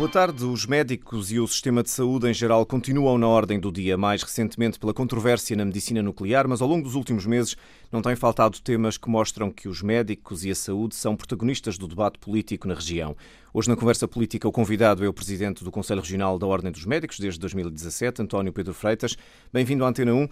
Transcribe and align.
Boa 0.00 0.10
tarde. 0.10 0.46
Os 0.46 0.64
médicos 0.64 1.30
e 1.30 1.38
o 1.38 1.46
sistema 1.46 1.82
de 1.82 1.90
saúde 1.90 2.26
em 2.26 2.32
geral 2.32 2.64
continuam 2.64 3.18
na 3.18 3.28
ordem 3.28 3.60
do 3.60 3.70
dia, 3.70 3.98
mais 3.98 4.22
recentemente 4.22 4.78
pela 4.78 4.94
controvérsia 4.94 5.54
na 5.54 5.62
medicina 5.62 6.02
nuclear, 6.02 6.48
mas 6.48 6.62
ao 6.62 6.68
longo 6.68 6.84
dos 6.84 6.94
últimos 6.94 7.26
meses 7.26 7.54
não 7.92 8.00
têm 8.00 8.16
faltado 8.16 8.58
temas 8.60 8.96
que 8.96 9.10
mostram 9.10 9.50
que 9.50 9.68
os 9.68 9.82
médicos 9.82 10.42
e 10.42 10.50
a 10.50 10.54
saúde 10.54 10.94
são 10.94 11.14
protagonistas 11.14 11.76
do 11.76 11.86
debate 11.86 12.18
político 12.18 12.66
na 12.66 12.72
região. 12.72 13.14
Hoje, 13.52 13.68
na 13.68 13.76
conversa 13.76 14.08
política, 14.08 14.48
o 14.48 14.52
convidado 14.52 15.04
é 15.04 15.08
o 15.08 15.12
presidente 15.12 15.62
do 15.62 15.70
Conselho 15.70 16.00
Regional 16.00 16.38
da 16.38 16.46
Ordem 16.46 16.72
dos 16.72 16.86
Médicos 16.86 17.20
desde 17.20 17.38
2017, 17.38 18.22
António 18.22 18.54
Pedro 18.54 18.72
Freitas. 18.72 19.18
Bem-vindo 19.52 19.84
à 19.84 19.88
Antena 19.88 20.14
1. 20.14 20.26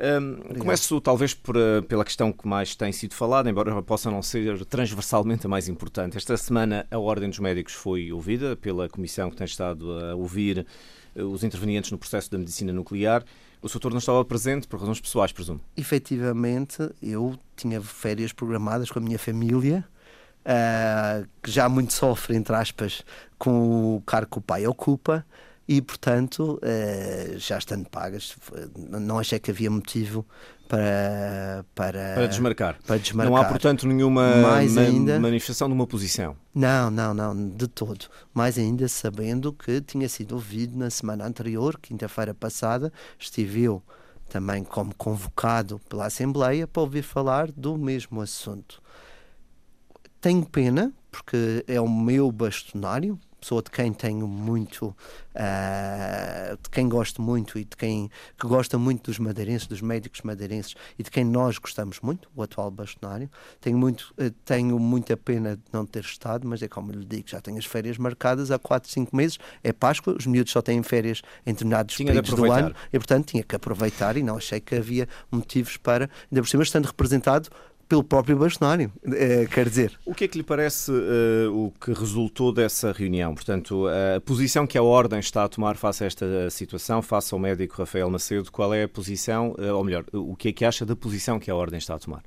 Um, 0.00 0.54
começo 0.54 1.00
talvez 1.00 1.34
por, 1.34 1.56
uh, 1.56 1.82
pela 1.82 2.04
questão 2.04 2.32
que 2.32 2.46
mais 2.46 2.76
tem 2.76 2.92
sido 2.92 3.14
falada, 3.14 3.50
embora 3.50 3.82
possa 3.82 4.08
não 4.08 4.22
ser 4.22 4.64
transversalmente 4.66 5.46
a 5.46 5.48
mais 5.48 5.68
importante. 5.68 6.16
Esta 6.16 6.36
semana 6.36 6.86
a 6.88 6.98
Ordem 6.98 7.28
dos 7.28 7.40
Médicos 7.40 7.72
foi 7.72 8.12
ouvida 8.12 8.54
pela 8.54 8.88
comissão 8.88 9.28
que 9.28 9.36
tem 9.36 9.44
estado 9.44 9.90
a 9.98 10.14
ouvir 10.14 10.64
uh, 11.16 11.22
os 11.24 11.42
intervenientes 11.42 11.90
no 11.90 11.98
processo 11.98 12.30
da 12.30 12.38
medicina 12.38 12.72
nuclear. 12.72 13.24
O 13.60 13.68
Sr. 13.68 13.90
não 13.90 13.98
estava 13.98 14.24
presente 14.24 14.68
por 14.68 14.78
razões 14.78 15.00
pessoais, 15.00 15.32
presumo? 15.32 15.60
Efetivamente, 15.76 16.88
eu 17.02 17.36
tinha 17.56 17.80
férias 17.80 18.32
programadas 18.32 18.88
com 18.92 19.00
a 19.00 19.02
minha 19.02 19.18
família, 19.18 19.84
uh, 20.44 21.28
que 21.42 21.50
já 21.50 21.68
muito 21.68 21.92
sofre, 21.92 22.36
entre 22.36 22.54
aspas, 22.54 23.02
com 23.36 23.96
o 23.96 24.00
cargo 24.02 24.30
que 24.30 24.38
o 24.38 24.42
pai 24.42 24.64
ocupa 24.64 25.26
e, 25.68 25.82
portanto, 25.82 26.58
eh, 26.62 27.34
já 27.36 27.58
estando 27.58 27.86
pagas, 27.90 28.34
não 28.76 29.18
achei 29.18 29.38
que 29.38 29.50
havia 29.50 29.70
motivo 29.70 30.24
para, 30.66 31.62
para, 31.74 32.14
para, 32.14 32.26
desmarcar. 32.26 32.78
para 32.86 32.96
desmarcar. 32.96 33.30
Não 33.30 33.36
há, 33.36 33.44
portanto, 33.44 33.86
nenhuma 33.86 34.36
Mais 34.36 34.78
ainda, 34.78 35.20
manifestação 35.20 35.68
de 35.68 35.74
uma 35.74 35.86
posição? 35.86 36.34
Não, 36.54 36.90
não, 36.90 37.12
não, 37.12 37.48
de 37.50 37.68
todo. 37.68 38.06
Mais 38.32 38.56
ainda 38.56 38.88
sabendo 38.88 39.52
que 39.52 39.82
tinha 39.82 40.08
sido 40.08 40.32
ouvido 40.32 40.78
na 40.78 40.88
semana 40.88 41.26
anterior, 41.26 41.78
quinta-feira 41.78 42.32
passada, 42.32 42.90
estive 43.18 43.64
eu 43.64 43.82
também 44.30 44.64
como 44.64 44.94
convocado 44.94 45.78
pela 45.88 46.06
Assembleia 46.06 46.66
para 46.66 46.82
ouvir 46.82 47.02
falar 47.02 47.50
do 47.52 47.76
mesmo 47.76 48.22
assunto. 48.22 48.80
Tenho 50.18 50.44
pena, 50.46 50.92
porque 51.10 51.62
é 51.66 51.80
o 51.80 51.88
meu 51.88 52.32
bastonário, 52.32 53.18
pessoa 53.40 53.62
de 53.62 53.70
quem 53.70 53.92
tenho 53.92 54.26
muito, 54.26 54.88
uh, 55.34 56.56
de 56.62 56.70
quem 56.70 56.88
gosto 56.88 57.22
muito 57.22 57.58
e 57.58 57.64
de 57.64 57.76
quem 57.76 58.10
que 58.38 58.46
gosta 58.46 58.78
muito 58.78 59.04
dos 59.04 59.18
madeirenses, 59.18 59.66
dos 59.66 59.80
médicos 59.80 60.22
madeirenses 60.22 60.74
e 60.98 61.02
de 61.02 61.10
quem 61.10 61.24
nós 61.24 61.58
gostamos 61.58 62.00
muito, 62.00 62.28
o 62.34 62.42
atual 62.42 62.70
bastonário. 62.70 63.30
Tenho, 63.60 63.78
muito, 63.78 64.14
uh, 64.18 64.30
tenho 64.44 64.78
muita 64.78 65.16
pena 65.16 65.56
de 65.56 65.62
não 65.72 65.86
ter 65.86 66.04
estado, 66.04 66.46
mas 66.46 66.62
é 66.62 66.68
como 66.68 66.92
lhe 66.92 67.04
digo, 67.04 67.28
já 67.28 67.40
tenho 67.40 67.58
as 67.58 67.64
férias 67.64 67.98
marcadas 67.98 68.50
há 68.50 68.58
4, 68.58 68.90
5 68.90 69.14
meses, 69.14 69.38
é 69.62 69.72
Páscoa, 69.72 70.14
os 70.18 70.26
miúdos 70.26 70.52
só 70.52 70.60
têm 70.60 70.82
férias 70.82 71.22
em 71.46 71.52
determinados 71.52 71.94
tinha 71.94 72.08
períodos 72.08 72.32
do 72.32 72.50
ano 72.50 72.74
e, 72.92 72.98
portanto, 72.98 73.26
tinha 73.26 73.42
que 73.42 73.54
aproveitar 73.54 74.16
e 74.16 74.22
não 74.22 74.36
achei 74.36 74.60
que 74.60 74.74
havia 74.74 75.08
motivos 75.30 75.76
para, 75.76 76.10
ainda 76.30 76.42
por 76.42 76.48
cima, 76.48 76.62
estando 76.62 76.86
representado 76.86 77.48
pelo 77.88 78.04
próprio 78.04 78.36
bastonário, 78.36 78.92
é, 79.04 79.46
quer 79.46 79.66
dizer. 79.66 79.98
O 80.04 80.14
que 80.14 80.24
é 80.24 80.28
que 80.28 80.36
lhe 80.36 80.44
parece 80.44 80.92
uh, 80.92 81.50
o 81.50 81.70
que 81.70 81.92
resultou 81.92 82.52
dessa 82.52 82.92
reunião? 82.92 83.34
Portanto, 83.34 83.86
a 83.88 84.20
posição 84.20 84.66
que 84.66 84.76
a 84.76 84.82
Ordem 84.82 85.18
está 85.18 85.44
a 85.44 85.48
tomar 85.48 85.76
face 85.76 86.04
a 86.04 86.06
esta 86.06 86.50
situação, 86.50 87.00
face 87.00 87.32
ao 87.32 87.40
médico 87.40 87.76
Rafael 87.78 88.10
Macedo, 88.10 88.52
qual 88.52 88.74
é 88.74 88.82
a 88.82 88.88
posição, 88.88 89.54
uh, 89.58 89.74
ou 89.74 89.82
melhor, 89.82 90.04
o 90.12 90.36
que 90.36 90.48
é 90.48 90.52
que 90.52 90.64
acha 90.66 90.84
da 90.84 90.94
posição 90.94 91.40
que 91.40 91.50
a 91.50 91.54
Ordem 91.54 91.78
está 91.78 91.94
a 91.94 91.98
tomar? 91.98 92.22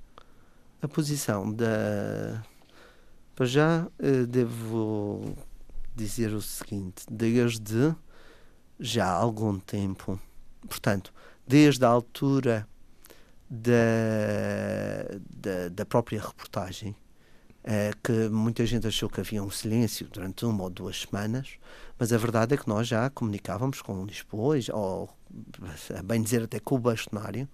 A 0.81 0.87
posição 0.87 1.53
da. 1.53 2.41
Para 3.35 3.45
já, 3.45 3.87
uh, 3.99 4.25
devo 4.25 5.35
dizer 5.95 6.33
o 6.33 6.41
seguinte: 6.41 7.05
desde 7.09 7.95
já 8.79 9.05
há 9.05 9.13
algum 9.13 9.59
tempo, 9.59 10.19
portanto, 10.67 11.13
desde 11.47 11.85
a 11.85 11.87
altura 11.87 12.67
da, 13.51 15.19
da, 15.29 15.69
da 15.69 15.85
própria 15.85 16.21
reportagem, 16.21 16.95
uh, 17.65 17.97
que 18.01 18.29
muita 18.29 18.65
gente 18.65 18.87
achou 18.87 19.09
que 19.09 19.19
havia 19.19 19.43
um 19.43 19.49
silêncio 19.49 20.07
durante 20.07 20.45
uma 20.45 20.63
ou 20.63 20.69
duas 20.69 21.01
semanas, 21.01 21.57
mas 21.99 22.13
a 22.13 22.17
verdade 22.17 22.53
é 22.53 22.57
que 22.57 22.69
nós 22.69 22.87
já 22.87 23.09
comunicávamos 23.09 23.81
com 23.81 24.05
Lisboa, 24.05 24.55
ou 24.71 25.09
a 25.97 26.01
bem 26.01 26.21
dizer 26.21 26.43
até 26.43 26.61
com 26.61 26.75
o 26.75 26.79
bastonário, 26.79 27.47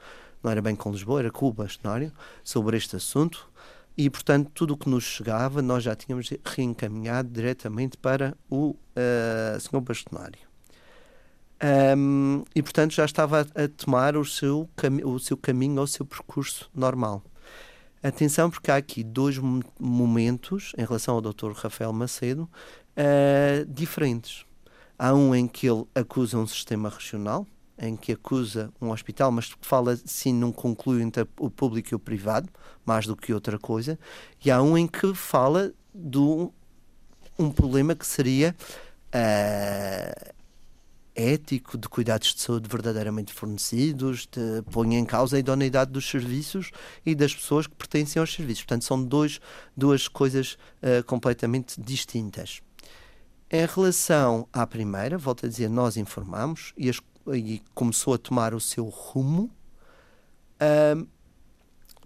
não 0.43 0.51
era 0.51 0.61
bem 0.61 0.75
com 0.75 0.91
Lisboa, 0.91 1.21
era 1.21 1.31
com 1.31 1.47
o 1.47 1.53
bastonário, 1.53 2.13
sobre 2.43 2.77
este 2.77 2.95
assunto, 2.95 3.51
e 3.97 4.07
portanto 4.07 4.51
tudo 4.53 4.75
o 4.75 4.77
que 4.77 4.87
nos 4.87 5.03
chegava 5.03 5.63
nós 5.63 5.83
já 5.83 5.95
tínhamos 5.95 6.29
reencaminhado 6.45 7.29
diretamente 7.29 7.97
para 7.97 8.37
o 8.47 8.75
uh, 8.75 9.59
senhor 9.59 9.81
bastonário. 9.81 10.46
Um, 11.63 12.43
e 12.53 12.61
portanto 12.61 12.93
já 12.93 13.03
estava 13.03 13.41
a, 13.41 13.63
a 13.63 13.67
tomar 13.67 14.15
o 14.15 14.23
seu, 14.23 14.69
o 15.03 15.19
seu 15.19 15.35
caminho 15.35 15.77
ou 15.77 15.83
o 15.83 15.87
seu 15.87 16.05
percurso 16.05 16.69
normal. 16.73 17.23
Atenção, 18.01 18.49
porque 18.49 18.69
há 18.69 18.75
aqui 18.75 19.03
dois 19.03 19.37
momentos 19.79 20.71
em 20.77 20.85
relação 20.85 21.15
ao 21.15 21.21
Dr. 21.21 21.51
Rafael 21.53 21.91
Macedo 21.91 22.43
uh, 22.43 23.65
diferentes. 23.65 24.45
Há 24.99 25.13
um 25.13 25.33
em 25.33 25.47
que 25.47 25.67
ele 25.67 25.83
acusa 25.95 26.37
um 26.37 26.45
sistema 26.45 26.89
regional, 26.89 27.45
em 27.77 27.95
que 27.95 28.11
acusa 28.11 28.71
um 28.79 28.91
hospital, 28.91 29.31
mas 29.31 29.51
fala 29.61 29.95
sim 30.05 30.33
num 30.33 30.51
conclui 30.51 31.01
entre 31.01 31.27
o 31.39 31.49
público 31.49 31.89
e 31.91 31.95
o 31.95 31.99
privado, 31.99 32.49
mais 32.85 33.05
do 33.07 33.15
que 33.15 33.33
outra 33.33 33.57
coisa, 33.57 33.97
e 34.43 34.51
há 34.51 34.61
um 34.61 34.77
em 34.77 34.87
que 34.87 35.13
fala 35.13 35.73
de 35.93 36.19
um 37.37 37.51
problema 37.51 37.95
que 37.95 38.05
seria 38.05 38.55
uh, 39.09 40.36
ético 41.17 41.77
de 41.77 41.89
cuidados 41.89 42.35
de 42.35 42.41
saúde 42.41 42.69
verdadeiramente 42.69 43.33
fornecidos, 43.33 44.27
de, 44.31 44.61
põe 44.71 44.95
em 44.95 45.03
causa 45.03 45.35
a 45.35 45.39
idoneidade 45.39 45.91
dos 45.91 46.07
serviços 46.07 46.69
e 47.03 47.15
das 47.15 47.33
pessoas 47.33 47.65
que 47.65 47.75
pertencem 47.75 48.19
aos 48.19 48.31
serviços. 48.31 48.63
Portanto, 48.63 48.85
são 48.85 49.03
dois, 49.03 49.41
duas 49.75 50.07
coisas 50.07 50.53
uh, 50.83 51.03
completamente 51.05 51.81
distintas. 51.81 52.61
Em 53.49 53.65
relação 53.65 54.47
à 54.53 54.67
primeira, 54.67 55.17
volto 55.17 55.47
a 55.47 55.49
dizer, 55.49 55.69
nós 55.69 55.97
informamos 55.97 56.73
e, 56.77 56.87
as, 56.89 57.01
e 57.33 57.61
começou 57.73 58.13
a 58.13 58.17
tomar 58.17 58.53
o 58.53 58.59
seu 58.59 58.85
rumo, 58.85 59.49
uh, 60.61 61.07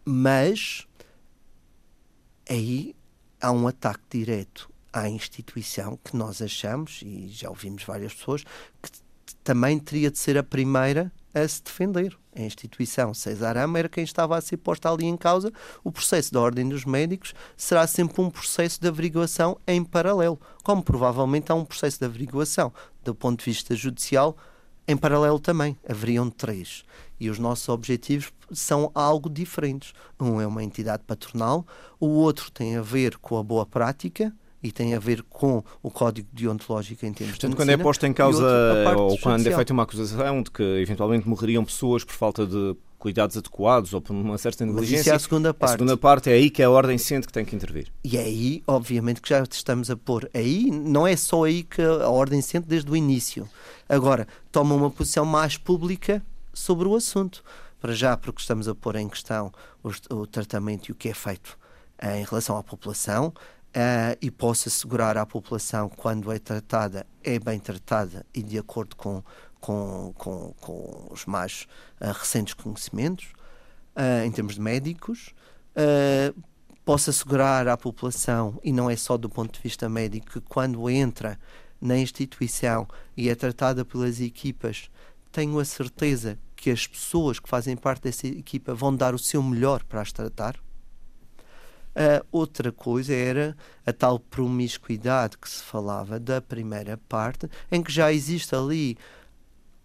mas 0.05 0.87
aí 2.49 2.95
há 3.41 3.51
um 3.51 3.67
ataque 3.67 4.03
direto 4.09 4.70
à 4.93 5.09
instituição 5.09 5.97
que 6.03 6.15
nós 6.15 6.41
achamos, 6.41 7.01
e 7.03 7.27
já 7.29 7.49
ouvimos 7.49 7.83
várias 7.83 8.13
pessoas, 8.13 8.43
que 8.81 8.89
também 9.43 9.79
teria 9.79 10.11
de 10.11 10.19
ser 10.19 10.37
a 10.37 10.43
primeira 10.43 11.11
a 11.33 11.47
se 11.47 11.63
defender. 11.63 12.17
A 12.35 12.41
instituição 12.41 13.13
César 13.13 13.57
Ama 13.57 13.79
era 13.79 13.89
quem 13.89 14.03
estava 14.03 14.37
a 14.37 14.41
ser 14.41 14.57
posta 14.57 14.89
ali 14.89 15.05
em 15.05 15.17
causa. 15.17 15.51
O 15.83 15.91
processo 15.91 16.33
da 16.33 16.39
Ordem 16.39 16.67
dos 16.67 16.85
Médicos 16.85 17.33
será 17.57 17.85
sempre 17.87 18.21
um 18.21 18.29
processo 18.29 18.79
de 18.79 18.87
averiguação 18.87 19.57
em 19.67 19.83
paralelo, 19.83 20.39
como 20.63 20.83
provavelmente 20.83 21.51
há 21.51 21.55
um 21.55 21.65
processo 21.65 21.99
de 21.99 22.05
averiguação 22.05 22.71
do 23.03 23.15
ponto 23.15 23.39
de 23.39 23.45
vista 23.45 23.75
judicial 23.75 24.37
em 24.87 24.95
paralelo 24.97 25.39
também. 25.39 25.77
Haveriam 25.87 26.29
três. 26.29 26.83
E 27.19 27.29
os 27.29 27.37
nossos 27.37 27.67
objetivos 27.69 28.31
são 28.51 28.91
algo 28.93 29.29
diferentes. 29.29 29.93
Um 30.19 30.41
é 30.41 30.47
uma 30.47 30.63
entidade 30.63 31.03
patronal, 31.05 31.65
o 31.99 32.07
outro 32.07 32.51
tem 32.51 32.77
a 32.77 32.81
ver 32.81 33.17
com 33.17 33.37
a 33.37 33.43
boa 33.43 33.65
prática, 33.65 34.33
e 34.63 34.71
tem 34.71 34.93
a 34.93 34.99
ver 34.99 35.23
com 35.23 35.63
o 35.81 35.89
código 35.89 36.27
deontológico 36.31 37.05
em 37.05 37.13
termos 37.13 37.35
Portanto, 37.35 37.51
de 37.51 37.55
quando 37.55 37.69
é 37.69 37.77
posta 37.77 38.07
em 38.07 38.13
causa 38.13 38.45
ou 38.95 39.17
quando 39.17 39.47
é 39.47 39.55
feita 39.55 39.73
uma 39.73 39.83
acusação 39.83 40.41
de 40.43 40.51
que 40.51 40.63
eventualmente 40.63 41.27
morreriam 41.27 41.65
pessoas 41.65 42.03
por 42.03 42.13
falta 42.13 42.45
de 42.45 42.75
cuidados 43.01 43.35
adequados 43.35 43.93
ou 43.95 44.01
por 44.01 44.13
uma 44.13 44.37
certa 44.37 44.63
negligência. 44.63 44.97
Mas 44.97 45.01
isso 45.01 45.09
é 45.09 45.15
a 45.15 45.19
segunda 45.19 45.53
parte. 45.53 45.71
A 45.71 45.73
segunda 45.73 45.97
parte 45.97 46.29
é 46.29 46.33
aí 46.33 46.51
que 46.51 46.61
a 46.61 46.69
ordem 46.69 46.99
sente 46.99 47.25
que 47.25 47.33
tem 47.33 47.43
que 47.43 47.55
intervir. 47.55 47.91
E 48.03 48.15
é 48.15 48.21
aí, 48.21 48.63
obviamente, 48.67 49.19
que 49.19 49.29
já 49.29 49.41
estamos 49.41 49.89
a 49.89 49.97
pôr. 49.97 50.29
Aí 50.35 50.69
não 50.69 51.07
é 51.07 51.15
só 51.15 51.45
aí 51.45 51.63
que 51.63 51.81
a 51.81 52.09
ordem 52.09 52.41
sente 52.41 52.67
desde 52.67 52.91
o 52.91 52.95
início. 52.95 53.49
Agora, 53.89 54.27
toma 54.51 54.75
uma 54.75 54.91
posição 54.91 55.25
mais 55.25 55.57
pública 55.57 56.21
sobre 56.53 56.87
o 56.87 56.95
assunto. 56.95 57.43
Para 57.79 57.93
já, 57.93 58.15
porque 58.15 58.39
estamos 58.39 58.67
a 58.67 58.75
pôr 58.75 58.95
em 58.95 59.09
questão 59.09 59.51
o, 59.83 59.89
o 60.15 60.27
tratamento 60.27 60.89
e 60.89 60.91
o 60.91 60.95
que 60.95 61.09
é 61.09 61.13
feito 61.15 61.57
em 62.01 62.23
relação 62.23 62.57
à 62.57 62.63
população, 62.63 63.33
uh, 63.75 64.17
e 64.21 64.29
possa 64.29 64.69
assegurar 64.69 65.17
à 65.17 65.25
população, 65.25 65.89
quando 65.89 66.31
é 66.31 66.39
tratada, 66.39 67.05
é 67.23 67.39
bem 67.39 67.59
tratada 67.59 68.25
e 68.33 68.43
de 68.43 68.57
acordo 68.57 68.95
com, 68.95 69.23
com, 69.59 70.13
com, 70.17 70.53
com 70.59 71.07
os 71.09 71.25
mais 71.25 71.67
uh, 71.99 72.11
recentes 72.11 72.53
conhecimentos, 72.53 73.27
uh, 73.95 74.25
em 74.25 74.31
termos 74.31 74.55
de 74.55 74.61
médicos, 74.61 75.33
possa 76.83 77.11
assegurar 77.11 77.67
à 77.69 77.77
população, 77.77 78.59
e 78.61 78.73
não 78.73 78.89
é 78.89 78.95
só 78.97 79.15
do 79.15 79.29
ponto 79.29 79.53
de 79.53 79.61
vista 79.61 79.87
médico, 79.87 80.31
que 80.31 80.41
quando 80.41 80.89
entra 80.89 81.39
na 81.79 81.97
instituição 81.97 82.85
e 83.15 83.29
é 83.29 83.35
tratada 83.35 83.85
pelas 83.85 84.19
equipas, 84.19 84.89
tenho 85.31 85.57
a 85.59 85.63
certeza 85.63 86.37
que 86.57 86.69
as 86.69 86.85
pessoas 86.85 87.39
que 87.39 87.47
fazem 87.47 87.77
parte 87.77 88.03
dessa 88.03 88.27
equipa 88.27 88.73
vão 88.73 88.93
dar 88.93 89.15
o 89.15 89.19
seu 89.19 89.41
melhor 89.41 89.81
para 89.85 90.01
as 90.01 90.11
tratar 90.11 90.59
Uh, 91.91 92.25
outra 92.31 92.71
coisa 92.71 93.13
era 93.13 93.55
a 93.85 93.91
tal 93.91 94.17
promiscuidade 94.17 95.37
que 95.37 95.49
se 95.49 95.61
falava 95.61 96.19
da 96.19 96.41
primeira 96.41 96.97
parte, 97.09 97.49
em 97.69 97.83
que 97.83 97.91
já 97.91 98.13
existe 98.13 98.55
ali 98.55 98.97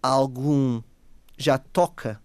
algum. 0.00 0.80
já 1.36 1.58
toca 1.58 2.20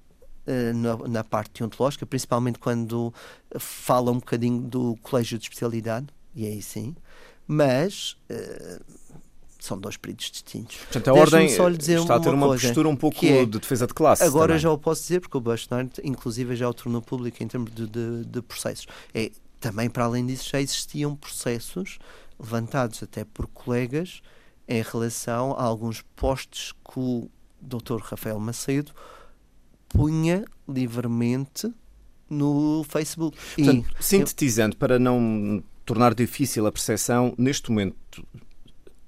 uh, 0.45 0.78
na, 0.78 0.98
na, 1.07 1.24
parte 1.24 1.60
deontológica, 1.60 2.06
principalmente 2.06 2.60
quando 2.60 3.12
fala 3.57 4.12
um 4.12 4.19
bocadinho 4.19 4.62
do 4.62 4.95
colégio 5.01 5.39
de 5.39 5.45
especialidade, 5.45 6.07
e 6.36 6.45
aí 6.45 6.62
sim, 6.62 6.95
mas. 7.48 8.18
Uh, 8.30 9.01
são 9.62 9.80
dois 9.80 9.95
períodos 9.95 10.31
distintos. 10.31 10.77
Portanto, 10.77 11.07
a 11.10 11.13
ordem 11.13 11.45
está 11.45 12.16
a 12.16 12.19
ter 12.19 12.34
uma, 12.34 12.48
postura 12.48 12.89
um 12.89 12.95
pouco 12.95 13.24
é, 13.24 13.45
de 13.45 13.60
defesa 13.60 13.86
de 13.86 13.94
classe. 13.94 14.24
Agora 14.24 14.48
também. 14.48 14.60
já 14.60 14.72
o 14.72 14.77
posso 14.77 15.04
dizer, 15.04 15.22
porque 15.22 15.38
o 15.38 15.39
Bolsonaro, 15.39 15.88
inclusive, 16.04 16.56
já 16.56 16.68
o 16.68 16.74
tornou 16.74 17.00
público 17.00 17.44
em 17.44 17.48
termos 17.48 17.72
de, 17.72 17.86
de, 17.88 18.25
de 18.25 18.42
processos. 18.42 18.88
É, 19.13 19.30
também, 19.62 19.90
para 19.90 20.06
além 20.06 20.25
disso, 20.25 20.50
já 20.50 20.60
existiam 20.60 21.16
processos 21.16 22.00
levantados 22.40 23.02
até 23.04 23.24
por 23.24 23.48
colegas 23.48 24.22
em 24.68 24.81
relação 24.81 25.54
a 25.54 25.63
alguns 25.63 26.02
postos 26.16 26.74
que 26.84 27.00
o 27.00 27.30
Dr. 27.62 28.02
Rafael 28.02 28.40
Macedo 28.40 28.92
punha 29.88 30.44
livremente 30.68 31.72
no 32.30 32.84
Facebook. 32.90 33.38
Portanto, 33.56 33.86
e, 34.00 34.04
sintetizando, 34.04 34.75
eu... 34.75 34.80
para 34.80 34.98
não 34.98 35.63
tornar 35.86 36.16
difícil 36.16 36.66
a 36.66 36.72
percepção, 36.72 37.34
neste 37.38 37.69
momento, 37.69 38.25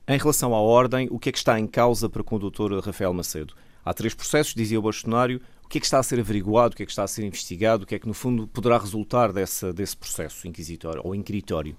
em 0.07 0.17
relação 0.17 0.53
à 0.53 0.59
ordem, 0.59 1.07
o 1.09 1.17
que 1.17 1.29
é 1.29 1.31
que 1.31 1.37
está 1.37 1.59
em 1.59 1.65
causa 1.65 2.09
para 2.09 2.23
com 2.23 2.35
o 2.35 2.49
Dr. 2.51 2.79
Rafael 2.83 3.13
Macedo? 3.13 3.55
Há 3.83 3.93
três 3.93 4.13
processos, 4.13 4.53
dizia 4.53 4.79
o 4.79 4.81
bastonário. 4.81 5.41
O 5.63 5.67
que 5.67 5.77
é 5.77 5.81
que 5.81 5.87
está 5.87 5.99
a 5.99 6.03
ser 6.03 6.19
averiguado, 6.19 6.73
o 6.73 6.77
que 6.77 6.83
é 6.83 6.85
que 6.85 6.91
está 6.91 7.03
a 7.03 7.07
ser 7.07 7.25
investigado, 7.25 7.83
o 7.83 7.87
que 7.87 7.95
é 7.95 7.99
que, 7.99 8.07
no 8.07 8.13
fundo, 8.13 8.47
poderá 8.47 8.77
resultar 8.77 9.31
dessa, 9.33 9.73
desse 9.73 9.97
processo 9.97 10.47
inquisitório 10.47 11.01
ou 11.03 11.15
inquiritório? 11.15 11.75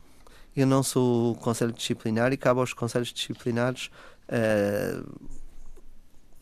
Eu 0.57 0.67
não 0.67 0.83
sou 0.83 1.35
conselho 1.37 1.73
disciplinar 1.73 2.33
e 2.33 2.37
cabe 2.37 2.61
aos 2.61 2.73
conselhos 2.73 3.13
disciplinares 3.13 3.91
uh, 4.29 5.31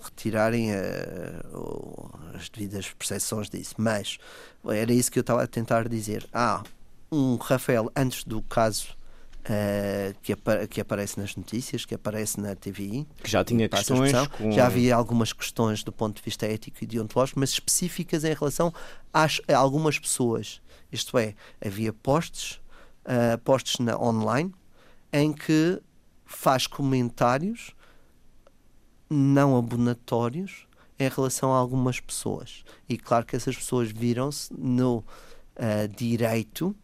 retirarem 0.02 0.70
uh, 0.72 2.10
as 2.34 2.48
devidas 2.48 2.90
percepções 2.92 3.48
disso. 3.48 3.74
Mas 3.78 4.18
era 4.66 4.92
isso 4.92 5.10
que 5.10 5.18
eu 5.18 5.22
estava 5.22 5.42
a 5.42 5.46
tentar 5.46 5.88
dizer. 5.88 6.26
Ah, 6.32 6.62
um 7.10 7.36
Rafael, 7.36 7.90
antes 7.96 8.24
do 8.24 8.42
caso 8.42 8.96
Uh, 9.42 10.14
que, 10.22 10.34
apa 10.34 10.68
que, 10.68 10.80
aparece 10.80 11.18
nas 11.18 11.34
notícias, 11.34 11.84
que 11.84 11.96
aparece 11.96 12.40
na 12.40 12.54
TVI. 12.54 13.08
Que 13.24 13.28
já 13.28 13.42
tinha 13.42 13.68
questões. 13.68 14.12
Com... 14.28 14.52
Já 14.52 14.66
havia 14.66 14.94
algumas 14.94 15.32
questões 15.32 15.82
do 15.82 15.90
ponto 15.90 16.16
de 16.16 16.22
vista 16.22 16.46
ético 16.46 16.76
e 16.80 16.86
deontológico, 16.86 17.40
mas 17.40 17.50
específicas 17.50 18.22
em 18.22 18.32
relação 18.34 18.72
às, 19.12 19.40
a 19.48 19.56
algumas 19.56 19.98
pessoas. 19.98 20.62
Isto 20.92 21.18
é, 21.18 21.34
havia 21.60 21.92
posts, 21.92 22.60
uh, 23.04 23.36
posts 23.42 23.80
na 23.80 23.98
online, 23.98 24.54
em 25.12 25.32
que 25.32 25.82
faz 26.24 26.68
comentários 26.68 27.74
não 29.10 29.56
abonatórios 29.56 30.66
em 30.98 31.08
relação 31.08 31.52
a 31.52 31.58
algumas 31.58 32.00
pessoas. 32.00 32.64
E 32.88 32.96
claro 32.96 33.26
que 33.26 33.36
essas 33.36 33.56
pessoas 33.56 33.90
viram-se 33.90 34.52
no 34.56 34.98
uh, 34.98 35.88
direito 35.96 36.74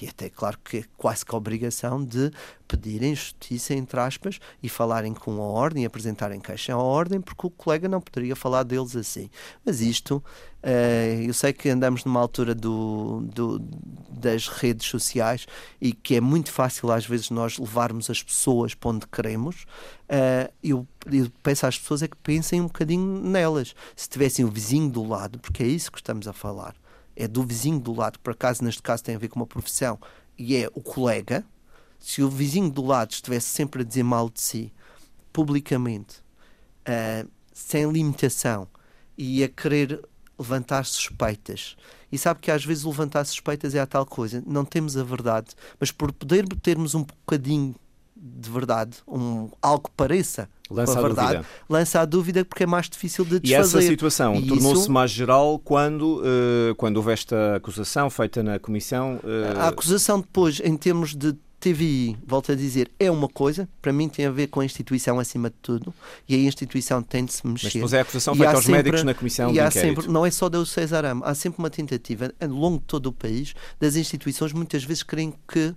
e 0.00 0.08
até 0.08 0.28
claro 0.28 0.58
que 0.64 0.78
é 0.78 0.84
quase 0.96 1.24
que 1.24 1.34
a 1.34 1.38
obrigação 1.38 2.02
de 2.02 2.30
pedirem 2.66 3.14
justiça, 3.14 3.74
entre 3.74 4.00
aspas, 4.00 4.38
e 4.62 4.68
falarem 4.68 5.12
com 5.12 5.42
a 5.42 5.44
ordem, 5.44 5.84
apresentarem 5.84 6.40
queixa 6.40 6.72
à 6.72 6.78
ordem, 6.78 7.20
porque 7.20 7.46
o 7.46 7.50
colega 7.50 7.88
não 7.88 8.00
poderia 8.00 8.34
falar 8.34 8.62
deles 8.62 8.96
assim. 8.96 9.28
Mas 9.64 9.80
isto, 9.80 10.16
uh, 10.62 11.22
eu 11.22 11.34
sei 11.34 11.52
que 11.52 11.68
andamos 11.68 12.04
numa 12.04 12.20
altura 12.20 12.54
do, 12.54 13.20
do, 13.32 13.58
das 14.10 14.48
redes 14.48 14.86
sociais 14.88 15.46
e 15.80 15.92
que 15.92 16.16
é 16.16 16.20
muito 16.20 16.50
fácil 16.50 16.90
às 16.90 17.04
vezes 17.04 17.30
nós 17.30 17.58
levarmos 17.58 18.08
as 18.08 18.22
pessoas 18.22 18.74
para 18.74 18.90
onde 18.90 19.06
queremos. 19.06 19.64
Uh, 20.04 20.50
eu, 20.62 20.86
eu 21.12 21.30
peço 21.42 21.66
às 21.66 21.78
pessoas 21.78 22.02
é 22.02 22.08
que 22.08 22.16
pensem 22.16 22.60
um 22.60 22.66
bocadinho 22.66 23.20
nelas. 23.22 23.74
Se 23.94 24.08
tivessem 24.08 24.44
o 24.44 24.50
vizinho 24.50 24.88
do 24.88 25.06
lado, 25.06 25.38
porque 25.38 25.62
é 25.62 25.66
isso 25.66 25.92
que 25.92 25.98
estamos 25.98 26.26
a 26.26 26.32
falar 26.32 26.74
é 27.16 27.28
do 27.28 27.42
vizinho 27.42 27.78
do 27.78 27.92
lado, 27.92 28.18
por 28.20 28.32
acaso 28.32 28.62
neste 28.64 28.82
caso 28.82 29.02
tem 29.02 29.14
a 29.14 29.18
ver 29.18 29.28
com 29.28 29.40
uma 29.40 29.46
profissão, 29.46 29.98
e 30.38 30.56
é 30.56 30.68
o 30.74 30.80
colega, 30.80 31.44
se 31.98 32.22
o 32.22 32.28
vizinho 32.28 32.70
do 32.70 32.84
lado 32.84 33.12
estivesse 33.12 33.48
sempre 33.48 33.82
a 33.82 33.84
dizer 33.84 34.02
mal 34.02 34.28
de 34.28 34.40
si, 34.40 34.72
publicamente, 35.32 36.18
uh, 36.88 37.28
sem 37.52 37.90
limitação, 37.90 38.68
e 39.16 39.44
a 39.44 39.48
querer 39.48 40.02
levantar 40.38 40.84
suspeitas, 40.84 41.76
e 42.10 42.18
sabe 42.18 42.40
que 42.40 42.50
às 42.50 42.64
vezes 42.64 42.84
levantar 42.84 43.24
suspeitas 43.24 43.74
é 43.74 43.80
a 43.80 43.86
tal 43.86 44.04
coisa, 44.04 44.42
não 44.46 44.64
temos 44.64 44.96
a 44.96 45.04
verdade, 45.04 45.54
mas 45.78 45.90
por 45.90 46.12
poder 46.12 46.46
termos 46.62 46.94
um 46.94 47.04
bocadinho 47.04 47.74
de 48.26 48.50
verdade, 48.50 48.96
um, 49.06 49.50
algo 49.60 49.84
que 49.84 49.90
pareça 49.94 50.48
lança 50.70 50.98
a, 50.98 51.02
verdade, 51.02 51.32
dúvida. 51.34 51.48
lança 51.68 52.00
a 52.00 52.04
dúvida 52.06 52.44
porque 52.44 52.62
é 52.62 52.66
mais 52.66 52.88
difícil 52.88 53.22
de 53.22 53.38
desfazer. 53.38 53.76
E 53.76 53.78
essa 53.78 53.82
situação 53.82 54.40
tornou-se 54.40 54.82
isso... 54.82 54.92
mais 54.92 55.10
geral 55.10 55.58
quando, 55.58 56.22
uh, 56.22 56.74
quando 56.76 56.96
houve 56.96 57.12
esta 57.12 57.56
acusação 57.56 58.08
feita 58.08 58.42
na 58.42 58.58
Comissão? 58.58 59.20
Uh... 59.22 59.60
A 59.60 59.68
acusação 59.68 60.20
depois, 60.20 60.58
em 60.64 60.74
termos 60.74 61.14
de 61.14 61.36
TVI, 61.60 62.16
volto 62.26 62.52
a 62.52 62.54
dizer, 62.54 62.90
é 62.98 63.10
uma 63.10 63.28
coisa, 63.28 63.66
para 63.80 63.92
mim 63.92 64.06
tem 64.08 64.26
a 64.26 64.30
ver 64.30 64.48
com 64.48 64.60
a 64.60 64.64
instituição 64.64 65.18
acima 65.18 65.48
de 65.48 65.56
tudo, 65.62 65.94
e 66.28 66.34
a 66.34 66.38
instituição 66.38 67.02
tem 67.02 67.24
de 67.24 67.32
se 67.32 67.46
mexer. 67.46 67.66
Mas 67.66 67.72
depois 67.72 67.92
é 67.94 67.98
a 67.98 68.02
acusação 68.02 68.34
feita 68.34 68.52
aos 68.52 68.64
sempre, 68.64 68.76
médicos 68.76 69.02
na 69.02 69.14
comissão 69.14 69.52
e 69.52 69.60
há 69.60 69.70
sempre, 69.70 70.08
Não 70.08 70.26
é 70.26 70.30
só 70.30 70.48
do 70.48 70.64
César 70.66 71.04
Amo, 71.06 71.22
há 71.24 71.34
sempre 71.34 71.58
uma 71.58 71.70
tentativa, 71.70 72.32
ao 72.38 72.48
longo 72.48 72.78
de 72.78 72.84
todo 72.84 73.06
o 73.06 73.12
país, 73.12 73.54
das 73.80 73.96
instituições 73.96 74.52
muitas 74.52 74.84
vezes 74.84 75.02
querem 75.02 75.32
que, 75.48 75.74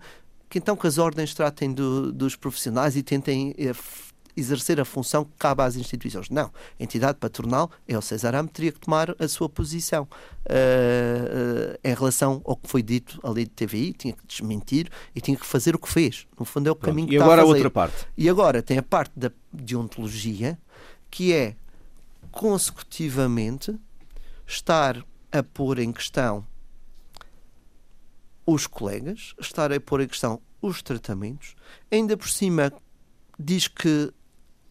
que 0.50 0.58
então 0.58 0.76
que 0.76 0.88
as 0.88 0.98
ordens 0.98 1.34
tratem 1.34 1.74
do, 1.74 2.12
dos 2.12 2.36
profissionais 2.36 2.96
e 2.96 3.04
tentem 3.04 3.54
eh, 3.58 3.74
exercer 4.38 4.80
a 4.80 4.86
função 4.86 5.26
que 5.26 5.32
cabe 5.38 5.64
às 5.64 5.76
instituições. 5.76 6.30
Não. 6.30 6.52
A 6.80 6.84
entidade 6.84 7.18
patronal, 7.18 7.72
é 7.88 7.98
o 7.98 8.02
César 8.02 8.36
Amo, 8.36 8.48
teria 8.48 8.72
que 8.72 8.80
tomar 8.80 9.16
a 9.20 9.28
sua 9.28 9.50
posição 9.50 10.04
uh, 10.04 11.74
uh, 11.74 11.80
em 11.84 11.94
relação 11.94 12.42
ao 12.46 12.56
que 12.56 12.70
foi 12.70 12.84
dito 12.84 13.20
ali 13.28 13.46
de 13.46 13.50
TVI, 13.50 13.94
tinha 13.94 14.14
que 14.14 14.26
desmentir 14.28 14.90
e 15.16 15.20
tinha 15.20 15.36
que 15.36 15.46
fazer 15.46 15.76
o 15.76 15.80
que 15.80 15.90
fez. 15.90 16.28
No 16.40 16.46
fundo, 16.46 16.70
é 16.70 16.72
o 16.72 16.76
Pronto. 16.76 16.92
caminho 16.92 17.08
que 17.08 17.16
e 17.16 17.18
está 17.18 17.26
agora 17.26 17.42
a 17.42 17.46
fazer. 17.46 17.56
outra 17.56 17.72
parte. 17.72 18.08
E 18.16 18.30
agora 18.30 18.62
tem 18.62 18.78
a 18.78 18.84
parte 18.84 19.12
da 19.18 19.32
deontologia, 19.52 20.58
que 21.10 21.34
é 21.34 21.56
consecutivamente 22.32 23.76
estar 24.46 25.04
a 25.32 25.42
pôr 25.42 25.80
em 25.80 25.92
questão 25.92 26.46
os 28.48 28.66
colegas, 28.66 29.36
estar 29.40 29.72
a 29.74 29.80
pôr 29.80 30.02
em 30.02 30.08
questão 30.08 30.42
os 30.62 30.82
tratamentos, 30.82 31.54
ainda 31.92 32.16
por 32.16 32.30
cima 32.30 32.72
diz 33.38 33.68
que 33.68 34.12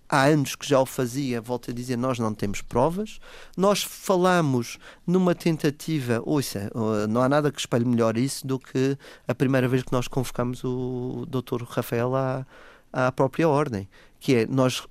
há 0.09 0.25
anos 0.25 0.57
que 0.57 0.67
já 0.67 0.81
o 0.81 0.87
fazia, 0.87 1.41
volto 1.41 1.71
a 1.71 1.75
dizer, 1.75 1.97
nós 1.97 2.19
não 2.19 2.33
temos 2.33 2.63
provas. 2.63 3.19
Nós 3.57 3.83
falamos 3.83 4.79
numa 5.07 5.35
tentativa, 5.35 6.23
ouça, 6.25 6.71
não 7.09 7.21
há 7.21 7.29
nada 7.29 7.53
que 7.53 7.61
espelhe 7.61 7.85
melhor 7.85 8.17
isso 8.17 8.47
do 8.47 8.59
que 8.59 8.97
a 9.29 9.35
primeira 9.35 9.69
vez 9.69 9.83
que 9.83 9.93
nós 9.93 10.09
convocamos 10.09 10.63
o 10.65 11.27
Dr. 11.29 11.63
Rafael 11.65 12.15
à, 12.15 12.47
à 12.93 13.13
própria 13.13 13.49
ordem, 13.49 13.89
que 14.19 14.35
é 14.35 14.47
nós 14.47 14.87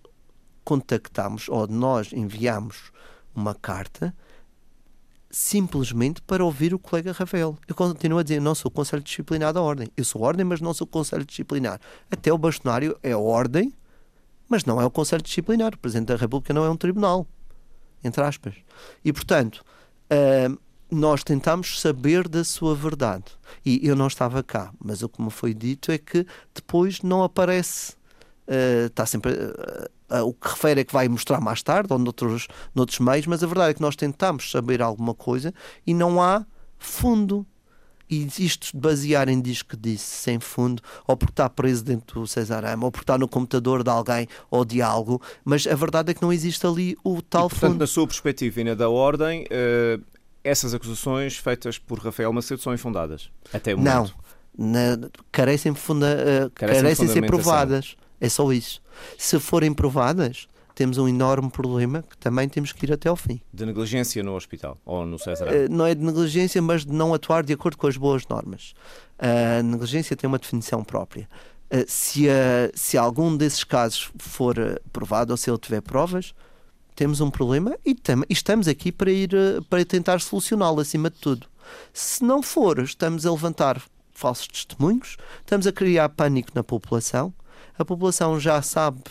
contactamos 0.63 1.47
ou 1.49 1.67
nós 1.67 2.11
enviamos 2.13 2.91
uma 3.33 3.55
carta 3.55 4.15
simplesmente 5.37 6.21
para 6.21 6.45
ouvir 6.45 6.73
o 6.73 6.79
colega 6.79 7.11
Rafael. 7.11 7.57
Eu 7.67 7.75
continuo 7.75 8.19
a 8.19 8.23
dizer, 8.23 8.39
não 8.39 8.55
sou 8.55 8.71
conselho 8.71 9.03
disciplinar 9.03 9.51
da 9.51 9.61
ordem. 9.61 9.89
Eu 9.97 10.05
sou 10.05 10.21
ordem, 10.21 10.45
mas 10.45 10.61
não 10.61 10.73
sou 10.73 10.87
conselho 10.87 11.25
disciplinar. 11.25 11.77
Até 12.09 12.31
o 12.31 12.37
bastonário 12.37 12.97
é 13.03 13.13
ordem, 13.13 13.73
mas 14.47 14.63
não 14.63 14.81
é 14.81 14.85
o 14.85 14.89
Conselho 14.89 15.21
Disciplinar. 15.21 15.73
O 15.73 15.77
Presidente 15.77 16.07
da 16.07 16.15
República 16.15 16.53
não 16.53 16.63
é 16.63 16.69
um 16.69 16.77
tribunal, 16.77 17.27
entre 18.01 18.23
aspas. 18.23 18.55
E, 19.03 19.11
portanto, 19.11 19.61
uh, 20.09 20.57
nós 20.89 21.21
tentamos 21.21 21.81
saber 21.81 22.29
da 22.29 22.45
sua 22.45 22.73
verdade. 22.73 23.25
E 23.65 23.85
eu 23.85 23.93
não 23.93 24.07
estava 24.07 24.41
cá, 24.41 24.71
mas 24.81 25.03
o 25.03 25.09
que 25.09 25.21
me 25.21 25.29
foi 25.29 25.53
dito 25.53 25.91
é 25.91 25.97
que 25.97 26.25
depois 26.53 27.01
não 27.01 27.23
aparece. 27.23 27.93
Uh, 28.47 28.85
está 28.85 29.05
sempre. 29.05 29.33
Uh, 29.33 29.94
o 30.09 30.33
que 30.33 30.49
refere 30.49 30.81
é 30.81 30.83
que 30.83 30.93
vai 30.93 31.07
mostrar 31.07 31.41
mais 31.41 31.63
tarde 31.63 31.91
ou 31.91 31.99
noutros, 31.99 32.47
noutros 32.73 32.99
meios, 32.99 33.27
mas 33.27 33.43
a 33.43 33.47
verdade 33.47 33.71
é 33.71 33.73
que 33.73 33.81
nós 33.81 33.95
tentamos 33.95 34.51
saber 34.51 34.81
alguma 34.81 35.13
coisa 35.13 35.53
e 35.85 35.93
não 35.93 36.21
há 36.21 36.45
fundo 36.77 37.45
e 38.09 38.27
isto 38.37 38.77
basear 38.77 39.27
em 39.29 39.41
diz 39.41 39.61
que 39.61 39.75
disse, 39.75 40.05
sem 40.05 40.39
fundo, 40.39 40.81
ou 41.07 41.17
porque 41.17 41.31
está 41.31 41.49
preso 41.49 41.83
dentro 41.83 42.21
do 42.21 42.27
Cesarama, 42.27 42.85
ou 42.85 42.91
porque 42.91 43.03
está 43.03 43.17
no 43.17 43.27
computador 43.27 43.83
de 43.83 43.89
alguém 43.89 44.27
ou 44.49 44.63
de 44.63 44.81
algo, 44.81 45.21
mas 45.43 45.65
a 45.65 45.75
verdade 45.75 46.11
é 46.11 46.13
que 46.13 46.21
não 46.21 46.31
existe 46.31 46.65
ali 46.65 46.95
o 47.03 47.21
tal 47.21 47.47
e, 47.47 47.49
portanto, 47.49 47.71
fundo. 47.71 47.79
na 47.79 47.87
sua 47.87 48.05
perspectiva 48.05 48.61
e 48.61 48.63
na 48.63 48.73
da 48.75 48.89
Ordem, 48.89 49.45
uh, 49.45 50.03
essas 50.43 50.73
acusações 50.73 51.37
feitas 51.37 51.79
por 51.79 51.99
Rafael 51.99 52.31
Macedo 52.31 52.61
são 52.61 52.73
infundadas? 52.73 53.31
Até 53.51 53.73
o 53.73 53.79
momento. 53.79 54.15
Não, 54.55 54.71
na, 54.71 55.09
carecem, 55.31 55.73
funda, 55.73 56.05
uh, 56.05 56.51
carecem, 56.51 56.83
carecem 56.83 57.07
ser 57.07 57.25
provadas. 57.25 57.97
É 58.25 58.29
só 58.29 58.51
isso. 58.51 58.81
Se 59.17 59.39
forem 59.39 59.73
provadas, 59.73 60.47
temos 60.73 60.97
um 60.97 61.07
enorme 61.07 61.49
problema 61.51 62.03
que 62.03 62.17
também 62.17 62.49
temos 62.49 62.71
que 62.71 62.85
ir 62.85 62.91
até 62.91 63.07
ao 63.07 63.15
fim. 63.15 63.39
De 63.53 63.65
negligência 63.65 64.23
no 64.23 64.35
hospital 64.35 64.77
ou 64.83 65.05
no 65.05 65.19
César? 65.19 65.45
Uh, 65.45 65.71
não 65.71 65.85
é 65.85 65.93
de 65.93 66.03
negligência, 66.03 66.61
mas 66.61 66.85
de 66.85 66.91
não 66.91 67.13
atuar 67.13 67.43
de 67.43 67.53
acordo 67.53 67.77
com 67.77 67.87
as 67.87 67.95
boas 67.95 68.27
normas. 68.27 68.73
A 69.19 69.61
negligência 69.61 70.15
tem 70.15 70.27
uma 70.27 70.39
definição 70.39 70.83
própria. 70.83 71.29
Uh, 71.71 71.85
se, 71.87 72.25
se 72.73 72.97
algum 72.97 73.37
desses 73.37 73.63
casos 73.63 74.11
for 74.17 74.55
provado 74.91 75.31
ou 75.31 75.37
se 75.37 75.49
ele 75.49 75.59
tiver 75.59 75.81
provas, 75.81 76.33
temos 76.95 77.21
um 77.21 77.29
problema 77.29 77.77
e, 77.85 77.91
e 77.91 78.33
estamos 78.33 78.67
aqui 78.67 78.91
para 78.91 79.11
ir 79.11 79.29
para 79.69 79.85
tentar 79.85 80.19
solucioná-lo 80.19 80.79
acima 80.79 81.11
de 81.11 81.17
tudo. 81.17 81.47
Se 81.93 82.23
não 82.23 82.41
for, 82.41 82.79
estamos 82.79 83.25
a 83.25 83.31
levantar 83.31 83.81
falsos 84.11 84.47
testemunhos, 84.47 85.17
estamos 85.39 85.67
a 85.67 85.71
criar 85.71 86.09
pânico 86.09 86.51
na 86.55 86.63
população. 86.63 87.33
A 87.77 87.85
população 87.85 88.39
já 88.39 88.61
sabe 88.61 89.03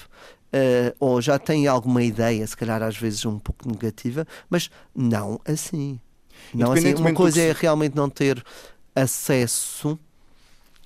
uh, 0.55 0.95
ou 0.99 1.21
já 1.21 1.39
tem 1.39 1.67
alguma 1.67 2.03
ideia, 2.03 2.47
se 2.47 2.57
calhar 2.57 2.83
às 2.83 2.97
vezes 2.97 3.25
um 3.27 3.39
pouco 3.39 3.69
negativa, 3.69 4.27
mas 4.49 4.71
não 4.95 5.41
assim. 5.45 6.01
Não 6.53 6.73
assim. 6.73 6.95
Uma 6.95 7.13
coisa 7.13 7.41
é 7.41 7.53
realmente 7.53 7.97
não 7.97 8.09
ter 8.09 8.45
acesso, 8.95 9.99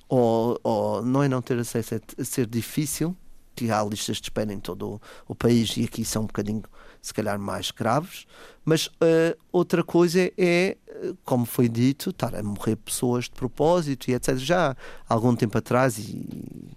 ou, 0.07 0.59
ou 0.63 1.01
não 1.03 1.21
é 1.21 1.27
não 1.27 1.41
ter 1.41 1.59
acesso, 1.59 1.95
é 1.95 2.23
ser 2.23 2.47
difícil, 2.47 3.15
que 3.55 3.69
há 3.69 3.83
listas 3.83 4.17
de 4.17 4.23
espera 4.23 4.51
em 4.53 4.59
todo 4.59 4.93
o, 4.93 5.01
o 5.27 5.35
país 5.35 5.75
e 5.75 5.83
aqui 5.83 6.05
são 6.05 6.23
um 6.23 6.25
bocadinho, 6.25 6.63
se 7.01 7.13
calhar, 7.13 7.37
mais 7.37 7.71
graves. 7.71 8.25
Mas 8.63 8.87
uh, 8.87 9.37
outra 9.51 9.83
coisa 9.83 10.31
é, 10.37 10.77
como 11.25 11.45
foi 11.45 11.67
dito, 11.67 12.11
estar 12.11 12.33
a 12.35 12.41
morrer 12.41 12.77
pessoas 12.77 13.25
de 13.25 13.31
propósito 13.31 14.09
e 14.09 14.13
etc. 14.13 14.37
Já 14.37 14.71
há 15.07 15.13
algum 15.13 15.35
tempo 15.35 15.57
atrás, 15.57 15.99
e 15.99 16.69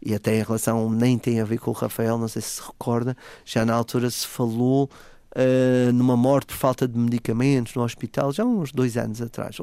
e 0.00 0.14
até 0.14 0.38
em 0.38 0.42
relação, 0.42 0.90
nem 0.90 1.18
tem 1.18 1.40
a 1.40 1.44
ver 1.44 1.58
com 1.58 1.70
o 1.70 1.74
Rafael, 1.74 2.18
não 2.18 2.28
sei 2.28 2.42
se 2.42 2.48
se 2.48 2.62
recorda, 2.62 3.16
já 3.44 3.64
na 3.64 3.74
altura 3.74 4.10
se 4.10 4.26
falou 4.26 4.88
uh, 5.34 5.92
numa 5.92 6.16
morte 6.16 6.48
por 6.48 6.56
falta 6.56 6.86
de 6.86 6.98
medicamentos 6.98 7.74
no 7.74 7.82
hospital, 7.82 8.32
já 8.32 8.42
há 8.42 8.46
uns 8.46 8.72
dois 8.72 8.96
anos 8.96 9.20
atrás. 9.20 9.56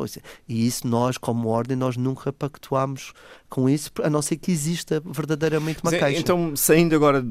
E 0.48 0.66
isso 0.66 0.88
nós, 0.88 1.18
como 1.18 1.50
ordem, 1.50 1.78
nós 1.78 1.98
nunca 1.98 2.32
pactuámos 2.32 3.14
com 3.50 3.70
isso, 3.70 3.92
a 4.04 4.10
não 4.10 4.22
ser 4.22 4.38
que 4.38 4.52
exista 4.52 5.02
verdadeiramente 5.06 5.82
uma 5.84 5.92
queixa. 5.92 6.20
Então, 6.20 6.56
saindo 6.56 6.96
agora 6.96 7.26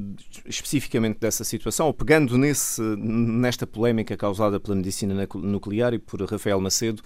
especificamente 0.46 1.18
dessa 1.18 1.44
situação, 1.44 1.86
ou 1.86 1.94
pegando 1.94 2.36
nesse, 2.38 2.80
nesta 2.80 3.66
polémica 3.66 4.16
causada 4.16 4.58
pela 4.58 4.76
medicina 4.76 5.28
nuclear 5.34 5.94
e 5.94 5.98
por 5.98 6.22
Rafael 6.22 6.60
Macedo, 6.60 7.02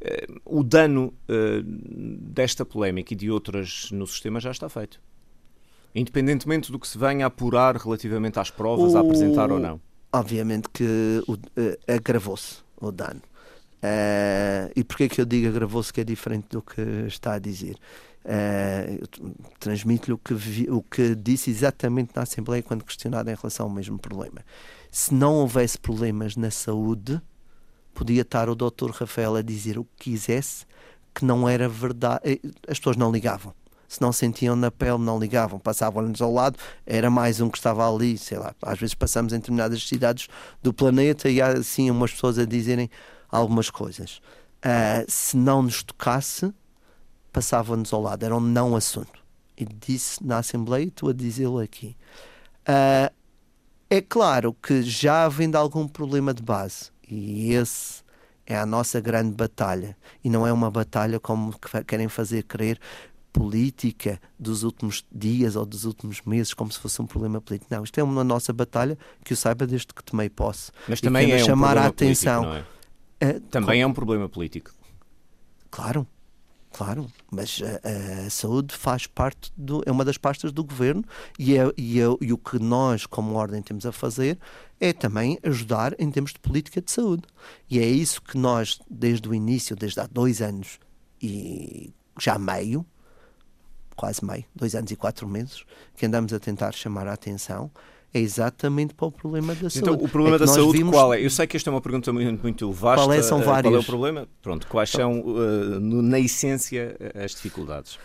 eh, 0.00 0.26
o 0.44 0.62
dano 0.62 1.14
uh, 1.28 1.62
desta 1.62 2.64
polémica 2.64 3.12
e 3.12 3.16
de 3.16 3.30
outras 3.30 3.90
no 3.90 4.06
sistema 4.06 4.40
já 4.40 4.50
está 4.50 4.68
feito 4.68 5.00
independentemente 5.94 6.70
do 6.70 6.78
que 6.78 6.86
se 6.86 6.96
venha 6.96 7.26
a 7.26 7.28
apurar 7.28 7.76
relativamente 7.76 8.38
às 8.38 8.50
provas, 8.50 8.94
o... 8.94 8.98
a 8.98 9.00
apresentar 9.00 9.50
ou 9.50 9.58
não? 9.58 9.80
Obviamente 10.12 10.68
que 10.72 11.22
uh, 11.28 11.38
agravou-se 11.86 12.58
o 12.80 12.90
dano. 12.90 13.22
Uh, 13.82 14.70
e 14.76 14.84
porquê 14.84 15.08
que 15.08 15.20
eu 15.20 15.24
digo 15.24 15.48
agravou-se 15.48 15.92
que 15.92 16.00
é 16.00 16.04
diferente 16.04 16.48
do 16.50 16.62
que 16.62 16.80
está 17.06 17.34
a 17.34 17.38
dizer? 17.38 17.76
Uh, 18.24 19.06
Transmito-lhe 19.58 20.12
o, 20.12 20.18
que 20.18 20.34
o 20.68 20.82
que 20.82 21.14
disse 21.14 21.50
exatamente 21.50 22.12
na 22.14 22.22
Assembleia 22.22 22.62
quando 22.62 22.84
questionado 22.84 23.30
em 23.30 23.34
relação 23.34 23.66
ao 23.66 23.72
mesmo 23.72 23.98
problema. 23.98 24.44
Se 24.90 25.14
não 25.14 25.36
houvesse 25.36 25.78
problemas 25.78 26.36
na 26.36 26.50
saúde, 26.50 27.20
podia 27.94 28.22
estar 28.22 28.48
o 28.48 28.54
Dr. 28.54 28.90
Rafael 28.92 29.36
a 29.36 29.42
dizer 29.42 29.78
o 29.78 29.84
que 29.84 30.10
quisesse, 30.10 30.66
que 31.14 31.24
não 31.24 31.48
era 31.48 31.68
verdade. 31.68 32.40
As 32.68 32.78
pessoas 32.78 32.96
não 32.96 33.10
ligavam 33.10 33.54
se 33.90 34.00
não 34.00 34.12
sentiam 34.12 34.54
na 34.54 34.70
pele, 34.70 34.98
não 34.98 35.18
ligavam, 35.18 35.58
passavam-nos 35.58 36.22
ao 36.22 36.32
lado, 36.32 36.56
era 36.86 37.10
mais 37.10 37.40
um 37.40 37.50
que 37.50 37.58
estava 37.58 37.92
ali, 37.92 38.16
sei 38.16 38.38
lá. 38.38 38.54
Às 38.62 38.78
vezes 38.78 38.94
passamos 38.94 39.32
em 39.32 39.36
determinadas 39.36 39.82
cidades 39.82 40.28
do 40.62 40.72
planeta 40.72 41.28
e 41.28 41.42
há 41.42 41.48
assim 41.48 41.90
umas 41.90 42.12
pessoas 42.12 42.38
a 42.38 42.44
dizerem 42.44 42.88
algumas 43.28 43.68
coisas. 43.68 44.20
Uh, 44.58 45.04
se 45.08 45.36
não 45.36 45.62
nos 45.62 45.82
tocasse, 45.82 46.54
passavam-nos 47.32 47.92
ao 47.92 48.00
lado, 48.00 48.24
era 48.24 48.36
um 48.36 48.40
não 48.40 48.76
assunto. 48.76 49.18
E 49.56 49.64
disse 49.64 50.24
na 50.24 50.38
Assembleia, 50.38 50.84
estou 50.86 51.08
a 51.08 51.12
dizê-lo 51.12 51.58
aqui. 51.58 51.96
Uh, 52.68 53.12
é 53.90 54.00
claro 54.00 54.54
que 54.54 54.84
já 54.84 55.24
havendo 55.24 55.56
algum 55.56 55.88
problema 55.88 56.32
de 56.32 56.44
base, 56.44 56.92
e 57.10 57.54
esse 57.54 58.04
é 58.46 58.56
a 58.56 58.64
nossa 58.64 59.00
grande 59.00 59.34
batalha, 59.34 59.96
e 60.22 60.30
não 60.30 60.46
é 60.46 60.52
uma 60.52 60.70
batalha 60.70 61.18
como 61.18 61.52
querem 61.88 62.08
fazer 62.08 62.44
crer 62.44 62.78
política 63.32 64.20
dos 64.38 64.62
últimos 64.62 65.04
dias 65.10 65.56
ou 65.56 65.64
dos 65.64 65.84
últimos 65.84 66.20
meses, 66.22 66.54
como 66.54 66.70
se 66.70 66.78
fosse 66.78 67.00
um 67.00 67.06
problema 67.06 67.40
político. 67.40 67.72
Não, 67.74 67.84
isto 67.84 67.98
é 67.98 68.02
uma 68.02 68.24
nossa 68.24 68.52
batalha 68.52 68.98
que 69.24 69.32
eu 69.32 69.36
saiba 69.36 69.66
desde 69.66 69.88
que 69.88 70.02
tomei 70.02 70.28
posse. 70.28 70.72
Mas 70.88 71.00
também 71.00 71.32
é 71.32 71.38
chamar 71.38 71.76
um 71.76 71.80
a 71.80 71.86
atenção. 71.86 72.44
Político, 72.44 72.68
é? 73.20 73.30
uh, 73.30 73.40
também 73.40 73.80
com... 73.80 73.84
é 73.84 73.86
um 73.86 73.92
problema 73.92 74.28
político. 74.28 74.72
Claro, 75.70 76.06
claro, 76.72 77.06
mas 77.30 77.62
a, 77.62 78.26
a, 78.26 78.30
saúde 78.30 78.74
faz 78.74 79.06
parte 79.06 79.52
do, 79.56 79.82
é 79.86 79.92
uma 79.92 80.04
das 80.04 80.18
pastas 80.18 80.50
do 80.50 80.64
governo 80.64 81.04
e, 81.38 81.56
é, 81.56 81.72
e, 81.76 82.00
é, 82.00 82.04
e 82.20 82.32
o 82.32 82.38
que 82.38 82.58
nós, 82.58 83.06
como 83.06 83.34
ordem, 83.34 83.62
temos 83.62 83.86
a 83.86 83.92
fazer 83.92 84.36
é 84.80 84.92
também 84.92 85.38
ajudar 85.44 85.94
em 85.98 86.10
termos 86.10 86.32
de 86.32 86.40
política 86.40 86.80
de 86.80 86.90
saúde. 86.90 87.22
E 87.70 87.78
é 87.78 87.86
isso 87.86 88.20
que 88.20 88.36
nós, 88.36 88.80
desde 88.90 89.28
o 89.28 89.34
início, 89.34 89.76
desde 89.76 90.00
há 90.00 90.06
dois 90.06 90.42
anos 90.42 90.80
e 91.22 91.92
já 92.18 92.38
meio, 92.38 92.84
quase 94.00 94.24
meio, 94.24 94.46
dois 94.56 94.74
anos 94.74 94.90
e 94.90 94.96
quatro 94.96 95.28
meses, 95.28 95.62
que 95.94 96.06
andamos 96.06 96.32
a 96.32 96.40
tentar 96.40 96.72
chamar 96.72 97.06
a 97.06 97.12
atenção 97.12 97.70
é 98.14 98.18
exatamente 98.18 98.94
para 98.94 99.06
o 99.06 99.12
problema 99.12 99.54
da 99.54 99.58
então, 99.58 99.70
saúde. 99.70 99.90
Então, 99.90 100.06
o 100.06 100.08
problema 100.08 100.36
é 100.36 100.38
da 100.38 100.46
saúde 100.46 100.78
vimos... 100.78 100.92
qual 100.92 101.12
é? 101.12 101.22
Eu 101.22 101.28
sei 101.28 101.46
que 101.46 101.54
esta 101.54 101.68
é 101.68 101.72
uma 101.72 101.82
pergunta 101.82 102.10
muito, 102.10 102.42
muito 102.42 102.72
vasta. 102.72 103.04
Qual 103.04 103.12
é, 103.12 103.22
são 103.22 103.42
vários. 103.42 103.70
Qual 103.70 103.76
é 103.76 103.78
o 103.78 103.84
problema? 103.84 104.28
Pronto, 104.40 104.66
quais 104.68 104.88
são, 104.88 105.20
uh, 105.20 105.78
na 105.78 106.18
essência, 106.18 106.96
as 107.14 107.32
dificuldades? 107.32 107.98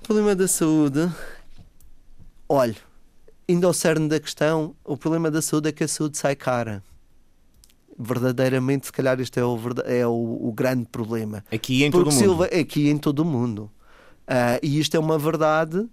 O 0.00 0.02
problema 0.02 0.34
da 0.34 0.48
saúde, 0.48 1.08
olha, 2.48 2.76
indo 3.48 3.68
ao 3.68 3.72
cerne 3.72 4.08
da 4.08 4.18
questão, 4.18 4.74
o 4.84 4.96
problema 4.96 5.30
da 5.30 5.40
saúde 5.40 5.68
é 5.68 5.72
que 5.72 5.84
a 5.84 5.88
saúde 5.88 6.18
sai 6.18 6.34
cara. 6.34 6.82
Verdadeiramente, 7.96 8.86
se 8.86 8.92
calhar, 8.92 9.20
este 9.20 9.38
é 9.38 9.44
o, 9.44 9.56
é 9.84 10.06
o, 10.06 10.48
o 10.48 10.52
grande 10.52 10.86
problema. 10.86 11.44
Aqui 11.52 11.84
em 11.84 11.90
Porque 11.90 12.04
todo 12.04 12.12
o 12.12 12.14
mundo. 12.14 12.20
Silva, 12.20 12.44
aqui 12.46 12.90
em 12.90 12.98
todo 12.98 13.20
o 13.20 13.24
mundo. 13.24 13.70
Uh, 14.28 14.58
e 14.62 14.78
isto 14.78 14.96
é 14.96 15.00
uma 15.00 15.18
verdade 15.18 15.86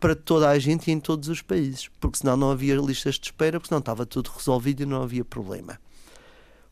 para 0.00 0.16
toda 0.16 0.48
a 0.48 0.58
gente 0.58 0.88
e 0.88 0.92
em 0.92 0.98
todos 0.98 1.28
os 1.28 1.42
países, 1.42 1.88
porque 2.00 2.18
senão 2.18 2.36
não 2.36 2.50
havia 2.50 2.74
listas 2.76 3.16
de 3.16 3.26
espera, 3.26 3.60
porque 3.60 3.68
senão 3.68 3.80
estava 3.80 4.06
tudo 4.06 4.30
resolvido 4.34 4.82
e 4.82 4.86
não 4.86 5.02
havia 5.02 5.24
problema. 5.24 5.78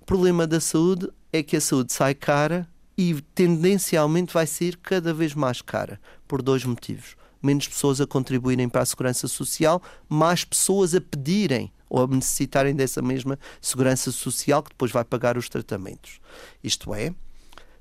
O 0.01 0.05
problema 0.05 0.47
da 0.47 0.59
saúde 0.61 1.09
é 1.31 1.43
que 1.43 1.57
a 1.57 1.61
saúde 1.61 1.93
sai 1.93 2.15
cara 2.15 2.67
e 2.97 3.21
tendencialmente 3.35 4.33
vai 4.33 4.47
ser 4.47 4.77
cada 4.79 5.13
vez 5.13 5.35
mais 5.35 5.61
cara, 5.61 6.01
por 6.27 6.41
dois 6.41 6.65
motivos. 6.65 7.17
Menos 7.41 7.69
pessoas 7.69 8.01
a 8.01 8.07
contribuírem 8.07 8.69
para 8.69 8.83
a 8.83 8.87
segurança 8.87 9.29
social, 9.29 9.81
mais 10.09 10.45
pessoas 10.45 10.95
a 10.95 11.01
pedirem 11.01 11.71
ou 11.89 12.03
a 12.03 12.07
necessitarem 12.07 12.75
dessa 12.75 13.01
mesma 13.01 13.39
segurança 13.61 14.11
social 14.11 14.63
que 14.63 14.71
depois 14.71 14.91
vai 14.91 15.05
pagar 15.05 15.37
os 15.37 15.49
tratamentos. 15.49 16.19
Isto 16.65 16.95
é, 16.95 17.15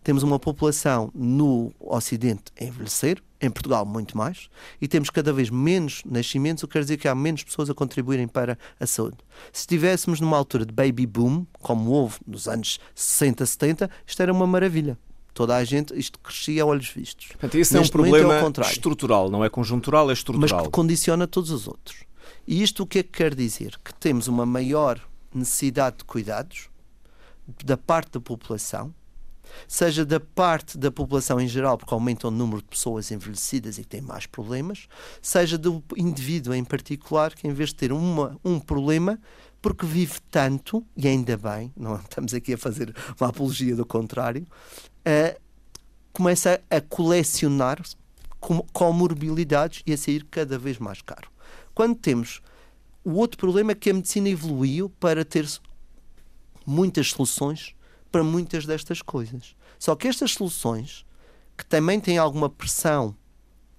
temos 0.07 0.23
uma 0.23 0.39
população 0.39 1.11
no 1.13 1.73
Ocidente 1.81 2.43
a 2.57 2.63
envelhecer, 2.63 3.21
em 3.41 3.49
Portugal 3.49 3.85
muito 3.85 4.17
mais, 4.17 4.49
e 4.79 4.87
temos 4.87 5.09
cada 5.09 5.33
vez 5.33 5.49
menos 5.49 6.01
nascimentos, 6.05 6.63
o 6.63 6.67
que 6.67 6.71
quer 6.71 6.79
dizer 6.79 6.95
que 6.95 7.09
há 7.09 7.13
menos 7.13 7.43
pessoas 7.43 7.69
a 7.69 7.73
contribuírem 7.73 8.25
para 8.25 8.57
a 8.79 8.87
saúde. 8.87 9.17
Se 9.51 9.63
estivéssemos 9.63 10.21
numa 10.21 10.37
altura 10.37 10.65
de 10.65 10.71
baby 10.71 11.05
boom, 11.05 11.45
como 11.59 11.91
houve 11.91 12.19
nos 12.25 12.47
anos 12.47 12.79
60, 12.95 13.45
70, 13.45 13.89
isto 14.07 14.23
era 14.23 14.31
uma 14.31 14.47
maravilha 14.47 14.97
toda 15.33 15.57
a 15.57 15.63
gente, 15.65 15.93
isto 15.93 16.17
crescia 16.19 16.63
a 16.63 16.65
olhos 16.65 16.87
vistos. 16.87 17.27
Portanto, 17.27 17.55
esse 17.55 17.73
Neste 17.73 17.75
é 17.75 17.89
um 17.89 17.91
problema 17.91 18.33
é 18.33 18.61
estrutural, 18.61 19.29
não 19.29 19.43
é 19.43 19.49
conjuntural, 19.49 20.09
é 20.09 20.13
estrutural. 20.13 20.57
Mas 20.57 20.67
que 20.67 20.71
condiciona 20.71 21.27
todos 21.27 21.51
os 21.51 21.67
outros. 21.67 22.05
E 22.47 22.63
isto 22.63 22.83
o 22.83 22.87
que 22.87 22.99
é 22.99 23.03
que 23.03 23.11
quer 23.11 23.35
dizer? 23.35 23.77
Que 23.83 23.93
temos 23.93 24.29
uma 24.29 24.45
maior 24.45 25.01
necessidade 25.35 25.97
de 25.97 26.05
cuidados 26.05 26.69
da 27.65 27.75
parte 27.75 28.13
da 28.13 28.21
população, 28.21 28.93
seja 29.67 30.05
da 30.05 30.19
parte 30.19 30.77
da 30.77 30.91
população 30.91 31.39
em 31.39 31.47
geral, 31.47 31.77
porque 31.77 31.93
aumenta 31.93 32.27
o 32.27 32.31
número 32.31 32.61
de 32.61 32.67
pessoas 32.67 33.11
envelhecidas 33.11 33.77
e 33.77 33.81
que 33.81 33.87
têm 33.87 34.01
mais 34.01 34.25
problemas, 34.25 34.87
seja 35.21 35.57
do 35.57 35.83
indivíduo 35.95 36.53
em 36.53 36.63
particular, 36.63 37.33
que 37.33 37.47
em 37.47 37.53
vez 37.53 37.69
de 37.69 37.75
ter 37.75 37.91
uma, 37.91 38.39
um 38.43 38.59
problema, 38.59 39.19
porque 39.61 39.85
vive 39.85 40.19
tanto, 40.31 40.85
e 40.95 41.07
ainda 41.07 41.37
bem, 41.37 41.71
não 41.75 41.95
estamos 42.01 42.33
aqui 42.33 42.53
a 42.53 42.57
fazer 42.57 42.95
uma 43.19 43.29
apologia 43.29 43.75
do 43.75 43.85
contrário, 43.85 44.43
uh, 44.43 45.41
começa 46.13 46.61
a 46.69 46.81
colecionar 46.81 47.81
com 48.39 48.61
comorbilidades 48.71 49.81
e 49.85 49.93
a 49.93 49.97
sair 49.97 50.25
cada 50.29 50.57
vez 50.57 50.77
mais 50.77 51.01
caro. 51.01 51.29
Quando 51.73 51.95
temos 51.95 52.41
o 53.07 53.13
outro 53.13 53.37
problema 53.37 53.71
é 53.71 53.75
que 53.75 53.89
a 53.89 53.93
medicina 53.93 54.27
evoluiu 54.27 54.89
para 54.89 55.23
ter 55.23 55.47
muitas 56.65 57.11
soluções 57.11 57.73
para 58.11 58.23
muitas 58.23 58.65
destas 58.65 59.01
coisas. 59.01 59.55
Só 59.79 59.95
que 59.95 60.07
estas 60.07 60.31
soluções, 60.31 61.05
que 61.57 61.65
também 61.65 61.99
têm 61.99 62.17
alguma 62.17 62.49
pressão 62.49 63.15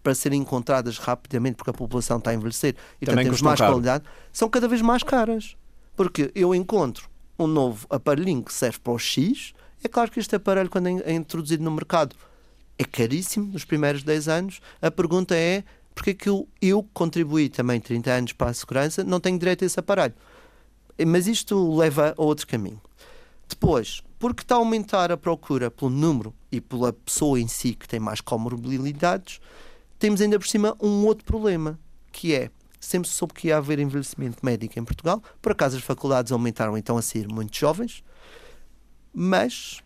para 0.03 0.15
serem 0.15 0.41
encontradas 0.41 0.99
rapidamente, 0.99 1.57
porque 1.57 1.71
a 1.71 1.75
população 1.75 2.19
está 2.19 2.31
a 2.31 2.35
envelhecer 2.35 2.77
e 3.01 3.07
também 3.07 3.25
temos 3.25 3.43
mais 3.43 3.59
caro. 3.59 3.73
qualidade, 3.73 4.05
são 4.33 4.49
cada 4.49 4.69
vez 4.69 4.81
mais 4.81 5.03
caras. 5.03 5.57
Porque 5.97 6.31
eu 6.35 6.55
encontro 6.55 7.09
um 7.39 7.47
novo 7.47 7.87
aparelhinho 7.91 8.43
que 8.43 8.53
serve 8.53 8.79
para 8.79 8.93
o 8.93 8.99
X, 8.99 9.53
é 9.83 9.89
claro 9.89 10.11
que 10.11 10.19
este 10.19 10.35
aparelho, 10.35 10.71
quando 10.71 10.89
é 10.89 11.13
introduzido 11.13 11.63
no 11.63 11.71
mercado, 11.71 12.17
é 12.79 12.85
caríssimo 12.85 13.53
nos 13.53 13.65
primeiros 13.65 14.03
10 14.03 14.29
anos. 14.29 14.61
A 14.81 14.91
pergunta 14.91 15.37
é 15.37 15.65
porque 15.95 16.11
é 16.11 16.15
que 16.15 16.29
eu, 16.29 16.49
eu 16.63 16.83
contribuí 16.95 17.49
também 17.49 17.81
30 17.81 18.11
anos 18.11 18.33
para 18.33 18.51
a 18.51 18.55
segurança, 18.55 19.03
não 19.03 19.19
tenho 19.19 19.39
direito 19.39 19.65
a 19.65 19.67
esse 19.67 19.79
aparelho. 19.79 20.15
Mas 21.07 21.27
isto 21.27 21.77
leva 21.77 22.15
a 22.17 22.23
outro 22.23 22.47
caminho. 22.47 22.81
Depois, 23.49 24.03
porque 24.19 24.43
está 24.43 24.57
a 24.57 24.59
aumentar 24.59 25.13
a 25.13 25.17
procura 25.17 25.71
pelo 25.71 25.91
número 25.91 26.35
e 26.51 26.61
pela 26.61 26.93
pessoa 26.93 27.39
em 27.41 27.47
si 27.47 27.75
que 27.75 27.87
tem 27.87 28.01
mais 28.01 28.21
comorbilidades, 28.21 29.41
temos 29.99 30.21
ainda 30.21 30.39
por 30.39 30.47
cima 30.49 30.77
um 30.81 31.05
outro 31.07 31.25
problema, 31.25 31.79
que 32.11 32.35
é 32.35 32.51
sempre 32.81 33.09
se 33.09 33.15
soube 33.15 33.35
que 33.35 33.49
ia 33.49 33.57
haver 33.57 33.79
envelhecimento 33.79 34.45
médico 34.45 34.79
em 34.79 34.85
Portugal. 34.85 35.23
Por 35.41 35.53
acaso 35.53 35.77
as 35.77 35.83
faculdades 35.83 36.33
aumentaram 36.33 36.77
então 36.77 36.97
a 36.97 37.03
ser 37.03 37.29
muito 37.29 37.57
jovens, 37.57 38.03
mas 39.13 39.81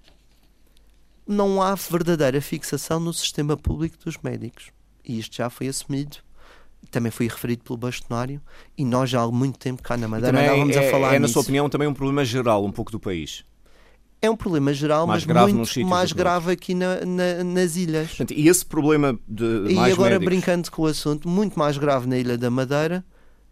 não 1.26 1.62
há 1.62 1.74
verdadeira 1.74 2.40
fixação 2.40 3.00
no 3.00 3.12
sistema 3.12 3.56
público 3.56 3.96
dos 4.04 4.18
médicos. 4.18 4.70
E 5.04 5.18
isto 5.18 5.36
já 5.36 5.50
foi 5.50 5.68
assumido 5.68 6.18
também 6.90 7.10
foi 7.12 7.28
referido 7.28 7.62
pelo 7.62 7.76
bastonário 7.76 8.40
e 8.76 8.84
nós 8.84 9.08
já 9.08 9.22
há 9.22 9.30
muito 9.30 9.58
tempo 9.58 9.82
cá 9.82 9.96
na 9.96 10.08
Madeira 10.08 10.38
andávamos 10.38 10.76
é, 10.76 10.88
a 10.88 10.90
falar 10.90 11.08
É, 11.14 11.18
na 11.18 11.20
nisso. 11.20 11.34
sua 11.34 11.42
opinião, 11.42 11.68
também 11.68 11.86
um 11.86 11.94
problema 11.94 12.24
geral 12.24 12.64
um 12.64 12.72
pouco 12.72 12.90
do 12.90 12.98
país 12.98 13.44
é 14.22 14.30
um 14.30 14.36
problema 14.36 14.72
geral, 14.72 15.04
mais 15.04 15.26
mas 15.26 15.52
muito 15.52 15.86
mais 15.86 16.12
grave 16.12 16.52
aqui 16.52 16.74
na, 16.74 17.04
na, 17.04 17.42
nas 17.42 17.74
ilhas. 17.74 18.08
Portanto, 18.08 18.32
e 18.32 18.48
esse 18.48 18.64
problema 18.64 19.18
de 19.28 19.66
E 19.68 19.78
agora, 19.78 20.10
médicos... 20.10 20.24
brincando 20.24 20.70
com 20.70 20.82
o 20.82 20.86
assunto, 20.86 21.28
muito 21.28 21.58
mais 21.58 21.76
grave 21.76 22.06
na 22.06 22.16
Ilha 22.16 22.38
da 22.38 22.48
Madeira 22.48 23.04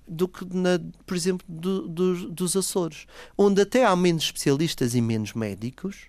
do 0.06 0.28
que, 0.28 0.44
na, 0.54 0.80
por 1.04 1.16
exemplo, 1.16 1.44
do, 1.48 1.88
do, 1.88 2.30
dos 2.30 2.56
Açores, 2.56 3.06
onde 3.36 3.60
até 3.60 3.84
há 3.84 3.94
menos 3.96 4.24
especialistas 4.24 4.94
e 4.94 5.00
menos 5.00 5.34
médicos, 5.34 6.08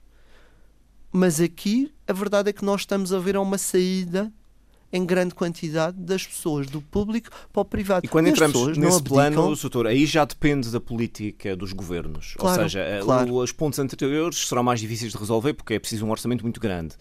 mas 1.11 1.41
aqui 1.41 1.91
a 2.07 2.13
verdade 2.13 2.49
é 2.49 2.53
que 2.53 2.63
nós 2.63 2.81
estamos 2.81 3.11
a 3.11 3.19
ver 3.19 3.37
uma 3.37 3.57
saída 3.57 4.31
em 4.91 5.05
grande 5.05 5.33
quantidade 5.33 5.97
das 5.97 6.25
pessoas 6.25 6.67
do 6.67 6.81
público 6.81 7.29
para 7.51 7.61
o 7.61 7.65
privado. 7.65 8.05
E 8.05 8.09
quando 8.09 8.27
e 8.27 8.29
entramos 8.31 8.77
nesse 8.77 9.01
plano, 9.01 9.55
doutor, 9.55 9.87
aí 9.87 10.05
já 10.05 10.25
depende 10.25 10.69
da 10.69 10.79
política 10.79 11.55
dos 11.55 11.73
governos. 11.73 12.35
Claro, 12.37 12.63
Ou 12.63 12.69
seja, 12.69 12.79
eh, 12.81 12.99
claro. 13.01 13.33
os 13.35 13.51
pontos 13.51 13.79
anteriores 13.79 14.47
serão 14.47 14.63
mais 14.63 14.79
difíceis 14.79 15.11
de 15.11 15.17
resolver 15.17 15.53
porque 15.53 15.75
é 15.75 15.79
preciso 15.79 16.05
um 16.05 16.11
orçamento 16.11 16.43
muito 16.43 16.59
grande. 16.59 16.95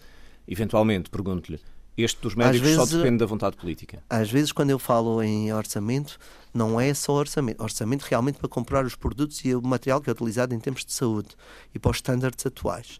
Eventualmente, 0.47 1.09
pergunto-lhe, 1.09 1.59
este 1.97 2.21
dos 2.21 2.35
médicos 2.35 2.69
vezes, 2.69 2.89
só 2.89 2.97
depende 2.97 3.17
da 3.17 3.25
vontade 3.25 3.57
política. 3.57 4.01
Às 4.09 4.31
vezes, 4.31 4.51
quando 4.51 4.69
eu 4.69 4.79
falo 4.79 5.21
em 5.21 5.53
orçamento, 5.53 6.17
não 6.53 6.79
é 6.79 6.93
só 6.93 7.13
orçamento. 7.13 7.61
Orçamento 7.61 8.03
realmente 8.03 8.37
para 8.37 8.47
comprar 8.47 8.85
os 8.85 8.95
produtos 8.95 9.43
e 9.43 9.53
o 9.53 9.61
material 9.61 10.01
que 10.01 10.09
é 10.09 10.13
utilizado 10.13 10.53
em 10.55 10.59
termos 10.59 10.85
de 10.85 10.93
saúde 10.93 11.29
e 11.73 11.79
para 11.79 11.91
os 11.91 11.97
estándares 11.97 12.45
atuais. 12.45 12.99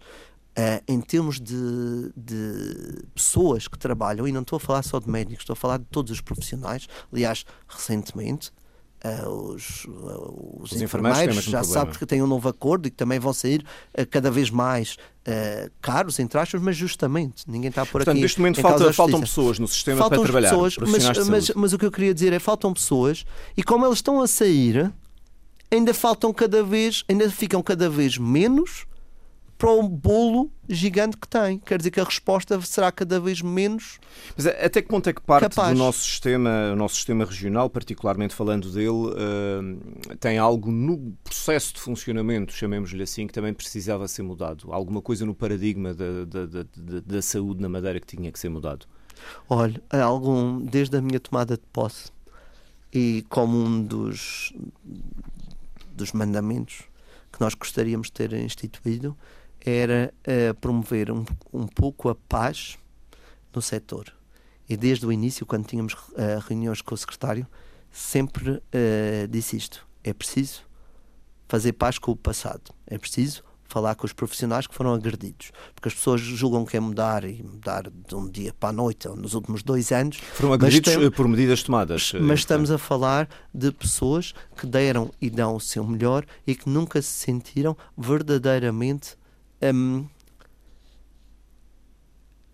Uh, 0.51 0.83
em 0.85 0.99
termos 0.99 1.39
de, 1.39 2.11
de, 2.13 3.05
pessoas 3.15 3.69
que 3.69 3.79
trabalham, 3.79 4.27
e 4.27 4.33
não 4.33 4.41
estou 4.41 4.57
a 4.57 4.59
falar 4.59 4.83
só 4.83 4.99
de 4.99 5.09
médicos, 5.09 5.43
estou 5.43 5.53
a 5.53 5.55
falar 5.55 5.77
de 5.77 5.85
todos 5.85 6.11
os 6.11 6.19
profissionais. 6.19 6.89
Aliás, 7.09 7.45
recentemente, 7.69 8.51
uh, 9.05 9.29
os, 9.29 9.85
uh, 9.85 10.59
os, 10.59 10.73
os, 10.73 10.81
enfermeiros 10.81 11.41
já 11.45 11.63
sabem 11.63 11.93
que 11.93 12.05
têm 12.05 12.21
um 12.21 12.27
novo 12.27 12.49
acordo 12.49 12.85
e 12.85 12.91
que 12.91 12.97
também 12.97 13.17
vão 13.17 13.31
sair 13.31 13.65
cada 14.09 14.29
vez 14.29 14.49
mais 14.49 14.97
caros, 15.79 16.19
entre 16.19 16.37
aspas, 16.37 16.61
mas 16.61 16.75
justamente 16.75 17.43
ninguém 17.47 17.69
está 17.69 17.85
por 17.85 17.91
Portanto, 17.91 18.15
aqui. 18.15 18.21
Neste 18.21 18.39
momento 18.39 18.59
falta, 18.59 18.91
faltam 18.91 19.21
pessoas 19.21 19.57
no 19.57 19.69
sistema 19.69 19.99
faltam 19.99 20.17
para 20.17 20.25
trabalhar. 20.25 20.49
Pessoas, 20.49 20.77
mas, 20.79 21.27
mas, 21.29 21.49
mas 21.51 21.73
o 21.73 21.77
que 21.77 21.85
eu 21.85 21.91
queria 21.91 22.13
dizer 22.13 22.33
é 22.33 22.39
faltam 22.39 22.73
pessoas 22.73 23.23
e 23.55 23.63
como 23.63 23.85
elas 23.85 23.99
estão 23.99 24.19
a 24.19 24.27
sair, 24.27 24.91
ainda 25.71 25.93
faltam 25.93 26.33
cada 26.33 26.61
vez, 26.61 27.05
ainda 27.07 27.29
ficam 27.29 27.63
cada 27.63 27.89
vez 27.89 28.17
menos 28.17 28.85
para 29.61 29.69
o 29.69 29.87
bolo 29.87 30.51
gigante 30.67 31.15
que 31.15 31.27
tem. 31.27 31.59
Quer 31.59 31.77
dizer 31.77 31.91
que 31.91 31.99
a 31.99 32.03
resposta 32.03 32.59
será 32.61 32.91
cada 32.91 33.19
vez 33.19 33.43
menos. 33.43 33.99
Mas 34.35 34.47
até 34.47 34.81
que 34.81 34.87
ponto 34.87 35.07
é 35.07 35.13
que 35.13 35.21
parte 35.21 35.49
capaz. 35.49 35.77
do 35.77 35.77
nosso 35.77 35.99
sistema, 35.99 36.71
o 36.73 36.75
nosso 36.75 36.95
sistema 36.95 37.23
regional, 37.23 37.69
particularmente 37.69 38.33
falando 38.33 38.71
dele, 38.71 38.89
uh, 38.89 40.17
tem 40.19 40.39
algo 40.39 40.71
no 40.71 41.15
processo 41.23 41.75
de 41.75 41.79
funcionamento, 41.79 42.51
chamemos-lhe 42.51 43.03
assim, 43.03 43.27
que 43.27 43.33
também 43.33 43.53
precisava 43.53 44.07
ser 44.07 44.23
mudado? 44.23 44.73
Alguma 44.73 44.99
coisa 44.99 45.27
no 45.27 45.35
paradigma 45.35 45.93
da, 45.93 46.25
da, 46.25 46.45
da, 46.47 46.65
da 47.05 47.21
saúde 47.21 47.61
na 47.61 47.69
Madeira 47.69 47.99
que 47.99 48.17
tinha 48.17 48.31
que 48.31 48.39
ser 48.39 48.49
mudado? 48.49 48.87
Olha, 49.47 49.79
algum, 49.91 50.59
desde 50.59 50.97
a 50.97 51.01
minha 51.03 51.19
tomada 51.19 51.55
de 51.55 51.63
posse 51.71 52.09
e 52.91 53.23
como 53.29 53.59
um 53.59 53.83
dos, 53.83 54.53
dos 55.93 56.13
mandamentos 56.13 56.81
que 57.31 57.39
nós 57.39 57.53
gostaríamos 57.53 58.07
de 58.07 58.13
ter 58.13 58.33
instituído 58.33 59.15
era 59.65 60.13
uh, 60.21 60.53
promover 60.55 61.11
um, 61.11 61.25
um 61.53 61.67
pouco 61.67 62.09
a 62.09 62.15
paz 62.15 62.77
no 63.53 63.61
setor. 63.61 64.13
E 64.67 64.77
desde 64.77 65.05
o 65.05 65.11
início, 65.11 65.45
quando 65.45 65.65
tínhamos 65.65 65.93
uh, 65.93 66.39
reuniões 66.47 66.81
com 66.81 66.95
o 66.95 66.97
secretário, 66.97 67.45
sempre 67.91 68.51
uh, 68.51 69.27
disse 69.29 69.57
isto: 69.57 69.85
é 70.03 70.13
preciso 70.13 70.63
fazer 71.47 71.73
paz 71.73 71.99
com 71.99 72.11
o 72.11 72.15
passado, 72.15 72.73
é 72.87 72.97
preciso 72.97 73.43
falar 73.71 73.95
com 73.95 74.05
os 74.05 74.11
profissionais 74.11 74.67
que 74.67 74.75
foram 74.75 74.93
agredidos, 74.93 75.51
porque 75.73 75.87
as 75.87 75.93
pessoas 75.93 76.19
julgam 76.19 76.65
que 76.65 76.75
é 76.75 76.79
mudar 76.79 77.23
e 77.23 77.41
mudar 77.41 77.89
de 77.89 78.15
um 78.15 78.29
dia 78.29 78.53
para 78.53 78.69
a 78.69 78.73
noite, 78.73 79.07
ou 79.07 79.15
nos 79.15 79.33
últimos 79.33 79.63
dois 79.63 79.93
anos. 79.93 80.17
Foram 80.17 80.51
agredidos 80.51 80.93
tem, 80.93 81.11
por 81.11 81.27
medidas 81.27 81.63
tomadas. 81.63 82.11
Mas 82.19 82.39
estamos 82.39 82.69
a 82.69 82.77
falar 82.77 83.29
de 83.53 83.71
pessoas 83.71 84.33
que 84.57 84.67
deram 84.67 85.09
e 85.21 85.29
dão 85.29 85.55
o 85.55 85.59
seu 85.59 85.85
melhor 85.85 86.25
e 86.45 86.53
que 86.53 86.69
nunca 86.69 87.01
se 87.01 87.09
sentiram 87.09 87.77
verdadeiramente 87.97 89.15
um, 89.63 90.05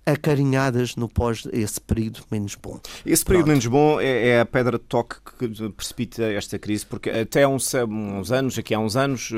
acarinhadas 0.08 0.96
no 0.96 1.10
pós 1.10 1.46
esse 1.52 1.82
período 1.82 2.22
menos 2.32 2.56
bom. 2.56 2.80
Esse 3.06 3.26
período 3.26 3.46
Pronto. 3.46 3.48
menos 3.48 3.66
bom 3.68 4.00
é, 4.00 4.30
é, 4.30 4.40
a 4.40 4.46
pedra 4.46 4.78
de 4.78 4.86
toque 4.86 5.18
que 5.38 5.70
precipita 5.72 6.24
esta 6.24 6.58
crise, 6.58 6.86
porque 6.86 7.10
até 7.10 7.44
há 7.44 7.50
uns, 7.50 7.74
uns 7.74 8.32
anos, 8.32 8.58
aqui 8.58 8.74
há 8.74 8.80
uns 8.80 8.96
anos, 8.96 9.34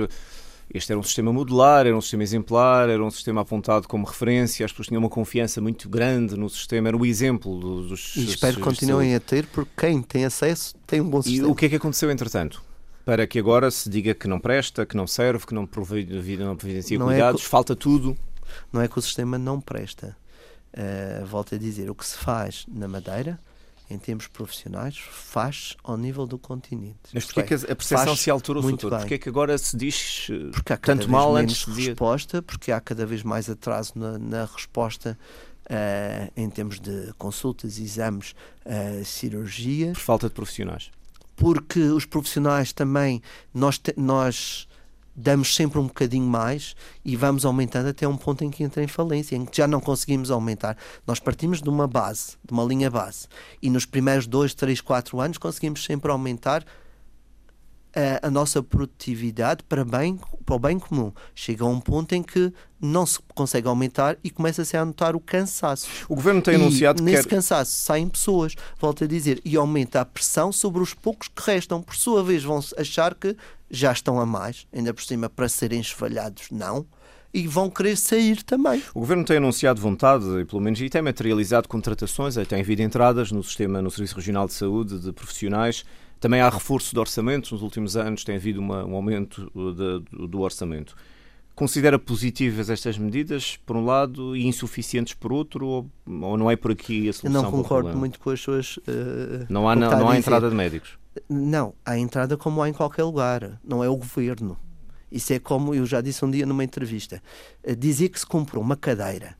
este 0.71 0.91
era 0.91 0.99
um 0.99 1.03
sistema 1.03 1.33
modular, 1.33 1.87
era 1.87 1.97
um 1.97 2.01
sistema 2.01 2.21
exemplar, 2.21 2.87
era 2.87 3.03
um 3.03 3.09
sistema 3.09 3.41
apontado 3.41 3.87
como 3.87 4.05
referência, 4.05 4.63
as 4.63 4.71
pessoas 4.71 4.87
tinham 4.89 5.01
uma 5.01 5.09
confiança 5.09 5.59
muito 5.59 5.89
grande 5.89 6.37
no 6.37 6.47
sistema, 6.47 6.89
era 6.89 6.97
o 6.97 7.03
exemplo 7.03 7.87
dos. 7.87 8.15
E 8.15 8.25
espero 8.25 8.57
que 8.57 8.61
continuem 8.61 9.15
a 9.15 9.19
ter, 9.19 9.47
porque 9.47 9.71
quem 9.75 10.03
tem 10.03 10.23
acesso 10.23 10.75
tem 10.85 11.01
um 11.01 11.09
bom 11.09 11.23
sistema. 11.23 11.47
E 11.47 11.51
o 11.51 11.55
que 11.55 11.65
é 11.65 11.69
que 11.69 11.75
aconteceu 11.77 12.11
entretanto? 12.11 12.68
Para 13.09 13.25
que 13.25 13.39
agora 13.39 13.71
se 13.71 13.89
diga 13.89 14.13
que 14.13 14.27
não 14.27 14.39
presta, 14.39 14.85
que 14.85 14.95
não 14.95 15.07
serve, 15.07 15.47
que 15.47 15.53
não, 15.55 15.61
não 15.63 15.67
providencia 15.67 16.99
não 16.99 17.07
cuidados, 17.07 17.41
é 17.41 17.43
que, 17.43 17.49
falta 17.49 17.75
tudo. 17.75 18.15
Não 18.71 18.79
é 18.79 18.87
que 18.87 18.99
o 18.99 19.01
sistema 19.01 19.35
não 19.35 19.59
presta. 19.59 20.15
Uh, 20.71 21.25
volto 21.25 21.55
a 21.55 21.57
dizer, 21.57 21.89
o 21.89 21.95
que 21.95 22.05
se 22.05 22.15
faz 22.15 22.67
na 22.67 22.87
Madeira, 22.87 23.39
em 23.89 23.97
termos 23.97 24.27
profissionais, 24.27 24.95
faz 24.99 25.75
ao 25.83 25.97
nível 25.97 26.27
do 26.27 26.37
continente. 26.37 26.99
Mas 27.11 27.25
porquê 27.25 27.39
é, 27.39 27.43
que 27.43 27.53
a 27.55 27.75
percepção 27.75 28.15
se 28.15 28.29
alterou, 28.29 28.61
doutor? 28.61 28.91
Porquê 28.99 29.15
é 29.15 29.17
que 29.17 29.27
agora 29.27 29.57
se 29.57 29.75
diz 29.75 30.27
eh, 30.29 30.51
porque 30.51 30.71
há 30.71 30.77
cada 30.77 30.99
tanto 30.99 31.09
mal 31.09 31.35
antes 31.35 31.65
de 31.65 31.87
resposta, 31.87 32.43
porque 32.43 32.71
há 32.71 32.79
cada 32.79 33.07
vez 33.07 33.23
mais 33.23 33.49
atraso 33.49 33.93
na, 33.95 34.19
na 34.19 34.45
resposta 34.45 35.17
uh, 35.65 36.31
em 36.37 36.47
termos 36.47 36.79
de 36.79 37.11
consultas, 37.17 37.79
exames, 37.79 38.35
uh, 38.67 39.03
cirurgias. 39.03 39.97
Por 39.97 40.03
falta 40.03 40.27
de 40.27 40.35
profissionais 40.35 40.91
porque 41.39 41.79
os 41.79 42.05
profissionais 42.05 42.73
também, 42.73 43.21
nós, 43.53 43.81
nós 43.95 44.67
damos 45.15 45.55
sempre 45.55 45.79
um 45.79 45.87
bocadinho 45.87 46.25
mais 46.25 46.75
e 47.03 47.15
vamos 47.15 47.45
aumentando 47.45 47.87
até 47.87 48.05
um 48.05 48.17
ponto 48.17 48.43
em 48.43 48.51
que 48.51 48.61
entra 48.61 48.83
em 48.83 48.87
falência, 48.87 49.37
em 49.37 49.45
que 49.45 49.57
já 49.57 49.65
não 49.65 49.79
conseguimos 49.79 50.29
aumentar. 50.29 50.77
Nós 51.07 51.19
partimos 51.19 51.61
de 51.61 51.69
uma 51.69 51.87
base, 51.87 52.37
de 52.45 52.51
uma 52.53 52.63
linha 52.63 52.89
base, 52.89 53.25
e 53.61 53.69
nos 53.69 53.85
primeiros 53.85 54.27
dois, 54.27 54.53
três, 54.53 54.81
quatro 54.81 55.21
anos 55.21 55.37
conseguimos 55.37 55.83
sempre 55.85 56.11
aumentar 56.11 56.65
a, 57.95 58.27
a, 58.27 58.31
nossa 58.31 58.61
produtividade 58.61 59.63
para, 59.63 59.83
bem, 59.83 60.19
para 60.45 60.55
o 60.55 60.59
bem 60.59 60.79
comum. 60.79 61.11
Chega 61.33 61.63
a 61.63 61.67
um 61.67 61.79
ponto 61.79 62.13
em 62.13 62.23
que 62.23 62.53
não 62.79 63.05
se 63.05 63.19
consegue 63.33 63.67
aumentar 63.67 64.17
e 64.23 64.29
começa-se 64.29 64.77
a 64.77 64.85
notar 64.85 65.15
o 65.15 65.19
cansaço. 65.19 65.87
O 66.07 66.15
governo 66.15 66.41
tem 66.41 66.55
anunciado 66.55 66.97
que. 66.97 67.03
Nesse 67.03 67.23
quer... 67.23 67.35
cansaço 67.35 67.71
saem 67.71 68.07
pessoas, 68.07 68.55
volto 68.79 69.03
a 69.03 69.07
dizer, 69.07 69.41
e 69.43 69.55
aumenta 69.55 70.01
a 70.01 70.05
pressão 70.05 70.51
sobre 70.51 70.81
os 70.81 70.93
poucos 70.93 71.27
que 71.27 71.41
restam. 71.41 71.81
Por 71.81 71.95
sua 71.95 72.23
vez, 72.23 72.43
vão 72.43 72.59
achar 72.77 73.15
que 73.15 73.35
já 73.69 73.91
estão 73.91 74.19
a 74.19 74.25
mais, 74.25 74.67
ainda 74.73 74.93
por 74.93 75.03
cima, 75.03 75.29
para 75.29 75.49
serem 75.49 75.79
esvalhados, 75.79 76.47
não 76.51 76.85
e 77.33 77.47
vão 77.47 77.69
querer 77.69 77.95
sair 77.95 78.43
também. 78.43 78.81
O 78.93 79.01
Governo 79.01 79.23
tem 79.23 79.37
anunciado 79.37 79.79
vontade, 79.79 80.25
e 80.39 80.45
pelo 80.45 80.61
menos 80.61 80.81
e 80.81 80.89
tem 80.89 81.01
materializado 81.01 81.67
contratações, 81.67 82.35
tem 82.47 82.59
havido 82.59 82.81
entradas 82.81 83.31
no 83.31 83.43
sistema, 83.43 83.81
no 83.81 83.91
Serviço 83.91 84.15
Regional 84.15 84.47
de 84.47 84.53
Saúde 84.53 84.99
de 84.99 85.11
profissionais 85.11 85.85
também 86.19 86.41
há 86.41 86.49
reforço 86.49 86.93
de 86.93 86.99
orçamentos. 86.99 87.51
Nos 87.51 87.61
últimos 87.61 87.95
anos 87.95 88.23
tem 88.23 88.35
havido 88.35 88.59
uma, 88.59 88.83
um 88.85 88.95
aumento 88.95 89.51
de, 89.53 90.27
do 90.27 90.41
orçamento. 90.41 90.95
Considera 91.55 91.99
positivas 91.99 92.69
estas 92.69 92.97
medidas, 92.97 93.57
por 93.65 93.75
um 93.75 93.83
lado, 93.83 94.35
e 94.35 94.47
insuficientes 94.47 95.13
por 95.13 95.33
outro, 95.33 95.67
ou, 95.67 95.91
ou 96.07 96.37
não 96.37 96.49
é 96.49 96.55
por 96.55 96.71
aqui 96.71 97.09
a 97.09 97.13
solução? 97.13 97.41
Eu 97.41 97.43
não 97.43 97.51
concordo 97.51 97.97
muito 97.97 98.17
com 98.19 98.29
as 98.29 98.39
suas. 98.39 98.77
Uh, 98.77 99.45
não 99.49 99.67
há, 99.67 99.75
não, 99.75 99.89
não 99.91 100.09
há 100.09 100.17
entrada 100.17 100.49
de 100.49 100.55
médicos? 100.55 100.97
Não, 101.27 101.73
há 101.85 101.97
entrada 101.97 102.37
como 102.37 102.61
há 102.61 102.69
em 102.69 102.73
qualquer 102.73 103.03
lugar, 103.03 103.59
não 103.61 103.83
é 103.83 103.89
o 103.89 103.97
governo. 103.97 104.57
Isso 105.11 105.33
é 105.33 105.39
como 105.39 105.73
eu 105.73 105.85
já 105.85 105.99
disse 105.99 106.23
um 106.23 106.31
dia 106.31 106.45
numa 106.45 106.63
entrevista: 106.63 107.21
eh, 107.63 107.75
dizer 107.75 108.09
que 108.09 108.19
se 108.19 108.25
comprou 108.25 108.63
uma 108.63 108.77
cadeira 108.77 109.35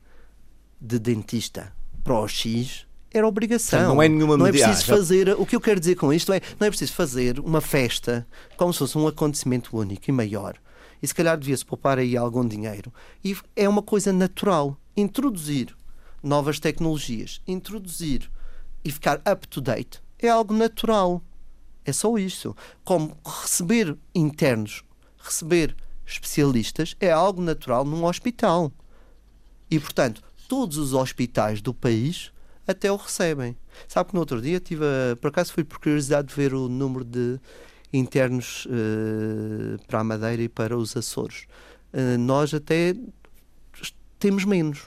de 0.80 0.98
dentista 0.98 1.72
para 2.02 2.18
o 2.18 2.26
X 2.26 2.86
era 3.12 3.26
obrigação. 3.26 3.94
não 3.94 4.02
é 4.02 4.08
nenhuma 4.08 4.36
Não 4.36 4.46
é 4.46 4.52
preciso 4.52 4.84
fazer. 4.84 5.28
O 5.38 5.44
que 5.44 5.56
eu 5.56 5.60
quero 5.60 5.80
dizer 5.80 5.96
com 5.96 6.12
isto 6.12 6.32
é: 6.32 6.40
não 6.58 6.66
é 6.66 6.70
preciso 6.70 6.92
fazer 6.92 7.40
uma 7.40 7.60
festa 7.60 8.26
como 8.56 8.72
se 8.72 8.78
fosse 8.78 8.96
um 8.96 9.06
acontecimento 9.06 9.76
único 9.76 10.08
e 10.08 10.12
maior. 10.12 10.56
E 11.02 11.06
se 11.06 11.14
calhar 11.14 11.36
devia-se 11.36 11.64
poupar 11.64 11.98
aí 11.98 12.16
algum 12.16 12.46
dinheiro. 12.46 12.92
E 13.24 13.36
é 13.56 13.68
uma 13.68 13.82
coisa 13.82 14.12
natural. 14.12 14.76
Introduzir 14.96 15.74
novas 16.22 16.60
tecnologias, 16.60 17.40
introduzir 17.46 18.30
e 18.84 18.90
ficar 18.90 19.20
up 19.30 19.48
to 19.48 19.60
date 19.60 20.00
é 20.18 20.28
algo 20.28 20.54
natural. 20.54 21.22
É 21.84 21.92
só 21.92 22.16
isso. 22.18 22.54
Como 22.84 23.16
receber 23.24 23.96
internos, 24.14 24.84
receber 25.18 25.74
especialistas 26.06 26.94
é 27.00 27.10
algo 27.10 27.40
natural 27.40 27.84
num 27.84 28.04
hospital. 28.04 28.70
E, 29.70 29.78
portanto, 29.78 30.22
todos 30.48 30.76
os 30.76 30.92
hospitais 30.92 31.62
do 31.62 31.72
país 31.72 32.32
até 32.70 32.90
o 32.90 32.96
recebem. 32.96 33.56
Sabe 33.88 34.10
que 34.10 34.14
no 34.14 34.20
outro 34.20 34.40
dia 34.40 34.60
tive 34.60 34.84
a, 34.84 35.16
por 35.16 35.28
acaso 35.28 35.52
fui 35.52 35.64
por 35.64 35.78
curiosidade 35.78 36.28
de 36.28 36.34
ver 36.34 36.54
o 36.54 36.68
número 36.68 37.04
de 37.04 37.38
internos 37.92 38.66
uh, 38.66 39.78
para 39.86 40.00
a 40.00 40.04
Madeira 40.04 40.42
e 40.42 40.48
para 40.48 40.76
os 40.76 40.96
Açores. 40.96 41.46
Uh, 41.92 42.18
nós 42.18 42.54
até 42.54 42.94
temos 44.18 44.44
menos 44.44 44.82